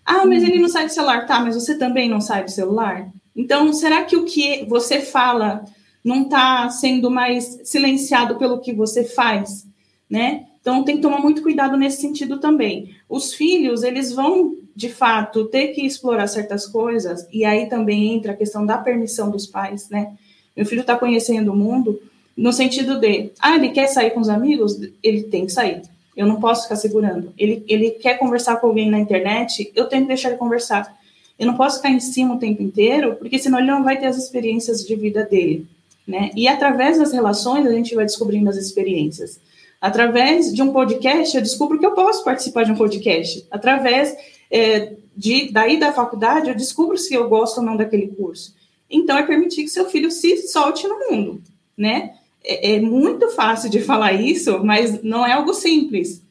Ah, 0.05 0.25
mas 0.25 0.43
ele 0.43 0.59
não 0.59 0.67
sai 0.67 0.85
do 0.85 0.91
celular. 0.91 1.25
Tá, 1.25 1.39
mas 1.39 1.55
você 1.55 1.77
também 1.77 2.09
não 2.09 2.19
sai 2.19 2.43
do 2.43 2.51
celular? 2.51 3.07
Então, 3.33 3.71
será 3.71 4.03
que 4.03 4.17
o 4.17 4.25
que 4.25 4.65
você 4.65 4.99
fala 4.99 5.63
não 6.03 6.23
está 6.23 6.69
sendo 6.69 7.09
mais 7.09 7.61
silenciado 7.63 8.35
pelo 8.35 8.59
que 8.59 8.73
você 8.73 9.05
faz, 9.05 9.65
né? 10.09 10.47
Então, 10.59 10.83
tem 10.83 10.97
que 10.97 11.01
tomar 11.01 11.19
muito 11.19 11.41
cuidado 11.41 11.77
nesse 11.77 12.01
sentido 12.01 12.37
também. 12.37 12.97
Os 13.07 13.33
filhos, 13.33 13.81
eles 13.81 14.11
vão, 14.11 14.57
de 14.75 14.89
fato, 14.89 15.45
ter 15.45 15.69
que 15.69 15.85
explorar 15.85 16.27
certas 16.27 16.67
coisas, 16.67 17.25
e 17.31 17.45
aí 17.45 17.67
também 17.67 18.13
entra 18.13 18.33
a 18.33 18.35
questão 18.35 18.65
da 18.65 18.77
permissão 18.77 19.31
dos 19.31 19.47
pais, 19.47 19.87
né? 19.89 20.17
Meu 20.55 20.65
filho 20.65 20.81
está 20.81 20.97
conhecendo 20.97 21.51
o 21.51 21.55
mundo 21.55 21.99
no 22.35 22.51
sentido 22.51 22.99
de, 22.99 23.31
ah, 23.39 23.55
ele 23.55 23.69
quer 23.69 23.87
sair 23.87 24.11
com 24.11 24.19
os 24.19 24.29
amigos, 24.29 24.79
ele 25.03 25.23
tem 25.23 25.45
que 25.45 25.51
sair. 25.51 25.81
Eu 26.15 26.27
não 26.27 26.39
posso 26.39 26.63
ficar 26.63 26.75
segurando. 26.75 27.33
Ele, 27.37 27.63
ele 27.67 27.91
quer 27.91 28.17
conversar 28.17 28.57
com 28.57 28.67
alguém 28.67 28.89
na 28.89 28.99
internet, 28.99 29.71
eu 29.75 29.85
tenho 29.85 30.03
que 30.03 30.09
deixar 30.09 30.29
ele 30.29 30.37
conversar. 30.37 30.95
Eu 31.37 31.47
não 31.47 31.55
posso 31.55 31.77
ficar 31.77 31.89
em 31.89 31.99
cima 31.99 32.35
o 32.35 32.39
tempo 32.39 32.61
inteiro, 32.61 33.15
porque 33.15 33.39
senão 33.39 33.59
ele 33.59 33.67
não 33.67 33.83
vai 33.83 33.99
ter 33.99 34.05
as 34.07 34.17
experiências 34.17 34.85
de 34.85 34.95
vida 34.95 35.23
dele, 35.23 35.67
né? 36.07 36.29
E 36.35 36.47
através 36.47 36.99
das 36.99 37.11
relações 37.11 37.65
a 37.65 37.71
gente 37.71 37.95
vai 37.95 38.05
descobrindo 38.05 38.49
as 38.49 38.57
experiências. 38.57 39.39
Através 39.81 40.53
de 40.53 40.61
um 40.61 40.71
podcast, 40.71 41.35
eu 41.35 41.41
descubro 41.41 41.79
que 41.79 41.85
eu 41.85 41.91
posso 41.91 42.23
participar 42.23 42.63
de 42.63 42.71
um 42.71 42.75
podcast. 42.75 43.45
Através 43.51 44.15
é, 44.49 44.93
de 45.17 45.51
daí 45.51 45.79
da 45.79 45.91
faculdade, 45.91 46.49
eu 46.49 46.55
descubro 46.55 46.97
se 46.97 47.13
eu 47.13 47.27
gosto 47.27 47.57
ou 47.57 47.63
não 47.63 47.75
daquele 47.75 48.07
curso. 48.07 48.55
Então, 48.89 49.17
é 49.17 49.23
permitir 49.23 49.63
que 49.63 49.69
seu 49.69 49.89
filho 49.89 50.11
se 50.11 50.47
solte 50.47 50.87
no 50.87 50.99
mundo, 51.09 51.41
né? 51.77 52.15
É, 52.43 52.75
é 52.75 52.79
muito 52.81 53.29
fácil 53.29 53.69
de 53.69 53.81
falar 53.83 54.13
isso, 54.13 54.63
mas 54.63 55.01
não 55.01 55.25
é 55.25 55.33
algo 55.33 55.53
simples. 55.53 56.23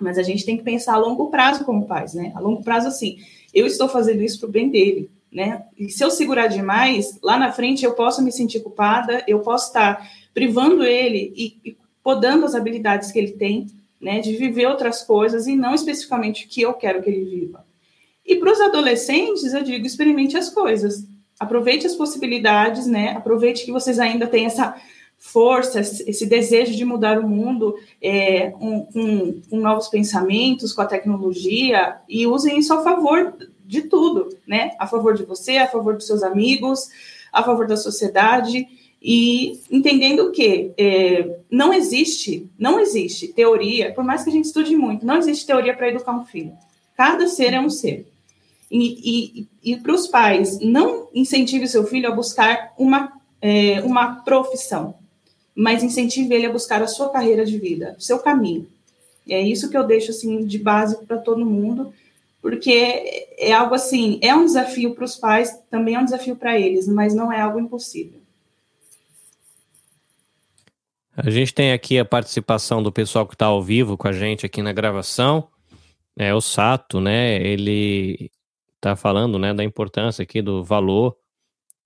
Mas 0.00 0.18
a 0.18 0.22
gente 0.22 0.44
tem 0.44 0.56
que 0.56 0.62
pensar 0.62 0.94
a 0.94 0.98
longo 0.98 1.30
prazo 1.30 1.64
como 1.64 1.86
pais, 1.86 2.14
né? 2.14 2.32
A 2.34 2.40
longo 2.40 2.62
prazo, 2.62 2.88
assim, 2.88 3.18
eu 3.52 3.66
estou 3.66 3.88
fazendo 3.88 4.22
isso 4.22 4.40
para 4.40 4.48
o 4.48 4.52
bem 4.52 4.70
dele, 4.70 5.10
né? 5.30 5.64
E 5.78 5.88
se 5.90 6.02
eu 6.02 6.10
segurar 6.10 6.46
demais, 6.46 7.18
lá 7.22 7.38
na 7.38 7.52
frente 7.52 7.84
eu 7.84 7.94
posso 7.94 8.22
me 8.22 8.32
sentir 8.32 8.60
culpada, 8.60 9.22
eu 9.28 9.40
posso 9.40 9.68
estar 9.68 10.08
privando 10.32 10.84
ele 10.84 11.32
e, 11.36 11.70
e 11.70 11.76
podando 12.02 12.46
as 12.46 12.54
habilidades 12.54 13.12
que 13.12 13.18
ele 13.18 13.32
tem, 13.32 13.66
né? 14.00 14.20
De 14.20 14.36
viver 14.36 14.66
outras 14.66 15.02
coisas 15.02 15.46
e 15.46 15.54
não 15.54 15.74
especificamente 15.74 16.46
o 16.46 16.48
que 16.48 16.62
eu 16.62 16.72
quero 16.72 17.02
que 17.02 17.10
ele 17.10 17.24
viva. 17.24 17.64
E 18.24 18.36
para 18.36 18.52
os 18.52 18.60
adolescentes, 18.60 19.52
eu 19.52 19.62
digo, 19.62 19.86
experimente 19.86 20.36
as 20.36 20.48
coisas 20.48 21.06
aproveite 21.40 21.86
as 21.86 21.94
possibilidades, 21.94 22.86
né? 22.86 23.12
Aproveite 23.16 23.64
que 23.64 23.72
vocês 23.72 23.98
ainda 23.98 24.26
têm 24.26 24.44
essa 24.44 24.76
força, 25.18 25.80
esse 25.80 26.26
desejo 26.26 26.76
de 26.76 26.84
mudar 26.84 27.18
o 27.18 27.28
mundo 27.28 27.74
é, 28.00 28.52
um, 28.60 29.40
com, 29.48 29.56
novos 29.56 29.88
pensamentos, 29.88 30.72
com 30.72 30.82
a 30.82 30.86
tecnologia, 30.86 31.96
e 32.06 32.26
usem 32.26 32.58
isso 32.58 32.74
a 32.74 32.82
favor 32.82 33.34
de 33.64 33.82
tudo, 33.82 34.28
né? 34.46 34.72
A 34.78 34.86
favor 34.86 35.14
de 35.14 35.24
você, 35.24 35.56
a 35.56 35.66
favor 35.66 35.94
dos 35.94 36.06
seus 36.06 36.22
amigos, 36.22 36.90
a 37.32 37.42
favor 37.42 37.66
da 37.66 37.76
sociedade, 37.76 38.66
e 39.02 39.58
entendendo 39.70 40.30
que 40.30 40.72
é, 40.76 41.38
não 41.50 41.72
existe, 41.72 42.50
não 42.58 42.78
existe 42.78 43.28
teoria, 43.28 43.94
por 43.94 44.04
mais 44.04 44.22
que 44.22 44.28
a 44.28 44.32
gente 44.32 44.44
estude 44.44 44.76
muito, 44.76 45.06
não 45.06 45.16
existe 45.16 45.46
teoria 45.46 45.74
para 45.74 45.88
educar 45.88 46.12
um 46.12 46.24
filho. 46.24 46.52
Cada 46.94 47.26
ser 47.28 47.54
é 47.54 47.60
um 47.60 47.70
ser. 47.70 48.06
E, 48.70 49.40
e, 49.40 49.48
e 49.62 49.76
para 49.76 49.94
os 49.94 50.06
pais, 50.06 50.58
não 50.60 51.08
incentive 51.14 51.68
seu 51.68 51.86
filho 51.86 52.08
a 52.08 52.14
buscar 52.14 52.72
uma, 52.78 53.12
é, 53.40 53.80
uma 53.82 54.16
profissão, 54.22 54.94
mas 55.54 55.82
incentive 55.82 56.34
ele 56.34 56.46
a 56.46 56.52
buscar 56.52 56.82
a 56.82 56.88
sua 56.88 57.10
carreira 57.10 57.44
de 57.44 57.58
vida, 57.58 57.94
o 57.98 58.02
seu 58.02 58.18
caminho. 58.18 58.66
É 59.28 59.40
isso 59.40 59.70
que 59.70 59.76
eu 59.76 59.86
deixo 59.86 60.10
assim 60.10 60.44
de 60.44 60.58
base 60.58 61.04
para 61.04 61.18
todo 61.18 61.44
mundo, 61.44 61.92
porque 62.40 63.26
é 63.38 63.52
algo 63.52 63.74
assim, 63.74 64.18
é 64.22 64.34
um 64.34 64.46
desafio 64.46 64.94
para 64.94 65.04
os 65.04 65.16
pais, 65.16 65.58
também 65.70 65.94
é 65.94 66.00
um 66.00 66.04
desafio 66.04 66.36
para 66.36 66.58
eles, 66.58 66.88
mas 66.88 67.14
não 67.14 67.30
é 67.30 67.40
algo 67.40 67.60
impossível. 67.60 68.18
A 71.14 71.28
gente 71.28 71.52
tem 71.52 71.72
aqui 71.72 71.98
a 71.98 72.04
participação 72.04 72.82
do 72.82 72.90
pessoal 72.90 73.26
que 73.26 73.34
está 73.34 73.46
ao 73.46 73.62
vivo 73.62 73.96
com 73.96 74.08
a 74.08 74.12
gente 74.12 74.46
aqui 74.46 74.62
na 74.62 74.72
gravação. 74.72 75.48
É 76.16 76.34
o 76.34 76.40
Sato, 76.40 76.98
né? 76.98 77.36
Ele 77.42 78.30
está 78.80 78.96
falando, 78.96 79.38
né, 79.38 79.52
da 79.54 79.62
importância 79.62 80.22
aqui 80.22 80.40
do 80.42 80.64
valor 80.64 81.16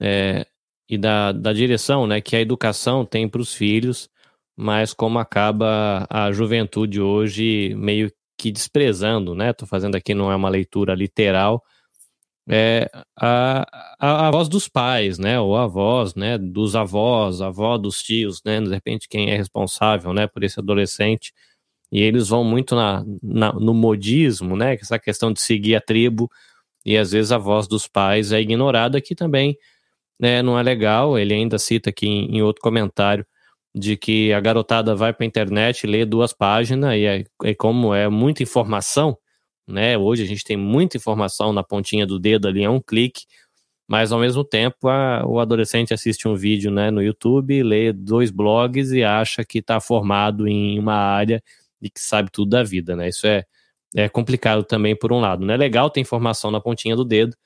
é, 0.01 0.47
e 0.89 0.97
da, 0.97 1.33
da 1.33 1.53
direção, 1.53 2.07
né, 2.07 2.21
que 2.21 2.37
a 2.37 2.41
educação 2.41 3.05
tem 3.05 3.29
para 3.29 3.41
os 3.41 3.55
filhos, 3.55 4.09
mas 4.57 4.95
como 4.95 5.19
acaba 5.19 6.07
a 6.09 6.31
juventude 6.33 7.01
hoje 7.01 7.75
meio 7.77 8.13
que 8.39 8.53
desprezando, 8.53 9.35
né? 9.35 9.51
Estou 9.51 9.67
fazendo 9.67 9.97
aqui 9.97 10.15
não 10.15 10.31
é 10.31 10.37
uma 10.37 10.49
leitura 10.49 10.95
literal, 10.95 11.63
é 12.49 12.91
a, 13.19 13.67
a, 13.99 14.29
a, 14.29 14.31
voz 14.31 14.49
dos 14.49 14.69
pais, 14.69 15.19
né, 15.19 15.41
ou 15.41 15.57
a 15.57 15.67
voz, 15.67 16.15
né, 16.15 16.37
dos 16.37 16.77
avós, 16.77 17.41
a 17.41 17.47
avó 17.47 17.79
dos 17.79 18.03
tios, 18.03 18.43
né, 18.45 18.61
de 18.61 18.69
repente 18.69 19.09
quem 19.09 19.31
é 19.31 19.37
responsável, 19.37 20.13
né, 20.13 20.27
por 20.27 20.45
esse 20.45 20.61
adolescente, 20.61 21.33
e 21.91 22.03
eles 22.03 22.29
vão 22.29 22.45
muito 22.45 22.75
na, 22.77 23.03
na, 23.23 23.53
no 23.55 23.73
modismo, 23.73 24.57
né, 24.57 24.75
essa 24.75 24.99
questão 24.99 25.33
de 25.33 25.41
seguir 25.41 25.75
a 25.77 25.81
tribo, 25.81 26.31
e 26.85 26.97
às 26.97 27.13
vezes 27.13 27.33
a 27.33 27.39
voz 27.39 27.67
dos 27.69 27.89
pais 27.89 28.33
é 28.33 28.41
ignorada, 28.41 29.01
que 29.01 29.15
também 29.15 29.57
né, 30.19 30.43
não 30.43 30.59
é 30.59 30.63
legal, 30.63 31.19
ele 31.19 31.35
ainda 31.35 31.59
cita 31.59 31.91
aqui 31.91 32.07
em, 32.07 32.37
em 32.37 32.43
outro 32.43 32.63
comentário, 32.63 33.27
de 33.75 33.97
que 33.97 34.33
a 34.33 34.41
garotada 34.41 34.95
vai 34.95 35.13
para 35.13 35.25
a 35.25 35.27
internet, 35.27 35.87
lê 35.87 36.05
duas 36.05 36.33
páginas, 36.33 36.95
e 36.95 37.05
é, 37.07 37.25
é 37.45 37.55
como 37.55 37.93
é 37.95 38.09
muita 38.09 38.43
informação, 38.43 39.19
né? 39.67 39.99
Hoje 39.99 40.23
a 40.23 40.27
gente 40.27 40.45
tem 40.45 40.57
muita 40.57 40.97
informação 40.97 41.53
na 41.53 41.63
pontinha 41.65 42.07
do 42.07 42.19
dedo 42.19 42.47
ali, 42.49 42.63
é 42.63 42.71
um 42.71 42.81
clique, 42.81 43.25
mas 43.89 44.13
ao 44.13 44.21
mesmo 44.21 44.45
tempo 44.45 44.89
a, 44.89 45.25
o 45.27 45.41
adolescente 45.41 45.93
assiste 45.93 46.29
um 46.29 46.35
vídeo 46.37 46.71
né, 46.71 46.91
no 46.91 47.03
YouTube, 47.03 47.63
lê 47.63 47.93
dois 47.93 48.31
blogs 48.31 48.93
e 48.93 49.03
acha 49.05 49.45
que 49.45 49.59
está 49.59 49.81
formado 49.81 50.49
em 50.49 50.79
uma 50.79 50.95
área 50.95 51.43
e 51.83 51.91
que 51.91 52.01
sabe 52.01 52.31
tudo 52.33 52.51
da 52.51 52.63
vida, 52.63 52.97
né? 52.97 53.09
Isso 53.09 53.27
é, 53.27 53.45
é 53.95 54.09
complicado 54.09 54.65
também 54.65 54.97
por 54.97 55.13
um 55.13 55.21
lado. 55.21 55.45
Não 55.45 55.55
é 55.55 55.57
legal 55.57 55.91
ter 55.91 56.01
informação 56.01 56.51
na 56.51 56.61
pontinha 56.61 56.97
do 56.97 57.05
dedo, 57.05 57.37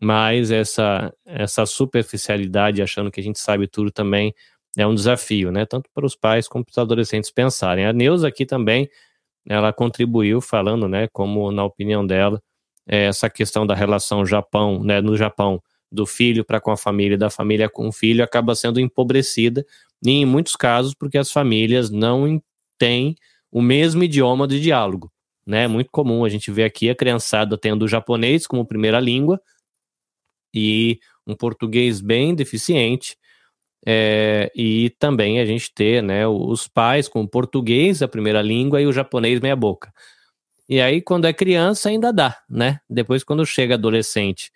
mas 0.00 0.50
essa, 0.50 1.12
essa 1.26 1.66
superficialidade, 1.66 2.82
achando 2.82 3.10
que 3.10 3.20
a 3.20 3.22
gente 3.22 3.38
sabe 3.38 3.66
tudo 3.68 3.90
também, 3.90 4.34
é 4.76 4.86
um 4.86 4.94
desafio, 4.94 5.50
né? 5.50 5.66
Tanto 5.66 5.90
para 5.94 6.06
os 6.06 6.14
pais 6.16 6.48
como 6.48 6.64
para 6.64 6.72
os 6.72 6.78
adolescentes 6.78 7.30
pensarem. 7.30 7.86
A 7.86 7.92
Neuza 7.92 8.28
aqui 8.28 8.46
também 8.46 8.88
ela 9.48 9.72
contribuiu 9.72 10.40
falando, 10.40 10.86
né, 10.88 11.08
como 11.12 11.50
na 11.50 11.64
opinião 11.64 12.06
dela, 12.06 12.42
é, 12.86 13.06
essa 13.06 13.30
questão 13.30 13.66
da 13.66 13.74
relação 13.74 14.24
Japão, 14.26 14.82
né, 14.84 15.00
no 15.00 15.16
Japão, 15.16 15.62
do 15.90 16.04
filho 16.06 16.44
para 16.44 16.60
com 16.60 16.70
a 16.70 16.76
família, 16.76 17.16
da 17.16 17.30
família 17.30 17.68
com 17.68 17.88
o 17.88 17.92
filho, 17.92 18.22
acaba 18.22 18.54
sendo 18.54 18.78
empobrecida, 18.78 19.64
e 20.04 20.10
em 20.10 20.26
muitos 20.26 20.54
casos 20.54 20.94
porque 20.94 21.16
as 21.16 21.32
famílias 21.32 21.90
não 21.90 22.40
têm 22.78 23.16
o 23.50 23.62
mesmo 23.62 24.04
idioma 24.04 24.46
de 24.46 24.60
diálogo. 24.60 25.10
Né? 25.48 25.64
É 25.64 25.68
muito 25.68 25.90
comum 25.90 26.26
a 26.26 26.28
gente 26.28 26.50
ver 26.50 26.64
aqui 26.64 26.90
a 26.90 26.94
criançada 26.94 27.56
tendo 27.56 27.86
o 27.86 27.88
japonês 27.88 28.46
como 28.46 28.66
primeira 28.66 29.00
língua 29.00 29.40
e 30.54 31.00
um 31.26 31.34
português 31.34 32.02
bem 32.02 32.34
deficiente, 32.34 33.16
é, 33.86 34.52
e 34.54 34.90
também 34.98 35.40
a 35.40 35.46
gente 35.46 35.72
ter 35.72 36.02
né, 36.02 36.26
os 36.26 36.68
pais 36.68 37.08
com 37.08 37.22
o 37.22 37.28
português, 37.28 38.02
a 38.02 38.08
primeira 38.08 38.42
língua, 38.42 38.82
e 38.82 38.86
o 38.86 38.92
japonês 38.92 39.40
meia 39.40 39.56
boca. 39.56 39.92
E 40.68 40.82
aí, 40.82 41.00
quando 41.00 41.26
é 41.26 41.32
criança, 41.32 41.88
ainda 41.88 42.12
dá, 42.12 42.36
né? 42.48 42.80
Depois, 42.88 43.24
quando 43.24 43.46
chega 43.46 43.74
adolescente, 43.74 44.52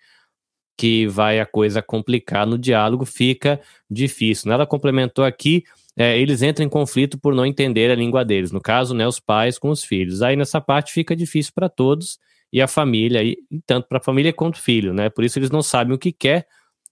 que 0.77 1.07
vai 1.07 1.39
a 1.39 1.45
coisa 1.45 1.81
complicar 1.81 2.45
no 2.45 2.57
diálogo, 2.57 3.05
fica 3.05 3.59
difícil. 3.89 4.51
Ela 4.51 4.67
complementou 4.67 5.25
aqui, 5.25 5.63
é, 5.97 6.17
eles 6.19 6.41
entram 6.41 6.65
em 6.65 6.69
conflito 6.69 7.19
por 7.19 7.35
não 7.35 7.45
entender 7.45 7.91
a 7.91 7.95
língua 7.95 8.25
deles. 8.25 8.51
No 8.51 8.61
caso, 8.61 8.93
né, 8.93 9.07
os 9.07 9.19
pais 9.19 9.59
com 9.59 9.69
os 9.69 9.83
filhos. 9.83 10.21
Aí, 10.21 10.35
nessa 10.35 10.59
parte, 10.59 10.91
fica 10.91 11.15
difícil 11.15 11.51
para 11.53 11.69
todos, 11.69 12.17
e 12.51 12.61
a 12.61 12.67
família, 12.67 13.23
e, 13.23 13.37
tanto 13.65 13.87
para 13.87 13.97
a 13.97 14.03
família 14.03 14.31
quanto 14.33 14.59
filho, 14.59 14.93
né? 14.93 15.09
Por 15.09 15.23
isso, 15.23 15.39
eles 15.39 15.49
não 15.49 15.61
sabem 15.61 15.93
o 15.93 15.97
que 15.97 16.11
quer, 16.11 16.47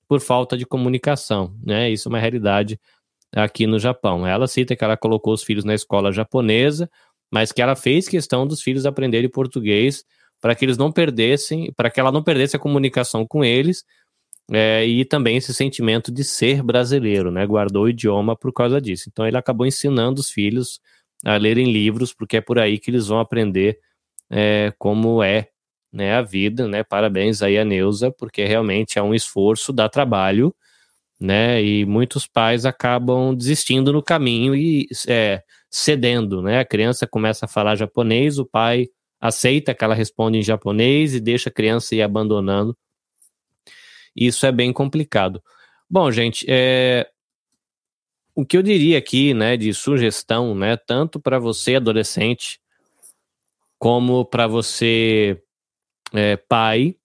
por 0.08 0.20
falta 0.20 0.58
de 0.58 0.66
comunicação, 0.66 1.56
né? 1.64 1.90
Isso 1.90 2.08
é 2.08 2.10
uma 2.10 2.20
realidade 2.20 2.80
aqui 3.34 3.66
no 3.66 3.80
Japão. 3.80 4.28
Ela 4.28 4.48
cita 4.48 4.76
que 4.76 4.84
ela 4.84 4.98
colocou 4.98 5.34
os 5.34 5.44
filhos 5.44 5.64
na 5.64 5.74
escola 5.74 6.12
japonesa, 6.12 6.90
mas 7.32 7.52
que 7.52 7.62
ela 7.62 7.76
fez 7.76 8.10
questão 8.10 8.46
dos 8.46 8.62
filhos 8.62 8.86
aprenderem 8.86 9.30
português 9.30 10.04
para 10.42 10.54
que 10.54 10.66
eles 10.66 10.78
não 10.78 10.92
perdessem, 10.92 11.72
para 11.78 11.90
que 11.90 12.00
ela 12.00 12.12
não 12.12 12.24
perdesse 12.24 12.56
a 12.56 12.60
comunicação 12.60 13.26
com 13.26 13.44
eles 13.44 13.86
é, 14.50 14.86
e 14.86 15.06
também 15.06 15.38
esse 15.38 15.54
sentimento 15.54 16.12
de 16.12 16.24
ser 16.24 16.64
brasileiro, 16.64 17.32
né? 17.32 17.46
Guardou 17.46 17.86
o 17.86 17.90
idioma 17.90 18.36
por 18.36 18.54
causa 18.54 18.82
disso. 18.82 19.10
Então 19.10 19.28
ele 19.28 19.38
acabou 19.38 19.66
ensinando 19.66 20.20
os 20.22 20.30
filhos 20.30 20.80
a 21.26 21.38
lerem 21.38 21.72
livros, 21.72 22.14
porque 22.14 22.38
é 22.38 22.42
por 22.42 22.60
aí 22.60 22.80
que 22.80 22.92
eles 22.92 23.08
vão 23.08 23.20
aprender 23.20 23.80
é, 24.30 24.74
como 24.78 25.24
é 25.24 25.50
né, 25.92 26.14
a 26.16 26.22
vida, 26.22 26.68
né? 26.68 26.84
Parabéns 26.84 27.42
aí 27.42 27.58
a 27.58 27.66
Neuza, 27.66 28.12
porque 28.12 28.46
realmente 28.46 28.98
é 28.98 29.04
um 29.04 29.14
esforço, 29.14 29.74
dá 29.74 29.90
trabalho, 29.90 30.56
né? 31.20 31.64
E 31.64 31.86
muitos 31.86 32.28
pais 32.28 32.66
acabam 32.66 33.36
desistindo 33.36 33.94
no 33.94 34.04
caminho 34.04 34.56
e 34.56 34.88
é, 35.08 35.44
cedendo, 35.70 36.42
né? 36.42 36.60
A 36.60 36.66
criança 36.66 37.08
começa 37.08 37.46
a 37.46 37.50
falar 37.50 37.76
japonês, 37.76 38.40
o 38.40 38.46
pai 38.46 38.88
aceita 39.20 39.74
que 39.76 39.84
ela 39.84 39.96
responde 39.96 40.40
em 40.40 40.44
japonês 40.44 41.14
e 41.16 41.20
deixa 41.22 41.50
a 41.50 41.54
criança 41.54 41.96
ir 41.96 42.02
abandonando. 42.02 42.76
Isso 44.16 44.46
é 44.46 44.52
bem 44.52 44.74
complicado. 44.74 45.42
Bom, 45.90 46.12
gente, 46.12 46.46
é, 46.48 47.10
o 48.36 48.46
que 48.46 48.58
eu 48.58 48.64
diria 48.64 48.98
aqui, 48.98 49.34
né, 49.34 49.58
de 49.58 49.74
sugestão, 49.74 50.56
né, 50.56 50.78
tanto 50.78 51.20
para 51.20 51.38
você 51.40 51.76
adolescente 51.76 52.60
como 53.78 54.24
para 54.26 54.48
você 54.48 55.42
é, 56.14 56.38
pai 56.38 56.96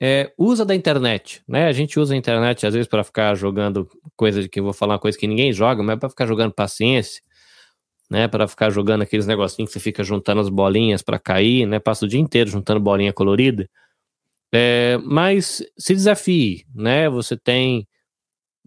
é, 0.00 0.32
usa 0.36 0.64
da 0.64 0.74
internet, 0.74 1.42
né? 1.48 1.66
A 1.66 1.72
gente 1.72 1.98
usa 1.98 2.14
a 2.14 2.16
internet 2.16 2.66
às 2.66 2.74
vezes 2.74 2.86
para 2.88 3.02
ficar 3.02 3.34
jogando 3.34 3.88
coisa 4.14 4.42
de 4.42 4.48
que 4.48 4.60
eu 4.60 4.64
vou 4.64 4.72
falar 4.72 4.98
coisa 4.98 5.16
que 5.16 5.26
ninguém 5.26 5.52
joga, 5.52 5.82
mas 5.82 5.96
é 5.96 5.98
para 5.98 6.10
ficar 6.10 6.26
jogando 6.26 6.52
paciência, 6.52 7.22
né? 8.10 8.28
Para 8.28 8.46
ficar 8.46 8.70
jogando 8.70 9.02
aqueles 9.02 9.26
negocinhos 9.26 9.70
que 9.70 9.74
você 9.74 9.80
fica 9.80 10.04
juntando 10.04 10.40
as 10.40 10.48
bolinhas 10.50 11.02
para 11.02 11.18
cair, 11.18 11.66
né? 11.66 11.78
Passa 11.78 12.04
o 12.04 12.08
dia 12.08 12.20
inteiro 12.20 12.50
juntando 12.50 12.78
bolinha 12.80 13.12
colorida. 13.12 13.68
É, 14.52 14.98
mas 15.04 15.62
se 15.78 15.94
desafie, 15.94 16.64
né? 16.74 17.08
Você 17.08 17.36
tem 17.36 17.86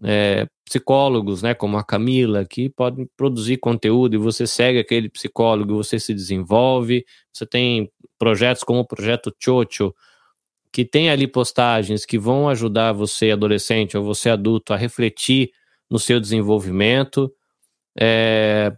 é, 0.02 0.46
psicólogos, 0.64 1.42
né, 1.42 1.54
como 1.54 1.76
a 1.76 1.84
Camila, 1.84 2.44
que 2.44 2.68
podem 2.70 3.08
produzir 3.16 3.58
conteúdo 3.58 4.14
e 4.14 4.18
você 4.18 4.46
segue 4.46 4.78
aquele 4.78 5.08
psicólogo, 5.08 5.76
você 5.76 5.98
se 5.98 6.14
desenvolve. 6.14 7.04
Você 7.32 7.46
tem 7.46 7.90
projetos 8.18 8.64
como 8.64 8.80
o 8.80 8.86
projeto 8.86 9.34
Chocho, 9.42 9.94
que 10.72 10.84
tem 10.84 11.10
ali 11.10 11.26
postagens 11.26 12.06
que 12.06 12.18
vão 12.18 12.48
ajudar 12.48 12.92
você, 12.92 13.32
adolescente 13.32 13.96
ou 13.96 14.04
você 14.04 14.30
adulto, 14.30 14.72
a 14.72 14.76
refletir 14.76 15.50
no 15.90 15.98
seu 15.98 16.20
desenvolvimento. 16.20 17.32
É, 18.00 18.72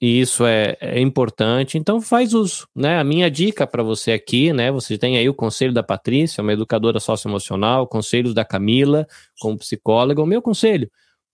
e 0.00 0.20
isso 0.20 0.46
é, 0.46 0.76
é, 0.80 1.00
importante, 1.00 1.76
então 1.76 2.00
faz 2.00 2.32
uso, 2.32 2.68
né? 2.74 2.98
A 3.00 3.04
minha 3.04 3.28
dica 3.28 3.66
para 3.66 3.82
você 3.82 4.12
aqui, 4.12 4.52
né? 4.52 4.70
Você 4.70 4.96
tem 4.96 5.18
aí 5.18 5.28
o 5.28 5.34
conselho 5.34 5.72
da 5.72 5.82
Patrícia, 5.82 6.40
uma 6.40 6.52
educadora 6.52 7.00
socioemocional, 7.00 7.86
conselhos 7.86 8.32
da 8.32 8.44
Camila, 8.44 9.06
como 9.40 9.58
psicóloga, 9.58 10.22
o 10.22 10.26
meu 10.26 10.40
conselho, 10.40 10.88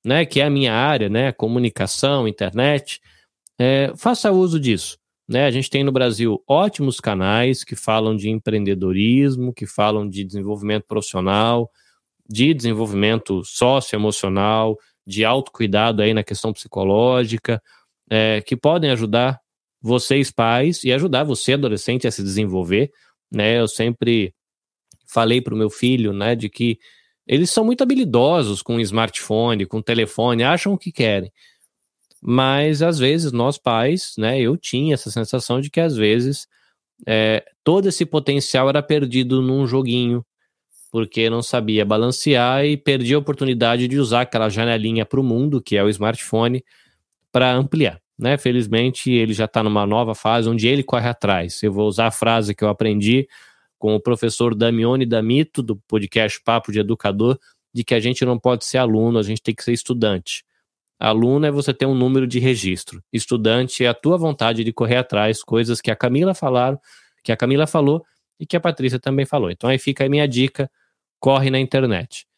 né? 0.05 0.25
Que 0.25 0.41
é 0.41 0.45
a 0.45 0.51
minha 0.51 0.73
área, 0.73 1.11
né? 1.11 1.31
Comunicação, 1.33 2.27
internet, 2.27 3.01
é, 3.59 3.93
faça 3.97 4.33
uso 4.33 4.59
disso. 4.59 4.99
Né, 5.27 5.47
a 5.47 5.51
gente 5.51 5.71
tem 5.71 5.83
no 5.83 5.91
Brasil 5.91 6.43
ótimos 6.47 7.01
canais 7.01 7.65
que 7.65 7.75
falam 7.75 8.15
de 8.15 8.29
empreendedorismo, 8.29 9.55
que 9.55 9.67
falam 9.67 10.07
de 10.07 10.23
desenvolvimento 10.23 10.85
profissional, 10.87 11.71
de 12.29 12.53
desenvolvimento 12.53 13.43
socioemocional, 13.43 14.77
de 15.07 15.25
autocuidado 15.25 16.03
aí 16.03 16.13
na 16.13 16.23
questão 16.23 16.53
psicológica 16.53 17.63
é, 18.11 18.41
que 18.41 18.57
podem 18.57 18.91
ajudar 18.91 19.41
vocês 19.81 20.31
pais 20.31 20.83
e 20.85 20.93
ajudar 20.93 21.25
você 21.25 21.55
adolescente 21.55 22.07
a 22.07 22.11
se 22.11 22.23
desenvolver, 22.23 22.91
né? 23.31 23.61
Eu 23.61 23.69
sempre 23.69 24.35
falei 25.07 25.41
para 25.41 25.55
o 25.55 25.57
meu 25.57 25.71
filho, 25.71 26.13
né, 26.13 26.35
de 26.35 26.49
que 26.49 26.79
eles 27.27 27.51
são 27.51 27.65
muito 27.65 27.83
habilidosos 27.83 28.63
com 28.63 28.81
smartphone, 28.81 29.67
com 29.67 29.81
telefone, 29.81 30.43
acham 30.43 30.73
o 30.73 30.79
que 30.79 30.91
querem. 30.91 31.31
Mas 32.21 32.83
às 32.83 32.99
vezes 32.99 33.33
nós 33.33 33.59
pais, 33.59 34.15
né, 34.19 34.41
eu 34.41 34.57
tinha 34.57 34.95
essa 34.95 35.11
sensação 35.11 35.61
de 35.61 35.71
que 35.71 35.81
às 35.81 35.95
vezes 35.97 36.47
é, 37.07 37.45
todo 37.63 37.89
esse 37.89 38.05
potencial 38.05 38.69
era 38.69 38.83
perdido 38.83 39.43
num 39.43 39.67
joguinho, 39.67 40.25
porque 40.91 41.29
não 41.29 41.43
sabia 41.43 41.85
balancear 41.85 42.65
e 42.65 42.77
perdia 42.77 43.17
a 43.17 43.19
oportunidade 43.19 43.89
de 43.89 43.99
usar 43.99 44.23
aquela 44.23 44.49
janelinha 44.49 45.05
para 45.05 45.21
o 45.21 45.25
mundo, 45.25 45.61
que 45.61 45.77
é 45.77 45.83
o 45.83 45.89
smartphone, 45.89 46.63
para 47.35 47.53
ampliar. 47.53 48.01
né? 48.17 48.39
Felizmente 48.39 49.11
ele 49.11 49.33
já 49.33 49.47
está 49.47 49.61
numa 49.61 49.85
nova 49.85 50.15
fase 50.15 50.49
onde 50.49 50.69
ele 50.69 50.85
corre 50.85 51.09
atrás. 51.09 51.61
Eu 51.65 51.73
vou 51.73 51.89
usar 51.89 52.07
a 52.07 52.11
frase 52.13 52.55
que 52.55 52.63
eu 52.63 52.69
aprendi 52.69 53.27
com 53.77 53.93
o 53.97 54.01
professor 54.01 54.55
Damione 54.55 55.05
Damito, 55.05 55.61
do 55.61 55.75
podcast 55.89 56.41
Papo 56.45 56.71
de 56.71 56.79
Educador, 56.79 57.37
de 57.75 57.83
que 57.83 57.93
a 57.93 57.99
gente 57.99 58.25
não 58.25 58.39
pode 58.39 58.65
ser 58.65 58.79
aluno, 58.79 59.19
a 59.19 59.23
gente 59.25 59.43
tem 59.43 59.53
que 59.53 59.65
ser 59.65 59.73
estudante. 59.73 60.45
Aluno 60.97 61.45
é 61.45 61.51
você 61.51 61.75
ter 61.75 61.87
um 61.87 61.95
número 61.95 62.25
de 62.25 62.39
registro. 62.39 63.03
Estudante 63.13 63.85
é 63.85 63.89
a 63.89 63.95
tua 63.95 64.17
vontade 64.17 64.63
de 64.63 64.73
correr 64.73 64.99
atrás, 64.99 65.43
coisas 65.43 65.81
que 65.81 65.91
a 65.91 65.97
Camila 65.97 66.35
falaram, 66.35 66.79
que 67.25 67.33
a 67.33 67.37
Camila 67.37 67.67
falou 67.67 68.07
e 68.39 68.47
que 68.47 68.57
a 68.57 68.61
Patrícia 68.61 69.01
também 69.01 69.27
falou. 69.27 69.51
Então 69.51 69.69
aí 69.69 69.79
fica 69.79 70.07
a 70.07 70.09
minha 70.09 70.29
dica, 70.29 70.71
corre 71.19 71.51
na 71.51 71.59
internet. 71.59 72.29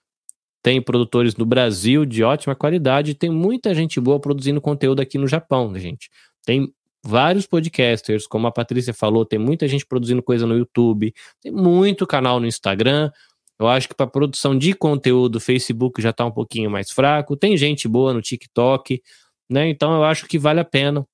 Tem 0.66 0.82
produtores 0.82 1.36
no 1.36 1.46
Brasil 1.46 2.04
de 2.04 2.24
ótima 2.24 2.52
qualidade, 2.52 3.14
tem 3.14 3.30
muita 3.30 3.72
gente 3.72 4.00
boa 4.00 4.18
produzindo 4.18 4.60
conteúdo 4.60 5.00
aqui 5.00 5.16
no 5.16 5.28
Japão, 5.28 5.70
né, 5.70 5.78
gente. 5.78 6.10
Tem 6.44 6.74
vários 7.04 7.46
podcasters, 7.46 8.26
como 8.26 8.48
a 8.48 8.50
Patrícia 8.50 8.92
falou, 8.92 9.24
tem 9.24 9.38
muita 9.38 9.68
gente 9.68 9.86
produzindo 9.86 10.20
coisa 10.20 10.44
no 10.44 10.58
YouTube, 10.58 11.14
tem 11.40 11.52
muito 11.52 12.04
canal 12.04 12.40
no 12.40 12.48
Instagram. 12.48 13.12
Eu 13.60 13.68
acho 13.68 13.88
que 13.88 13.94
para 13.94 14.08
produção 14.08 14.58
de 14.58 14.72
conteúdo, 14.72 15.36
o 15.36 15.40
Facebook 15.40 16.02
já 16.02 16.10
está 16.10 16.24
um 16.24 16.32
pouquinho 16.32 16.68
mais 16.68 16.90
fraco. 16.90 17.36
Tem 17.36 17.56
gente 17.56 17.86
boa 17.86 18.12
no 18.12 18.20
TikTok, 18.20 19.00
né? 19.48 19.68
Então 19.68 19.94
eu 19.94 20.02
acho 20.02 20.26
que 20.26 20.36
vale 20.36 20.58
a 20.58 20.64
pena 20.64 21.06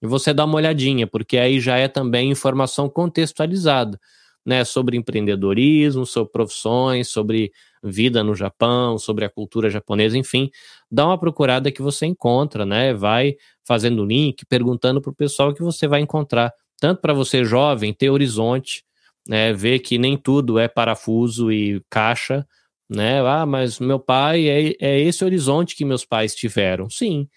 você 0.00 0.32
dar 0.32 0.44
uma 0.44 0.54
olhadinha, 0.54 1.04
porque 1.04 1.36
aí 1.36 1.58
já 1.58 1.76
é 1.76 1.88
também 1.88 2.30
informação 2.30 2.88
contextualizada, 2.88 3.98
né? 4.44 4.64
Sobre 4.64 4.96
empreendedorismo, 4.96 6.06
sobre 6.06 6.32
profissões, 6.32 7.08
sobre 7.08 7.52
vida 7.82 8.22
no 8.24 8.34
Japão, 8.34 8.98
sobre 8.98 9.24
a 9.24 9.30
cultura 9.30 9.68
japonesa, 9.70 10.16
enfim, 10.18 10.50
dá 10.90 11.06
uma 11.06 11.18
procurada 11.18 11.70
que 11.70 11.82
você 11.82 12.06
encontra, 12.06 12.64
né? 12.66 12.94
Vai 12.94 13.36
fazendo 13.66 14.04
link, 14.04 14.44
perguntando 14.46 15.00
para 15.00 15.10
o 15.10 15.14
pessoal 15.14 15.52
que 15.54 15.62
você 15.62 15.86
vai 15.86 16.00
encontrar, 16.00 16.52
tanto 16.80 17.00
para 17.00 17.12
você 17.12 17.44
jovem 17.44 17.92
ter 17.92 18.10
horizonte, 18.10 18.84
né? 19.28 19.52
Ver 19.52 19.80
que 19.80 19.98
nem 19.98 20.16
tudo 20.16 20.58
é 20.58 20.68
parafuso 20.68 21.50
e 21.52 21.82
caixa, 21.90 22.46
né? 22.88 23.20
Ah, 23.26 23.46
mas 23.46 23.78
meu 23.80 23.98
pai 24.00 24.48
é, 24.48 24.74
é 24.80 25.00
esse 25.00 25.24
horizonte 25.24 25.76
que 25.76 25.84
meus 25.84 26.04
pais 26.04 26.34
tiveram. 26.34 26.88
Sim, 26.90 27.28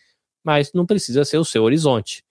mas 0.44 0.72
não 0.74 0.86
precisa 0.86 1.26
ser 1.26 1.38
o 1.38 1.46
seu 1.46 1.64
horizonte. 1.64 2.24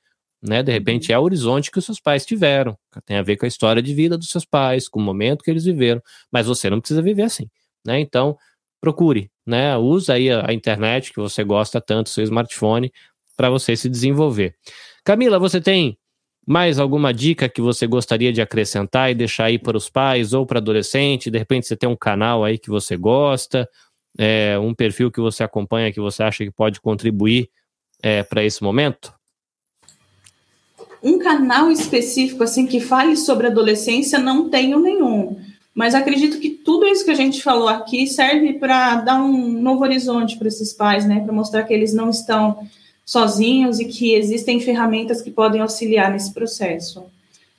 Né? 0.46 0.62
De 0.62 0.70
repente 0.70 1.12
é 1.12 1.18
o 1.18 1.22
horizonte 1.22 1.70
que 1.70 1.78
os 1.78 1.84
seus 1.84 2.00
pais 2.00 2.24
tiveram. 2.24 2.78
Tem 3.04 3.16
a 3.16 3.22
ver 3.22 3.36
com 3.36 3.44
a 3.44 3.48
história 3.48 3.82
de 3.82 3.92
vida 3.94 4.16
dos 4.16 4.30
seus 4.30 4.44
pais, 4.44 4.88
com 4.88 5.00
o 5.00 5.02
momento 5.02 5.42
que 5.42 5.50
eles 5.50 5.64
viveram. 5.64 6.00
Mas 6.30 6.46
você 6.46 6.70
não 6.70 6.80
precisa 6.80 7.02
viver 7.02 7.22
assim 7.22 7.48
né? 7.86 8.00
Então, 8.00 8.36
procure, 8.80 9.30
né? 9.46 9.76
Usa 9.76 10.14
aí 10.14 10.30
a, 10.30 10.50
a 10.50 10.52
internet 10.52 11.12
que 11.12 11.20
você 11.20 11.44
gosta 11.44 11.80
tanto, 11.80 12.10
seu 12.10 12.24
smartphone, 12.24 12.92
para 13.36 13.48
você 13.48 13.76
se 13.76 13.88
desenvolver. 13.88 14.54
Camila, 15.04 15.38
você 15.38 15.60
tem 15.60 15.96
mais 16.46 16.78
alguma 16.78 17.12
dica 17.14 17.48
que 17.48 17.60
você 17.60 17.86
gostaria 17.86 18.32
de 18.32 18.40
acrescentar 18.42 19.10
e 19.10 19.14
deixar 19.14 19.46
aí 19.46 19.58
para 19.58 19.76
os 19.76 19.88
pais 19.88 20.32
ou 20.32 20.44
para 20.44 20.58
adolescente? 20.58 21.30
De 21.30 21.38
repente 21.38 21.66
você 21.66 21.76
tem 21.76 21.88
um 21.88 21.96
canal 21.96 22.44
aí 22.44 22.58
que 22.58 22.68
você 22.68 22.96
gosta, 22.96 23.68
é, 24.18 24.58
um 24.58 24.74
perfil 24.74 25.10
que 25.10 25.20
você 25.20 25.44
acompanha 25.44 25.92
que 25.92 26.00
você 26.00 26.22
acha 26.22 26.44
que 26.44 26.50
pode 26.50 26.80
contribuir 26.80 27.50
é, 28.02 28.22
para 28.22 28.44
esse 28.44 28.62
momento? 28.62 29.12
Um 31.02 31.18
canal 31.18 31.70
específico 31.70 32.42
assim 32.42 32.66
que 32.66 32.80
fale 32.80 33.16
sobre 33.16 33.46
adolescência 33.46 34.18
não 34.18 34.48
tenho 34.48 34.80
nenhum. 34.80 35.36
Mas 35.74 35.94
acredito 35.94 36.38
que 36.38 36.48
tudo 36.48 36.86
isso 36.86 37.04
que 37.04 37.10
a 37.10 37.14
gente 37.14 37.42
falou 37.42 37.68
aqui 37.68 38.06
serve 38.06 38.54
para 38.54 38.96
dar 38.96 39.22
um 39.22 39.52
novo 39.60 39.82
horizonte 39.82 40.38
para 40.38 40.48
esses 40.48 40.72
pais, 40.72 41.06
né? 41.06 41.20
Para 41.20 41.34
mostrar 41.34 41.64
que 41.64 41.74
eles 41.74 41.92
não 41.92 42.08
estão 42.08 42.66
sozinhos 43.04 43.78
e 43.78 43.84
que 43.84 44.14
existem 44.14 44.58
ferramentas 44.58 45.20
que 45.20 45.30
podem 45.30 45.60
auxiliar 45.60 46.10
nesse 46.10 46.32
processo. 46.32 47.04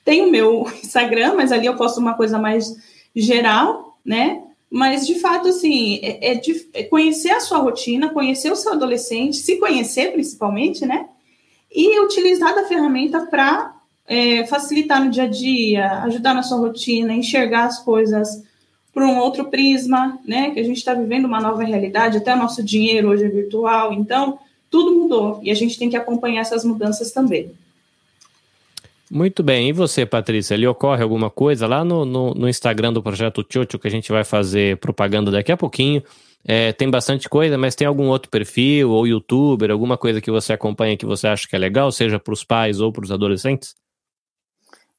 Tem 0.04 0.22
o 0.22 0.30
meu 0.30 0.66
Instagram, 0.82 1.34
mas 1.36 1.52
ali 1.52 1.66
eu 1.66 1.76
posto 1.76 2.00
uma 2.00 2.14
coisa 2.14 2.38
mais 2.38 2.76
geral, 3.14 3.96
né? 4.04 4.42
Mas 4.70 5.06
de 5.06 5.14
fato, 5.20 5.48
assim, 5.48 6.00
é, 6.02 6.32
é, 6.32 6.34
de, 6.34 6.68
é 6.74 6.82
conhecer 6.82 7.30
a 7.30 7.40
sua 7.40 7.58
rotina, 7.58 8.10
conhecer 8.10 8.52
o 8.52 8.56
seu 8.56 8.72
adolescente, 8.72 9.36
se 9.36 9.56
conhecer 9.56 10.12
principalmente, 10.12 10.84
né? 10.84 11.08
E 11.74 12.00
utilizar 12.00 12.54
da 12.54 12.64
ferramenta 12.64 13.26
para 13.26 13.74
é, 14.06 14.46
facilitar 14.46 15.04
no 15.04 15.10
dia 15.10 15.24
a 15.24 15.28
dia, 15.28 16.02
ajudar 16.04 16.34
na 16.34 16.42
sua 16.42 16.58
rotina, 16.58 17.12
enxergar 17.12 17.64
as 17.64 17.78
coisas 17.80 18.42
por 18.92 19.02
um 19.02 19.18
outro 19.18 19.44
prisma, 19.44 20.18
né? 20.26 20.50
Que 20.50 20.60
a 20.60 20.64
gente 20.64 20.78
está 20.78 20.94
vivendo 20.94 21.26
uma 21.26 21.40
nova 21.40 21.62
realidade, 21.62 22.16
até 22.16 22.34
o 22.34 22.38
nosso 22.38 22.62
dinheiro 22.62 23.10
hoje 23.10 23.24
é 23.24 23.28
virtual, 23.28 23.92
então 23.92 24.38
tudo 24.70 24.94
mudou 24.94 25.40
e 25.42 25.50
a 25.50 25.54
gente 25.54 25.78
tem 25.78 25.88
que 25.88 25.96
acompanhar 25.96 26.40
essas 26.40 26.64
mudanças 26.64 27.12
também. 27.12 27.50
Muito 29.10 29.42
bem, 29.42 29.70
e 29.70 29.72
você, 29.72 30.04
Patrícia? 30.04 30.56
Lhe 30.56 30.66
ocorre 30.66 31.02
alguma 31.02 31.30
coisa 31.30 31.66
lá 31.66 31.82
no, 31.82 32.04
no, 32.04 32.34
no 32.34 32.48
Instagram 32.48 32.92
do 32.92 33.02
Projeto 33.02 33.42
Tchotcho 33.42 33.78
que 33.78 33.88
a 33.88 33.90
gente 33.90 34.12
vai 34.12 34.22
fazer 34.22 34.76
propaganda 34.78 35.30
daqui 35.30 35.50
a 35.50 35.56
pouquinho? 35.56 36.02
É, 36.44 36.72
tem 36.72 36.90
bastante 36.90 37.28
coisa, 37.28 37.58
mas 37.58 37.74
tem 37.74 37.86
algum 37.86 38.08
outro 38.08 38.30
perfil 38.30 38.90
ou 38.90 39.06
youtuber, 39.06 39.70
alguma 39.70 39.98
coisa 39.98 40.20
que 40.20 40.30
você 40.30 40.52
acompanha 40.52 40.96
que 40.96 41.04
você 41.04 41.26
acha 41.26 41.46
que 41.46 41.54
é 41.54 41.58
legal, 41.58 41.92
seja 41.92 42.18
para 42.18 42.32
os 42.32 42.44
pais 42.44 42.80
ou 42.80 42.92
para 42.92 43.04
os 43.04 43.12
adolescentes? 43.12 43.74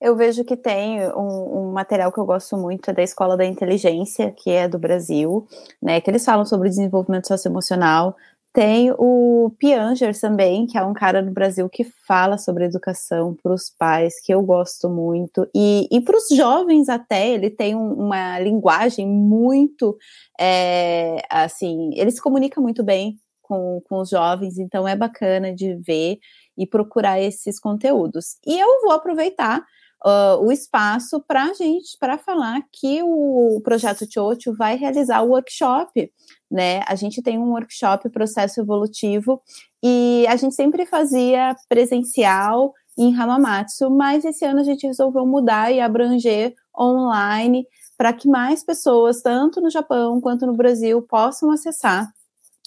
Eu 0.02 0.16
vejo 0.16 0.46
que 0.46 0.56
tem 0.56 1.06
um, 1.10 1.60
um, 1.60 1.72
material 1.74 2.12
que 2.12 2.20
eu 2.20 2.26
gosto 2.26 2.56
muito, 2.56 2.90
é 2.90 2.94
da 2.94 3.04
Escola 3.04 3.36
da 3.36 3.46
Inteligência, 3.46 4.32
que 4.32 4.50
é 4.50 4.66
do 4.66 4.80
Brasil, 4.80 5.46
né? 5.82 6.00
Que 6.00 6.10
eles 6.10 6.24
falam 6.24 6.46
sobre 6.46 6.70
desenvolvimento 6.70 7.28
socioemocional. 7.28 8.16
Tem 8.52 8.92
o 8.98 9.52
Pianger 9.60 10.20
também, 10.20 10.66
que 10.66 10.78
é 10.78 10.84
um 10.84 10.94
cara 10.94 11.22
no 11.22 11.32
Brasil 11.32 11.70
que 11.70 11.84
fala 12.08 12.38
sobre 12.38 12.66
educação 12.66 13.36
para 13.42 13.54
os 13.54 13.70
pais, 13.70 14.20
que 14.24 14.34
eu 14.34 14.42
gosto 14.42 14.90
muito. 14.90 15.48
E, 15.56 15.88
e 15.92 16.02
para 16.02 16.18
os 16.18 16.28
jovens 16.36 16.90
até, 16.90 17.30
ele 17.30 17.52
tem 17.52 17.76
um, 17.76 17.94
uma 17.94 18.40
linguagem 18.40 19.08
muito, 19.08 19.96
é, 20.40 21.22
assim, 21.30 21.92
ele 21.94 22.10
se 22.10 22.22
comunica 22.22 22.60
muito 22.60 22.84
bem 22.84 23.18
com, 23.44 23.82
com 23.88 24.02
os 24.02 24.10
jovens, 24.10 24.58
então 24.58 24.88
é 24.88 24.96
bacana 24.96 25.54
de 25.54 25.76
ver 25.76 26.18
e 26.58 26.66
procurar 26.66 27.22
esses 27.22 27.60
conteúdos. 27.60 28.38
E 28.46 28.60
eu 28.60 28.82
vou 28.82 28.92
aproveitar 28.92 29.64
uh, 30.06 30.44
o 30.44 30.52
espaço 30.52 31.24
para 31.28 31.44
a 31.44 31.54
gente, 31.54 31.98
para 32.00 32.18
falar 32.18 32.62
que 32.72 33.02
o 33.04 33.60
projeto 33.64 34.06
Chocho 34.12 34.54
vai 34.54 34.76
realizar 34.76 35.22
o 35.22 35.30
workshop, 35.30 36.12
né? 36.50 36.82
A 36.88 36.96
gente 36.96 37.22
tem 37.22 37.38
um 37.38 37.52
workshop 37.52 38.10
processo 38.10 38.60
evolutivo 38.60 39.42
e 39.84 40.26
a 40.28 40.36
gente 40.36 40.56
sempre 40.56 40.86
fazia 40.86 41.56
presencial 41.68 42.74
em 42.98 43.16
Hamamatsu, 43.16 43.90
mas 43.90 44.26
esse 44.26 44.44
ano 44.46 44.60
a 44.60 44.64
gente 44.64 44.86
resolveu 44.86 45.26
mudar 45.26 45.72
e 45.72 45.80
abranger 45.80 46.54
online 46.78 47.66
para 47.98 48.14
que 48.14 48.28
mais 48.28 48.64
pessoas, 48.64 49.22
tanto 49.22 49.62
no 49.62 49.70
Japão 49.70 50.20
quanto 50.22 50.46
no 50.46 50.56
Brasil, 50.56 51.02
possam 51.02 51.52
acessar. 51.52 52.10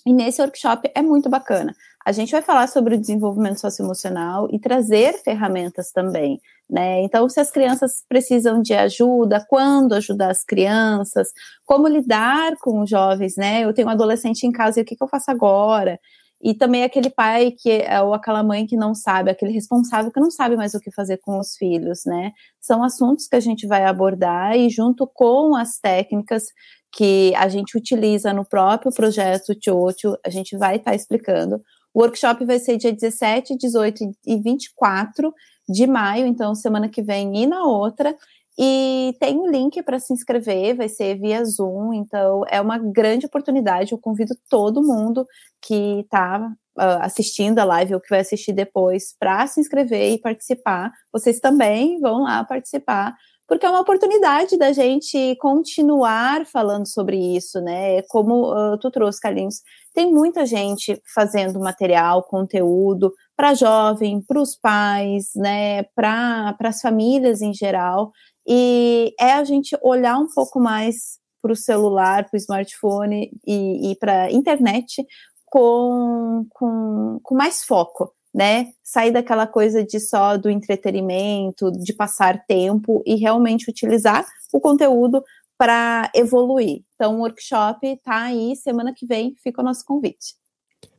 E 0.07 0.13
nesse 0.13 0.41
workshop 0.41 0.91
é 0.95 1.03
muito 1.03 1.29
bacana. 1.29 1.75
A 2.05 2.11
gente 2.11 2.33
vai 2.33 2.43
falar 2.43 2.67
sobre 2.69 2.97
o 2.97 3.01
desenvolvimento 3.01 3.61
socioemocional 3.61 4.49
e 4.51 4.59
trazer 4.59 5.15
ferramentas 5.23 5.93
também, 5.93 6.41
né? 6.69 7.03
Então, 7.03 7.29
se 7.29 7.39
as 7.39 7.51
crianças 7.51 8.05
precisam 8.09 8.61
de 8.61 8.75
ajuda, 8.75 9.45
quando 9.49 9.95
ajudar 9.95 10.31
as 10.31 10.45
crianças, 10.45 11.29
como 11.65 11.87
lidar 11.87 12.57
com 12.61 12.81
os 12.81 12.91
jovens, 12.91 13.37
né? 13.37 13.65
Eu 13.65 13.73
tenho 13.73 13.89
um 13.89 13.91
adolescente 13.91 14.45
em 14.45 14.53
casa 14.53 14.81
e 14.81 14.83
o 14.83 14.87
que, 14.87 14.97
que 14.97 15.03
eu 15.03 15.09
faço 15.09 15.31
agora? 15.31 15.99
E 16.43 16.55
também 16.55 16.83
aquele 16.83 17.09
pai 17.09 17.53
que 17.53 17.71
é, 17.71 18.03
ou 18.03 18.13
aquela 18.13 18.43
mãe 18.43 18.67
que 18.67 18.77
não 18.77 18.97
sabe, 18.97 19.31
aquele 19.31 19.53
responsável 19.53 20.11
que 20.11 20.19
não 20.19 20.31
sabe 20.31 20.57
mais 20.57 20.75
o 20.75 20.81
que 20.81 20.91
fazer 20.91 21.19
com 21.19 21.39
os 21.39 21.57
filhos, 21.57 22.01
né? 22.05 22.33
São 22.61 22.83
assuntos 22.83 23.29
que 23.29 23.37
a 23.37 23.41
gente 23.41 23.65
vai 23.65 23.85
abordar 23.85 24.57
e 24.57 24.69
junto 24.69 25.07
com 25.07 25.55
as 25.55 25.79
técnicas 25.79 26.47
que 26.93 27.33
a 27.37 27.49
gente 27.49 27.77
utiliza 27.77 28.33
no 28.35 28.45
próprio 28.45 28.93
projeto 28.93 29.55
Tiocho, 29.55 30.17
a 30.27 30.29
gente 30.29 30.57
vai 30.59 30.77
estar 30.77 30.91
tá 30.91 30.95
explicando 30.97 31.63
o 31.95 32.01
workshop 32.01 32.45
vai 32.45 32.59
ser 32.59 32.77
dia 32.77 32.93
17, 32.93 33.57
18 33.57 34.13
e 34.27 34.37
24 34.41 35.33
de 35.69 35.87
maio, 35.87 36.27
então 36.27 36.55
semana 36.55 36.89
que 36.89 37.03
vem 37.03 37.43
e 37.43 37.47
na 37.47 37.65
outra. 37.65 38.15
E 38.59 39.17
tem 39.19 39.39
um 39.39 39.49
link 39.49 39.83
para 39.83 39.99
se 39.99 40.13
inscrever, 40.13 40.77
vai 40.77 40.89
ser 40.89 41.19
via 41.19 41.43
Zoom, 41.45 41.95
então 41.95 42.45
é 42.49 42.61
uma 42.61 42.79
grande 42.79 43.27
oportunidade. 43.27 43.93
Eu 43.93 43.99
convido 43.99 44.35
todo 44.51 44.83
mundo 44.83 45.27
que 45.63 46.01
está 46.01 46.39
uh, 46.39 46.53
ah, 46.77 47.07
assistindo 47.07 47.59
a 47.59 47.65
live 47.65 47.95
ou 47.95 48.01
que 48.01 48.11
vai 48.11 48.21
assistir 48.21 48.53
depois 48.53 49.15
para 49.19 49.47
se 49.47 49.61
inscrever 49.61 50.13
e 50.13 50.21
participar. 50.21 50.93
Vocês 51.11 51.41
também 51.41 51.99
vão 51.99 52.23
lá 52.25 52.45
participar 52.45 53.15
porque 53.53 53.67
é 53.67 53.69
uma 53.69 53.81
oportunidade 53.81 54.57
da 54.57 54.73
gente 54.73 55.37
continuar 55.37 56.47
falando 56.47 56.87
sobre 56.87 57.19
isso, 57.37 57.61
né? 57.61 58.01
Como 58.09 58.51
uh, 58.51 58.79
tu 58.79 58.91
trouxe, 58.91 59.21
Carlinhos, 59.21 59.57
tem 59.95 60.13
muita 60.13 60.47
gente 60.47 61.01
fazendo 61.15 61.61
material, 61.61 62.23
conteúdo 62.23 63.13
para 63.37 63.55
jovem, 63.55 64.21
para 64.21 64.41
os 64.41 64.57
pais, 64.57 65.31
né? 65.37 65.83
Para 65.95 66.57
as 66.61 66.81
famílias 66.81 67.43
em 67.43 67.53
geral. 67.53 68.11
E 68.47 69.15
é 69.21 69.33
a 69.33 69.45
gente 69.45 69.77
olhar 69.83 70.19
um 70.19 70.29
pouco 70.33 70.59
mais 70.61 71.19
para 71.41 71.53
o 71.53 71.57
celular, 71.57 72.25
para 72.25 72.37
o 72.37 72.41
smartphone 72.41 73.31
e, 73.47 73.93
e 73.93 73.97
para 73.97 74.25
a 74.25 74.33
internet 74.33 75.05
com, 75.47 76.47
com, 76.51 77.19
com 77.23 77.35
mais 77.35 77.65
foco 77.65 78.13
né? 78.35 78.69
Sair 78.83 79.11
daquela 79.11 79.47
coisa 79.47 79.85
de 79.85 80.01
só 80.01 80.37
do 80.37 80.49
entretenimento, 80.49 81.71
de 81.71 81.93
passar 81.93 82.45
tempo 82.47 83.03
e 83.05 83.17
realmente 83.17 83.69
utilizar 83.69 84.25
o 84.53 84.61
conteúdo 84.61 85.23
para 85.63 86.11
evoluir. 86.13 86.83
Então, 86.97 87.15
o 87.15 87.19
workshop 87.21 87.87
está 87.87 88.25
aí, 88.25 88.57
semana 88.57 88.93
que 88.93 89.07
vem, 89.07 89.33
fica 89.41 89.63
o 89.63 89.65
nosso 89.65 89.85
convite. 89.85 90.35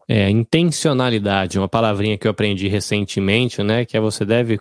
É, 0.07 0.30
intencionalidade, 0.30 1.59
uma 1.59 1.68
palavrinha 1.68 2.18
que 2.18 2.26
eu 2.26 2.32
aprendi 2.32 2.70
recentemente, 2.70 3.61
né? 3.61 3.84
Que 3.84 3.97
é 3.97 3.99
você 3.99 4.24
deve 4.24 4.57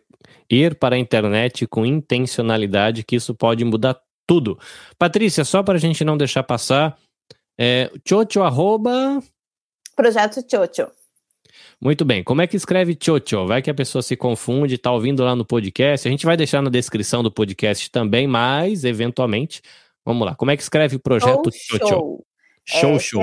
ir 0.50 0.74
para 0.74 0.96
a 0.96 0.98
internet 0.98 1.68
com 1.68 1.86
intencionalidade, 1.86 3.04
que 3.04 3.14
isso 3.14 3.32
pode 3.32 3.64
mudar 3.64 3.96
tudo. 4.26 4.58
Patrícia, 4.98 5.44
só 5.44 5.62
para 5.62 5.74
a 5.74 5.80
gente 5.80 6.04
não 6.04 6.16
deixar 6.16 6.42
passar, 6.42 6.98
é, 7.56 7.88
chocho, 8.04 8.42
arroba... 8.42 9.22
Projeto 9.94 10.40
Chocho. 10.50 10.90
Muito 11.80 12.04
bem. 12.04 12.24
Como 12.24 12.42
é 12.42 12.48
que 12.48 12.56
escreve 12.56 12.98
Chocho? 13.00 13.46
Vai 13.46 13.62
que 13.62 13.70
a 13.70 13.74
pessoa 13.74 14.02
se 14.02 14.16
confunde, 14.16 14.74
está 14.74 14.90
ouvindo 14.90 15.22
lá 15.22 15.36
no 15.36 15.44
podcast. 15.44 16.08
A 16.08 16.10
gente 16.10 16.26
vai 16.26 16.36
deixar 16.36 16.60
na 16.60 16.70
descrição 16.70 17.22
do 17.22 17.30
podcast 17.30 17.88
também, 17.88 18.26
mas, 18.26 18.82
eventualmente, 18.84 19.62
vamos 20.04 20.26
lá. 20.26 20.34
Como 20.34 20.50
é 20.50 20.56
que 20.56 20.62
escreve 20.62 20.96
o 20.96 21.00
projeto? 21.00 21.50
Show, 21.52 21.78
show. 21.88 22.24
É, 22.68 22.98
show. 22.98 23.20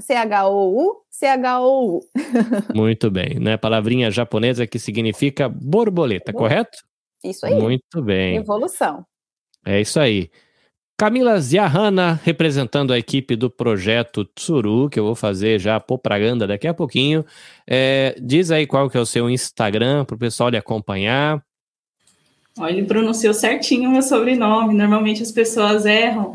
C-H-O-U, 0.00 1.02
C-H-O-U. 1.10 2.02
Muito 2.74 3.10
bem, 3.10 3.38
né? 3.40 3.56
Palavrinha 3.56 4.10
japonesa 4.10 4.66
que 4.66 4.78
significa 4.78 5.48
borboleta, 5.48 6.32
correto? 6.32 6.78
Isso 7.24 7.46
aí. 7.46 7.54
Muito 7.54 8.02
bem. 8.02 8.36
Evolução. 8.36 9.04
É 9.64 9.80
isso 9.80 9.98
aí. 10.00 10.30
Camila 10.98 11.40
Ziahana, 11.40 12.20
representando 12.22 12.92
a 12.92 12.98
equipe 12.98 13.34
do 13.34 13.50
projeto 13.50 14.24
Tsuru, 14.24 14.88
que 14.88 15.00
eu 15.00 15.04
vou 15.04 15.16
fazer 15.16 15.58
já 15.58 15.80
propaganda 15.80 16.46
daqui 16.46 16.68
a 16.68 16.74
pouquinho. 16.74 17.24
É, 17.66 18.14
diz 18.22 18.50
aí 18.50 18.66
qual 18.66 18.88
que 18.88 18.96
é 18.96 19.00
o 19.00 19.06
seu 19.06 19.28
Instagram 19.28 20.04
para 20.04 20.14
o 20.14 20.18
pessoal 20.18 20.48
lhe 20.48 20.56
acompanhar. 20.56 21.42
Olha, 22.58 22.72
ele 22.72 22.86
pronunciou 22.86 23.32
certinho 23.32 23.88
o 23.88 23.92
meu 23.92 24.02
sobrenome. 24.02 24.74
Normalmente 24.74 25.22
as 25.22 25.32
pessoas 25.32 25.86
erram. 25.86 26.34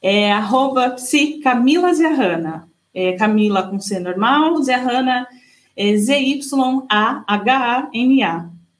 É 0.00 0.32
arroba 0.32 0.90
psi 0.90 1.40
Camila 1.42 1.92
Ziahana. 1.92 2.68
É 2.94 3.12
Camila 3.12 3.62
com 3.62 3.78
C 3.78 4.00
normal, 4.00 4.60
Ziahana 4.62 5.26
é 5.76 5.96
Z-Y-A-H-A-N-A. 5.96 6.90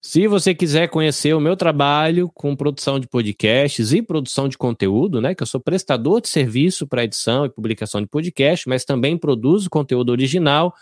Se 0.00 0.26
você 0.26 0.54
quiser 0.54 0.88
conhecer 0.88 1.34
o 1.34 1.40
meu 1.40 1.56
trabalho 1.56 2.30
com 2.32 2.56
produção 2.56 2.98
de 2.98 3.06
podcasts 3.06 3.92
e 3.92 4.00
produção 4.00 4.48
de 4.48 4.56
conteúdo, 4.56 5.20
né, 5.20 5.34
que 5.34 5.42
eu 5.42 5.46
sou 5.46 5.60
prestador 5.60 6.22
de 6.22 6.30
serviço 6.30 6.86
para 6.86 7.04
edição 7.04 7.44
e 7.44 7.50
publicação 7.50 8.00
de 8.00 8.06
podcast, 8.06 8.66
mas 8.66 8.86
também 8.86 9.18
produzo 9.18 9.68
conteúdo 9.68 10.08
original, 10.08 10.72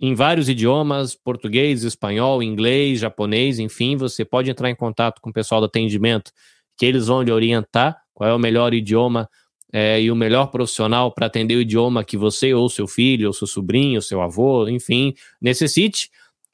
em 0.00 0.14
vários 0.14 0.48
idiomas, 0.48 1.14
português, 1.14 1.84
espanhol, 1.84 2.42
inglês, 2.42 2.98
japonês, 2.98 3.60
enfim, 3.60 3.96
você 3.96 4.24
pode 4.24 4.50
entrar 4.50 4.68
em 4.68 4.74
contato 4.74 5.20
com 5.20 5.30
o 5.30 5.32
pessoal 5.32 5.60
do 5.60 5.66
atendimento, 5.66 6.32
que 6.76 6.84
eles 6.84 7.06
vão 7.06 7.22
lhe 7.22 7.30
orientar 7.30 7.96
qual 8.12 8.28
é 8.28 8.34
o 8.34 8.38
melhor 8.38 8.74
idioma 8.74 9.30
é, 9.72 10.00
e 10.00 10.10
o 10.10 10.16
melhor 10.16 10.48
profissional 10.48 11.12
para 11.12 11.26
atender 11.26 11.54
o 11.54 11.60
idioma 11.60 12.04
que 12.04 12.16
você 12.16 12.52
ou 12.52 12.68
seu 12.68 12.88
filho, 12.88 13.28
ou 13.28 13.32
seu 13.32 13.46
sobrinho, 13.46 13.96
ou 13.96 14.02
seu 14.02 14.20
avô, 14.20 14.68
enfim, 14.68 15.14
necessite 15.40 16.10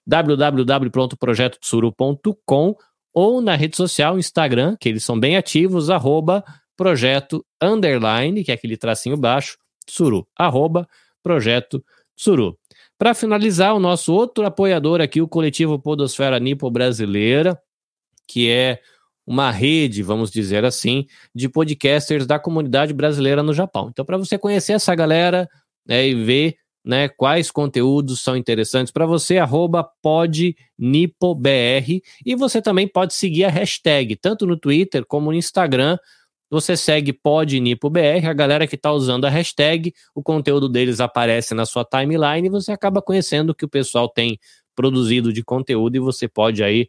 www.projetotsuru.com 0.06 2.76
ou 3.12 3.40
na 3.40 3.56
rede 3.56 3.76
social 3.76 4.18
Instagram, 4.18 4.76
que 4.78 4.88
eles 4.88 5.04
são 5.04 5.18
bem 5.18 5.36
ativos, 5.36 5.90
arroba 5.90 6.44
projeto 6.76 7.44
underline, 7.60 8.42
que 8.42 8.50
é 8.50 8.54
aquele 8.54 8.76
tracinho 8.76 9.16
baixo, 9.16 9.58
Tsuru, 9.86 10.26
arroba 10.36 10.88
projeto 11.22 11.84
Tsuru. 12.16 12.58
Para 12.98 13.14
finalizar, 13.14 13.74
o 13.74 13.80
nosso 13.80 14.12
outro 14.12 14.44
apoiador 14.46 15.00
aqui, 15.00 15.20
o 15.20 15.28
coletivo 15.28 15.78
Podosfera 15.78 16.38
Nipo 16.38 16.70
Brasileira, 16.70 17.60
que 18.26 18.50
é 18.50 18.80
uma 19.26 19.50
rede, 19.50 20.02
vamos 20.02 20.30
dizer 20.30 20.64
assim, 20.64 21.06
de 21.34 21.48
podcasters 21.48 22.26
da 22.26 22.38
comunidade 22.38 22.92
brasileira 22.92 23.42
no 23.42 23.54
Japão. 23.54 23.88
Então, 23.90 24.04
para 24.04 24.18
você 24.18 24.36
conhecer 24.36 24.74
essa 24.74 24.94
galera 24.94 25.48
né, 25.86 26.08
e 26.08 26.14
ver 26.14 26.56
né, 26.84 27.08
quais 27.08 27.50
conteúdos 27.50 28.22
são 28.22 28.36
interessantes 28.36 28.92
para 28.92 29.06
você, 29.06 29.38
arroba 29.38 29.84
podnipobr, 30.02 30.64
e 32.24 32.34
você 32.34 32.62
também 32.62 32.88
pode 32.88 33.14
seguir 33.14 33.44
a 33.44 33.50
hashtag, 33.50 34.16
tanto 34.16 34.46
no 34.46 34.56
Twitter 34.56 35.04
como 35.04 35.30
no 35.30 35.36
Instagram, 35.36 35.98
você 36.50 36.76
segue 36.76 37.12
PodNipoBR, 37.12 38.26
a 38.26 38.32
galera 38.32 38.66
que 38.66 38.74
está 38.74 38.90
usando 38.90 39.24
a 39.24 39.30
hashtag, 39.30 39.94
o 40.12 40.20
conteúdo 40.20 40.68
deles 40.68 40.98
aparece 40.98 41.54
na 41.54 41.64
sua 41.64 41.84
timeline 41.84 42.48
e 42.48 42.50
você 42.50 42.72
acaba 42.72 43.00
conhecendo 43.00 43.50
o 43.50 43.54
que 43.54 43.64
o 43.64 43.68
pessoal 43.68 44.08
tem 44.08 44.36
produzido 44.74 45.32
de 45.32 45.44
conteúdo 45.44 45.94
e 45.94 46.00
você 46.00 46.26
pode 46.26 46.64
aí 46.64 46.88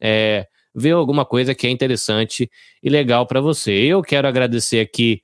é, 0.00 0.48
ver 0.74 0.90
alguma 0.90 1.24
coisa 1.24 1.54
que 1.54 1.68
é 1.68 1.70
interessante 1.70 2.50
e 2.82 2.90
legal 2.90 3.26
para 3.26 3.40
você. 3.40 3.72
Eu 3.72 4.02
quero 4.02 4.26
agradecer 4.26 4.80
aqui 4.80 5.22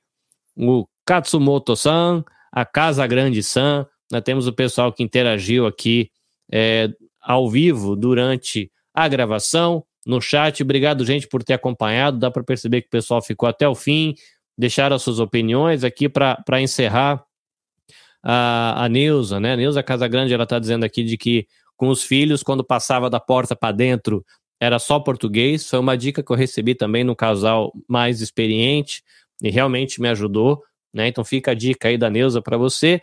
o 0.55 0.87
Katsumoto-san, 1.05 2.23
a 2.53 2.65
Casa 2.65 3.05
Grande-san, 3.05 3.85
temos 4.23 4.47
o 4.47 4.53
pessoal 4.53 4.91
que 4.91 5.03
interagiu 5.03 5.65
aqui 5.65 6.11
é, 6.51 6.89
ao 7.21 7.49
vivo 7.49 7.95
durante 7.95 8.71
a 8.93 9.07
gravação, 9.07 9.83
no 10.05 10.21
chat. 10.21 10.61
Obrigado, 10.61 11.05
gente, 11.05 11.27
por 11.27 11.43
ter 11.43 11.53
acompanhado. 11.53 12.19
Dá 12.19 12.29
para 12.29 12.43
perceber 12.43 12.81
que 12.81 12.87
o 12.87 12.91
pessoal 12.91 13.21
ficou 13.21 13.47
até 13.47 13.67
o 13.67 13.75
fim, 13.75 14.13
deixaram 14.57 14.95
as 14.95 15.01
suas 15.01 15.19
opiniões 15.19 15.83
aqui 15.83 16.07
para 16.09 16.61
encerrar. 16.61 17.23
A, 18.25 18.85
a 18.85 18.89
Neuza, 18.89 19.37
né? 19.37 19.51
A 19.51 19.57
Neuza 19.57 19.83
Casagrande, 19.83 20.33
ela 20.33 20.43
está 20.43 20.57
dizendo 20.57 20.85
aqui 20.85 21.03
de 21.03 21.17
que 21.17 21.45
com 21.75 21.89
os 21.89 22.03
filhos, 22.03 22.41
quando 22.41 22.63
passava 22.63 23.09
da 23.09 23.19
porta 23.19 23.53
para 23.53 23.73
dentro, 23.73 24.25
era 24.61 24.79
só 24.79 24.97
português. 24.97 25.69
Foi 25.69 25.79
uma 25.79 25.97
dica 25.97 26.23
que 26.23 26.31
eu 26.31 26.35
recebi 26.35 26.73
também 26.73 27.03
no 27.03 27.15
casal 27.17 27.73
mais 27.85 28.21
experiente 28.21 29.03
e 29.41 29.49
realmente 29.49 29.99
me 29.99 30.07
ajudou, 30.07 30.63
né? 30.93 31.09
Então 31.09 31.25
fica 31.25 31.51
a 31.51 31.53
dica 31.53 31.89
aí 31.89 31.97
da 31.97 32.09
Neuza 32.09 32.41
para 32.41 32.55
você. 32.55 33.01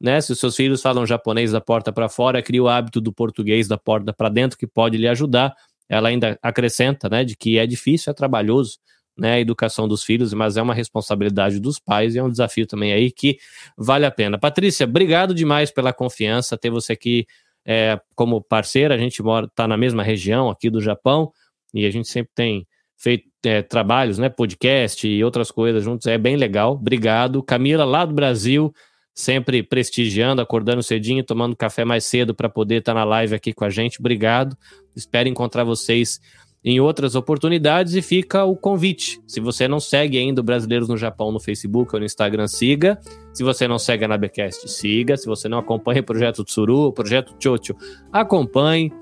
Né, 0.00 0.18
se 0.20 0.32
os 0.32 0.40
seus 0.40 0.56
filhos 0.56 0.80
falam 0.80 1.04
japonês 1.04 1.52
da 1.52 1.60
porta 1.60 1.92
para 1.92 2.08
fora, 2.08 2.42
cria 2.42 2.62
o 2.62 2.68
hábito 2.68 3.02
do 3.02 3.12
português 3.12 3.68
da 3.68 3.76
porta 3.76 4.14
para 4.14 4.30
dentro, 4.30 4.56
que 4.56 4.66
pode 4.66 4.96
lhe 4.96 5.06
ajudar 5.06 5.54
ela 5.90 6.08
ainda 6.08 6.38
acrescenta, 6.40 7.08
né, 7.08 7.24
de 7.24 7.36
que 7.36 7.58
é 7.58 7.66
difícil, 7.66 8.12
é 8.12 8.14
trabalhoso, 8.14 8.78
né, 9.18 9.34
a 9.34 9.40
educação 9.40 9.88
dos 9.88 10.04
filhos, 10.04 10.32
mas 10.32 10.56
é 10.56 10.62
uma 10.62 10.72
responsabilidade 10.72 11.58
dos 11.58 11.80
pais 11.80 12.14
e 12.14 12.18
é 12.18 12.22
um 12.22 12.30
desafio 12.30 12.64
também 12.64 12.92
aí 12.92 13.10
que 13.10 13.38
vale 13.76 14.06
a 14.06 14.10
pena. 14.10 14.38
Patrícia, 14.38 14.86
obrigado 14.86 15.34
demais 15.34 15.72
pela 15.72 15.92
confiança, 15.92 16.56
ter 16.56 16.70
você 16.70 16.92
aqui 16.92 17.26
é, 17.66 18.00
como 18.14 18.40
parceira, 18.40 18.94
a 18.94 18.98
gente 18.98 19.20
mora, 19.20 19.48
tá 19.48 19.66
na 19.66 19.76
mesma 19.76 20.04
região 20.04 20.48
aqui 20.48 20.70
do 20.70 20.80
Japão 20.80 21.32
e 21.74 21.84
a 21.84 21.90
gente 21.90 22.08
sempre 22.08 22.30
tem 22.36 22.66
feito 22.96 23.28
é, 23.44 23.60
trabalhos, 23.60 24.16
né, 24.16 24.28
podcast 24.28 25.08
e 25.08 25.24
outras 25.24 25.50
coisas 25.50 25.82
juntos, 25.82 26.06
é 26.06 26.16
bem 26.16 26.36
legal. 26.36 26.74
Obrigado. 26.74 27.42
Camila, 27.42 27.84
lá 27.84 28.04
do 28.04 28.14
Brasil, 28.14 28.72
sempre 29.14 29.62
prestigiando, 29.62 30.40
acordando 30.40 30.82
cedinho, 30.82 31.24
tomando 31.24 31.56
café 31.56 31.84
mais 31.84 32.04
cedo 32.04 32.34
para 32.34 32.48
poder 32.48 32.76
estar 32.76 32.94
tá 32.94 33.00
na 33.00 33.04
live 33.04 33.34
aqui 33.34 33.52
com 33.52 33.64
a 33.64 33.70
gente. 33.70 34.00
Obrigado. 34.00 34.56
Espero 34.94 35.28
encontrar 35.28 35.64
vocês 35.64 36.20
em 36.62 36.78
outras 36.78 37.14
oportunidades 37.14 37.94
e 37.94 38.02
fica 38.02 38.44
o 38.44 38.54
convite. 38.54 39.20
Se 39.26 39.40
você 39.40 39.66
não 39.66 39.80
segue 39.80 40.18
ainda 40.18 40.40
o 40.40 40.44
Brasileiros 40.44 40.88
no 40.88 40.96
Japão 40.96 41.32
no 41.32 41.40
Facebook 41.40 41.94
ou 41.94 42.00
no 42.00 42.06
Instagram, 42.06 42.46
siga. 42.46 42.98
Se 43.32 43.42
você 43.42 43.66
não 43.66 43.78
segue 43.78 44.04
a 44.04 44.08
Nabecast, 44.08 44.70
siga. 44.70 45.16
Se 45.16 45.26
você 45.26 45.48
não 45.48 45.58
acompanha 45.58 46.00
o 46.00 46.04
Projeto 46.04 46.44
Tsuru, 46.44 46.88
o 46.88 46.92
Projeto 46.92 47.34
Chocho, 47.38 47.74
acompanhe. 48.12 48.92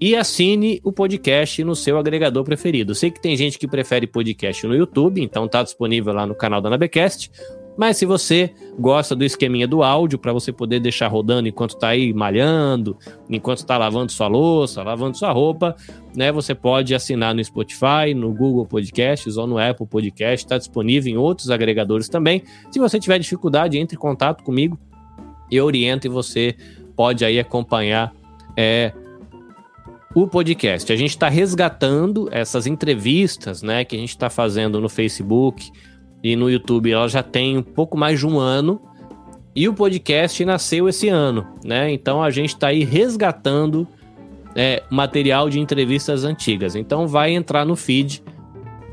E 0.00 0.16
assine 0.16 0.80
o 0.82 0.92
podcast 0.92 1.62
no 1.62 1.76
seu 1.76 1.96
agregador 1.96 2.42
preferido. 2.42 2.92
Sei 2.92 3.08
que 3.08 3.22
tem 3.22 3.36
gente 3.36 3.56
que 3.56 3.68
prefere 3.68 4.04
podcast 4.04 4.66
no 4.66 4.74
YouTube, 4.74 5.22
então 5.22 5.44
está 5.44 5.62
disponível 5.62 6.12
lá 6.12 6.26
no 6.26 6.34
canal 6.34 6.60
da 6.60 6.68
Nabecast. 6.68 7.30
Mas 7.76 7.96
se 7.96 8.04
você 8.04 8.52
gosta 8.78 9.16
do 9.16 9.24
esqueminha 9.24 9.66
do 9.66 9.82
áudio, 9.82 10.18
para 10.18 10.32
você 10.32 10.52
poder 10.52 10.78
deixar 10.80 11.08
rodando 11.08 11.48
enquanto 11.48 11.70
está 11.70 11.88
aí 11.88 12.12
malhando, 12.12 12.96
enquanto 13.30 13.58
está 13.58 13.78
lavando 13.78 14.12
sua 14.12 14.28
louça, 14.28 14.82
lavando 14.82 15.16
sua 15.16 15.32
roupa, 15.32 15.74
né? 16.14 16.30
Você 16.30 16.54
pode 16.54 16.94
assinar 16.94 17.34
no 17.34 17.42
Spotify, 17.42 18.14
no 18.14 18.32
Google 18.32 18.66
Podcasts 18.66 19.36
ou 19.36 19.46
no 19.46 19.58
Apple 19.58 19.86
Podcast, 19.86 20.44
está 20.44 20.58
disponível 20.58 21.12
em 21.12 21.16
outros 21.16 21.50
agregadores 21.50 22.08
também. 22.08 22.42
Se 22.70 22.78
você 22.78 23.00
tiver 23.00 23.18
dificuldade, 23.18 23.78
entre 23.78 23.96
em 23.96 24.00
contato 24.00 24.44
comigo, 24.44 24.78
eu 25.50 25.64
oriento 25.64 26.06
e 26.06 26.10
você 26.10 26.54
pode 26.94 27.24
aí 27.24 27.38
acompanhar 27.38 28.12
é, 28.56 28.92
o 30.14 30.26
podcast. 30.26 30.92
A 30.92 30.96
gente 30.96 31.10
está 31.10 31.28
resgatando 31.28 32.28
essas 32.30 32.66
entrevistas, 32.66 33.62
né, 33.62 33.84
que 33.84 33.96
a 33.96 33.98
gente 33.98 34.10
está 34.10 34.28
fazendo 34.28 34.80
no 34.80 34.88
Facebook, 34.88 35.70
e 36.22 36.36
no 36.36 36.50
YouTube 36.50 36.90
ela 36.90 37.08
já 37.08 37.22
tem 37.22 37.58
um 37.58 37.62
pouco 37.62 37.96
mais 37.96 38.20
de 38.20 38.26
um 38.26 38.38
ano. 38.38 38.80
E 39.54 39.68
o 39.68 39.74
podcast 39.74 40.42
nasceu 40.44 40.88
esse 40.88 41.08
ano, 41.08 41.46
né? 41.64 41.92
Então 41.92 42.22
a 42.22 42.30
gente 42.30 42.50
está 42.50 42.68
aí 42.68 42.84
resgatando 42.84 43.86
é, 44.54 44.82
material 44.90 45.50
de 45.50 45.60
entrevistas 45.60 46.24
antigas. 46.24 46.74
Então 46.74 47.06
vai 47.06 47.32
entrar 47.32 47.64
no 47.66 47.76
feed 47.76 48.22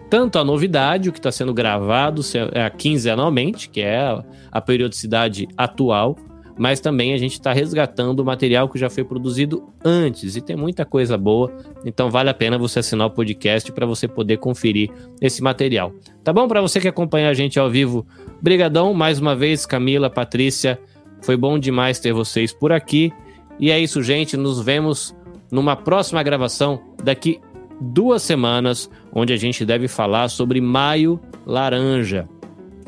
tanto 0.10 0.40
a 0.40 0.44
novidade, 0.44 1.08
o 1.08 1.14
que 1.14 1.20
está 1.20 1.32
sendo 1.32 1.54
gravado 1.54 2.22
é, 2.54 2.68
quinzenalmente, 2.72 3.70
que 3.70 3.80
é 3.80 4.22
a 4.52 4.60
periodicidade 4.60 5.48
atual, 5.56 6.18
mas 6.60 6.82
também 6.82 7.14
a 7.14 7.18
gente 7.18 7.32
está 7.32 7.54
resgatando 7.54 8.20
o 8.20 8.26
material 8.26 8.68
que 8.68 8.78
já 8.78 8.90
foi 8.90 9.06
produzido 9.06 9.64
antes 9.84 10.36
e 10.36 10.42
tem 10.42 10.58
muita 10.58 10.84
coisa 10.86 11.18
boa, 11.18 11.50
então 11.86 12.12
vale 12.12 12.30
a 12.30 12.34
pena 12.34 12.58
você 12.58 12.80
assinar 12.80 13.08
o 13.08 13.12
podcast 13.12 13.72
para 13.72 13.86
você 13.86 14.10
poder 14.10 14.38
conferir 14.38 14.92
esse 15.22 15.42
material. 15.42 15.94
Tá 16.22 16.34
bom? 16.34 16.50
Para 16.50 16.60
você 16.60 16.82
que 16.82 16.88
acompanha 16.90 17.30
a 17.30 17.34
gente 17.34 17.58
ao 17.58 17.70
vivo, 17.70 18.06
brigadão 18.42 18.94
mais 18.94 19.20
uma 19.20 19.38
vez, 19.38 19.66
Camila, 19.66 20.10
Patrícia, 20.10 20.78
foi 21.22 21.38
bom 21.38 21.58
demais 21.58 21.98
ter 21.98 22.12
vocês 22.12 22.52
por 22.52 22.74
aqui. 22.74 23.14
E 23.58 23.72
é 23.72 23.80
isso, 23.80 24.04
gente, 24.04 24.36
nos 24.36 24.62
vemos 24.62 25.16
numa 25.50 25.78
próxima 25.78 26.22
gravação 26.22 26.82
daqui 27.02 27.40
duas 27.80 28.22
semanas, 28.22 28.90
onde 29.14 29.32
a 29.32 29.38
gente 29.38 29.66
deve 29.66 29.88
falar 29.88 30.28
sobre 30.28 30.60
Maio 30.60 31.22
Laranja. 31.46 32.28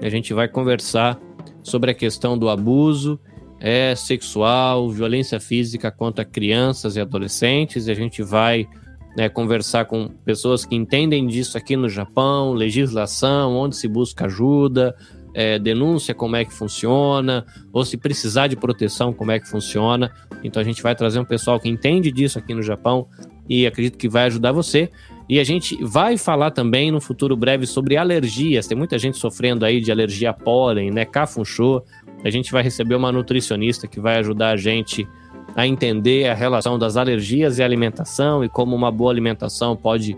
A 0.01 0.09
gente 0.09 0.33
vai 0.33 0.49
conversar 0.49 1.17
sobre 1.63 1.91
a 1.91 1.93
questão 1.93 2.37
do 2.37 2.49
abuso 2.49 3.17
é 3.61 3.93
sexual, 3.95 4.89
violência 4.89 5.39
física 5.39 5.91
contra 5.91 6.25
crianças 6.25 6.95
e 6.95 6.99
adolescentes. 6.99 7.85
E 7.85 7.91
a 7.91 7.93
gente 7.93 8.23
vai 8.23 8.67
né, 9.15 9.29
conversar 9.29 9.85
com 9.85 10.07
pessoas 10.25 10.65
que 10.65 10.75
entendem 10.75 11.27
disso 11.27 11.57
aqui 11.57 11.75
no 11.75 11.87
Japão, 11.87 12.53
legislação, 12.53 13.55
onde 13.55 13.75
se 13.75 13.87
busca 13.87 14.25
ajuda, 14.25 14.95
é, 15.33 15.59
denúncia, 15.59 16.13
como 16.15 16.35
é 16.35 16.43
que 16.43 16.51
funciona, 16.51 17.45
ou 17.71 17.85
se 17.85 17.97
precisar 17.97 18.47
de 18.47 18.55
proteção, 18.55 19.13
como 19.13 19.31
é 19.31 19.39
que 19.39 19.47
funciona. 19.47 20.11
Então 20.43 20.59
a 20.59 20.65
gente 20.65 20.81
vai 20.81 20.95
trazer 20.95 21.19
um 21.19 21.25
pessoal 21.25 21.59
que 21.59 21.69
entende 21.69 22.11
disso 22.11 22.39
aqui 22.39 22.55
no 22.55 22.63
Japão 22.63 23.07
e 23.47 23.67
acredito 23.67 23.97
que 23.97 24.09
vai 24.09 24.25
ajudar 24.25 24.51
você. 24.51 24.89
E 25.29 25.39
a 25.39 25.43
gente 25.45 25.81
vai 25.81 26.17
falar 26.17 26.51
também 26.51 26.91
no 26.91 26.99
futuro 26.99 27.37
breve 27.37 27.65
sobre 27.65 27.95
alergias. 27.95 28.67
Tem 28.67 28.77
muita 28.77 28.99
gente 28.99 29.17
sofrendo 29.17 29.63
aí 29.63 29.79
de 29.79 29.89
alergia 29.89 30.31
a 30.31 30.33
pólen, 30.33 30.91
né? 30.91 31.05
Kafuncho. 31.05 31.81
A 32.23 32.29
gente 32.29 32.51
vai 32.51 32.63
receber 32.63 32.95
uma 32.95 33.11
nutricionista 33.11 33.87
que 33.87 33.99
vai 33.99 34.17
ajudar 34.17 34.49
a 34.49 34.57
gente 34.57 35.07
a 35.55 35.67
entender 35.67 36.29
a 36.29 36.33
relação 36.33 36.79
das 36.79 36.95
alergias 36.97 37.57
e 37.57 37.63
alimentação 37.63 38.43
e 38.43 38.49
como 38.49 38.75
uma 38.75 38.91
boa 38.91 39.11
alimentação 39.11 39.75
pode 39.75 40.17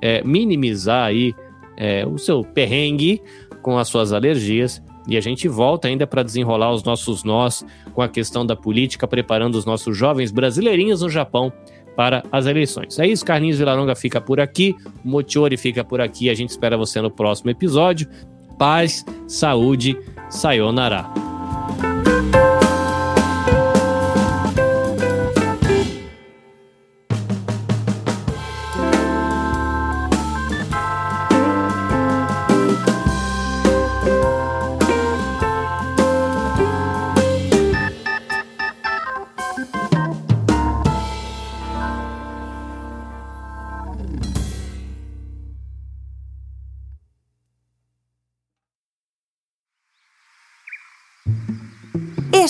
é, 0.00 0.22
minimizar 0.24 1.06
aí 1.06 1.34
é, 1.76 2.06
o 2.06 2.18
seu 2.18 2.42
perrengue 2.42 3.22
com 3.62 3.78
as 3.78 3.88
suas 3.88 4.12
alergias. 4.12 4.82
E 5.06 5.16
a 5.16 5.20
gente 5.20 5.46
volta 5.48 5.86
ainda 5.86 6.06
para 6.06 6.22
desenrolar 6.22 6.72
os 6.72 6.82
nossos 6.82 7.24
nós 7.24 7.64
com 7.92 8.00
a 8.00 8.08
questão 8.08 8.44
da 8.44 8.56
política, 8.56 9.06
preparando 9.06 9.54
os 9.56 9.66
nossos 9.66 9.96
jovens 9.96 10.32
brasileirinhos 10.32 11.02
no 11.02 11.10
Japão 11.10 11.52
para 11.94 12.24
as 12.32 12.46
eleições. 12.46 12.98
É 12.98 13.06
isso, 13.06 13.24
Carlinhos 13.24 13.58
Vilaronga 13.58 13.94
fica 13.94 14.20
por 14.20 14.40
aqui, 14.40 14.74
Motiori 15.04 15.56
fica 15.56 15.84
por 15.84 16.00
aqui. 16.00 16.30
A 16.30 16.34
gente 16.34 16.50
espera 16.50 16.76
você 16.76 17.00
no 17.00 17.10
próximo 17.10 17.50
episódio. 17.50 18.08
Paz, 18.58 19.04
saúde, 19.26 19.96
sayonara. 20.30 21.33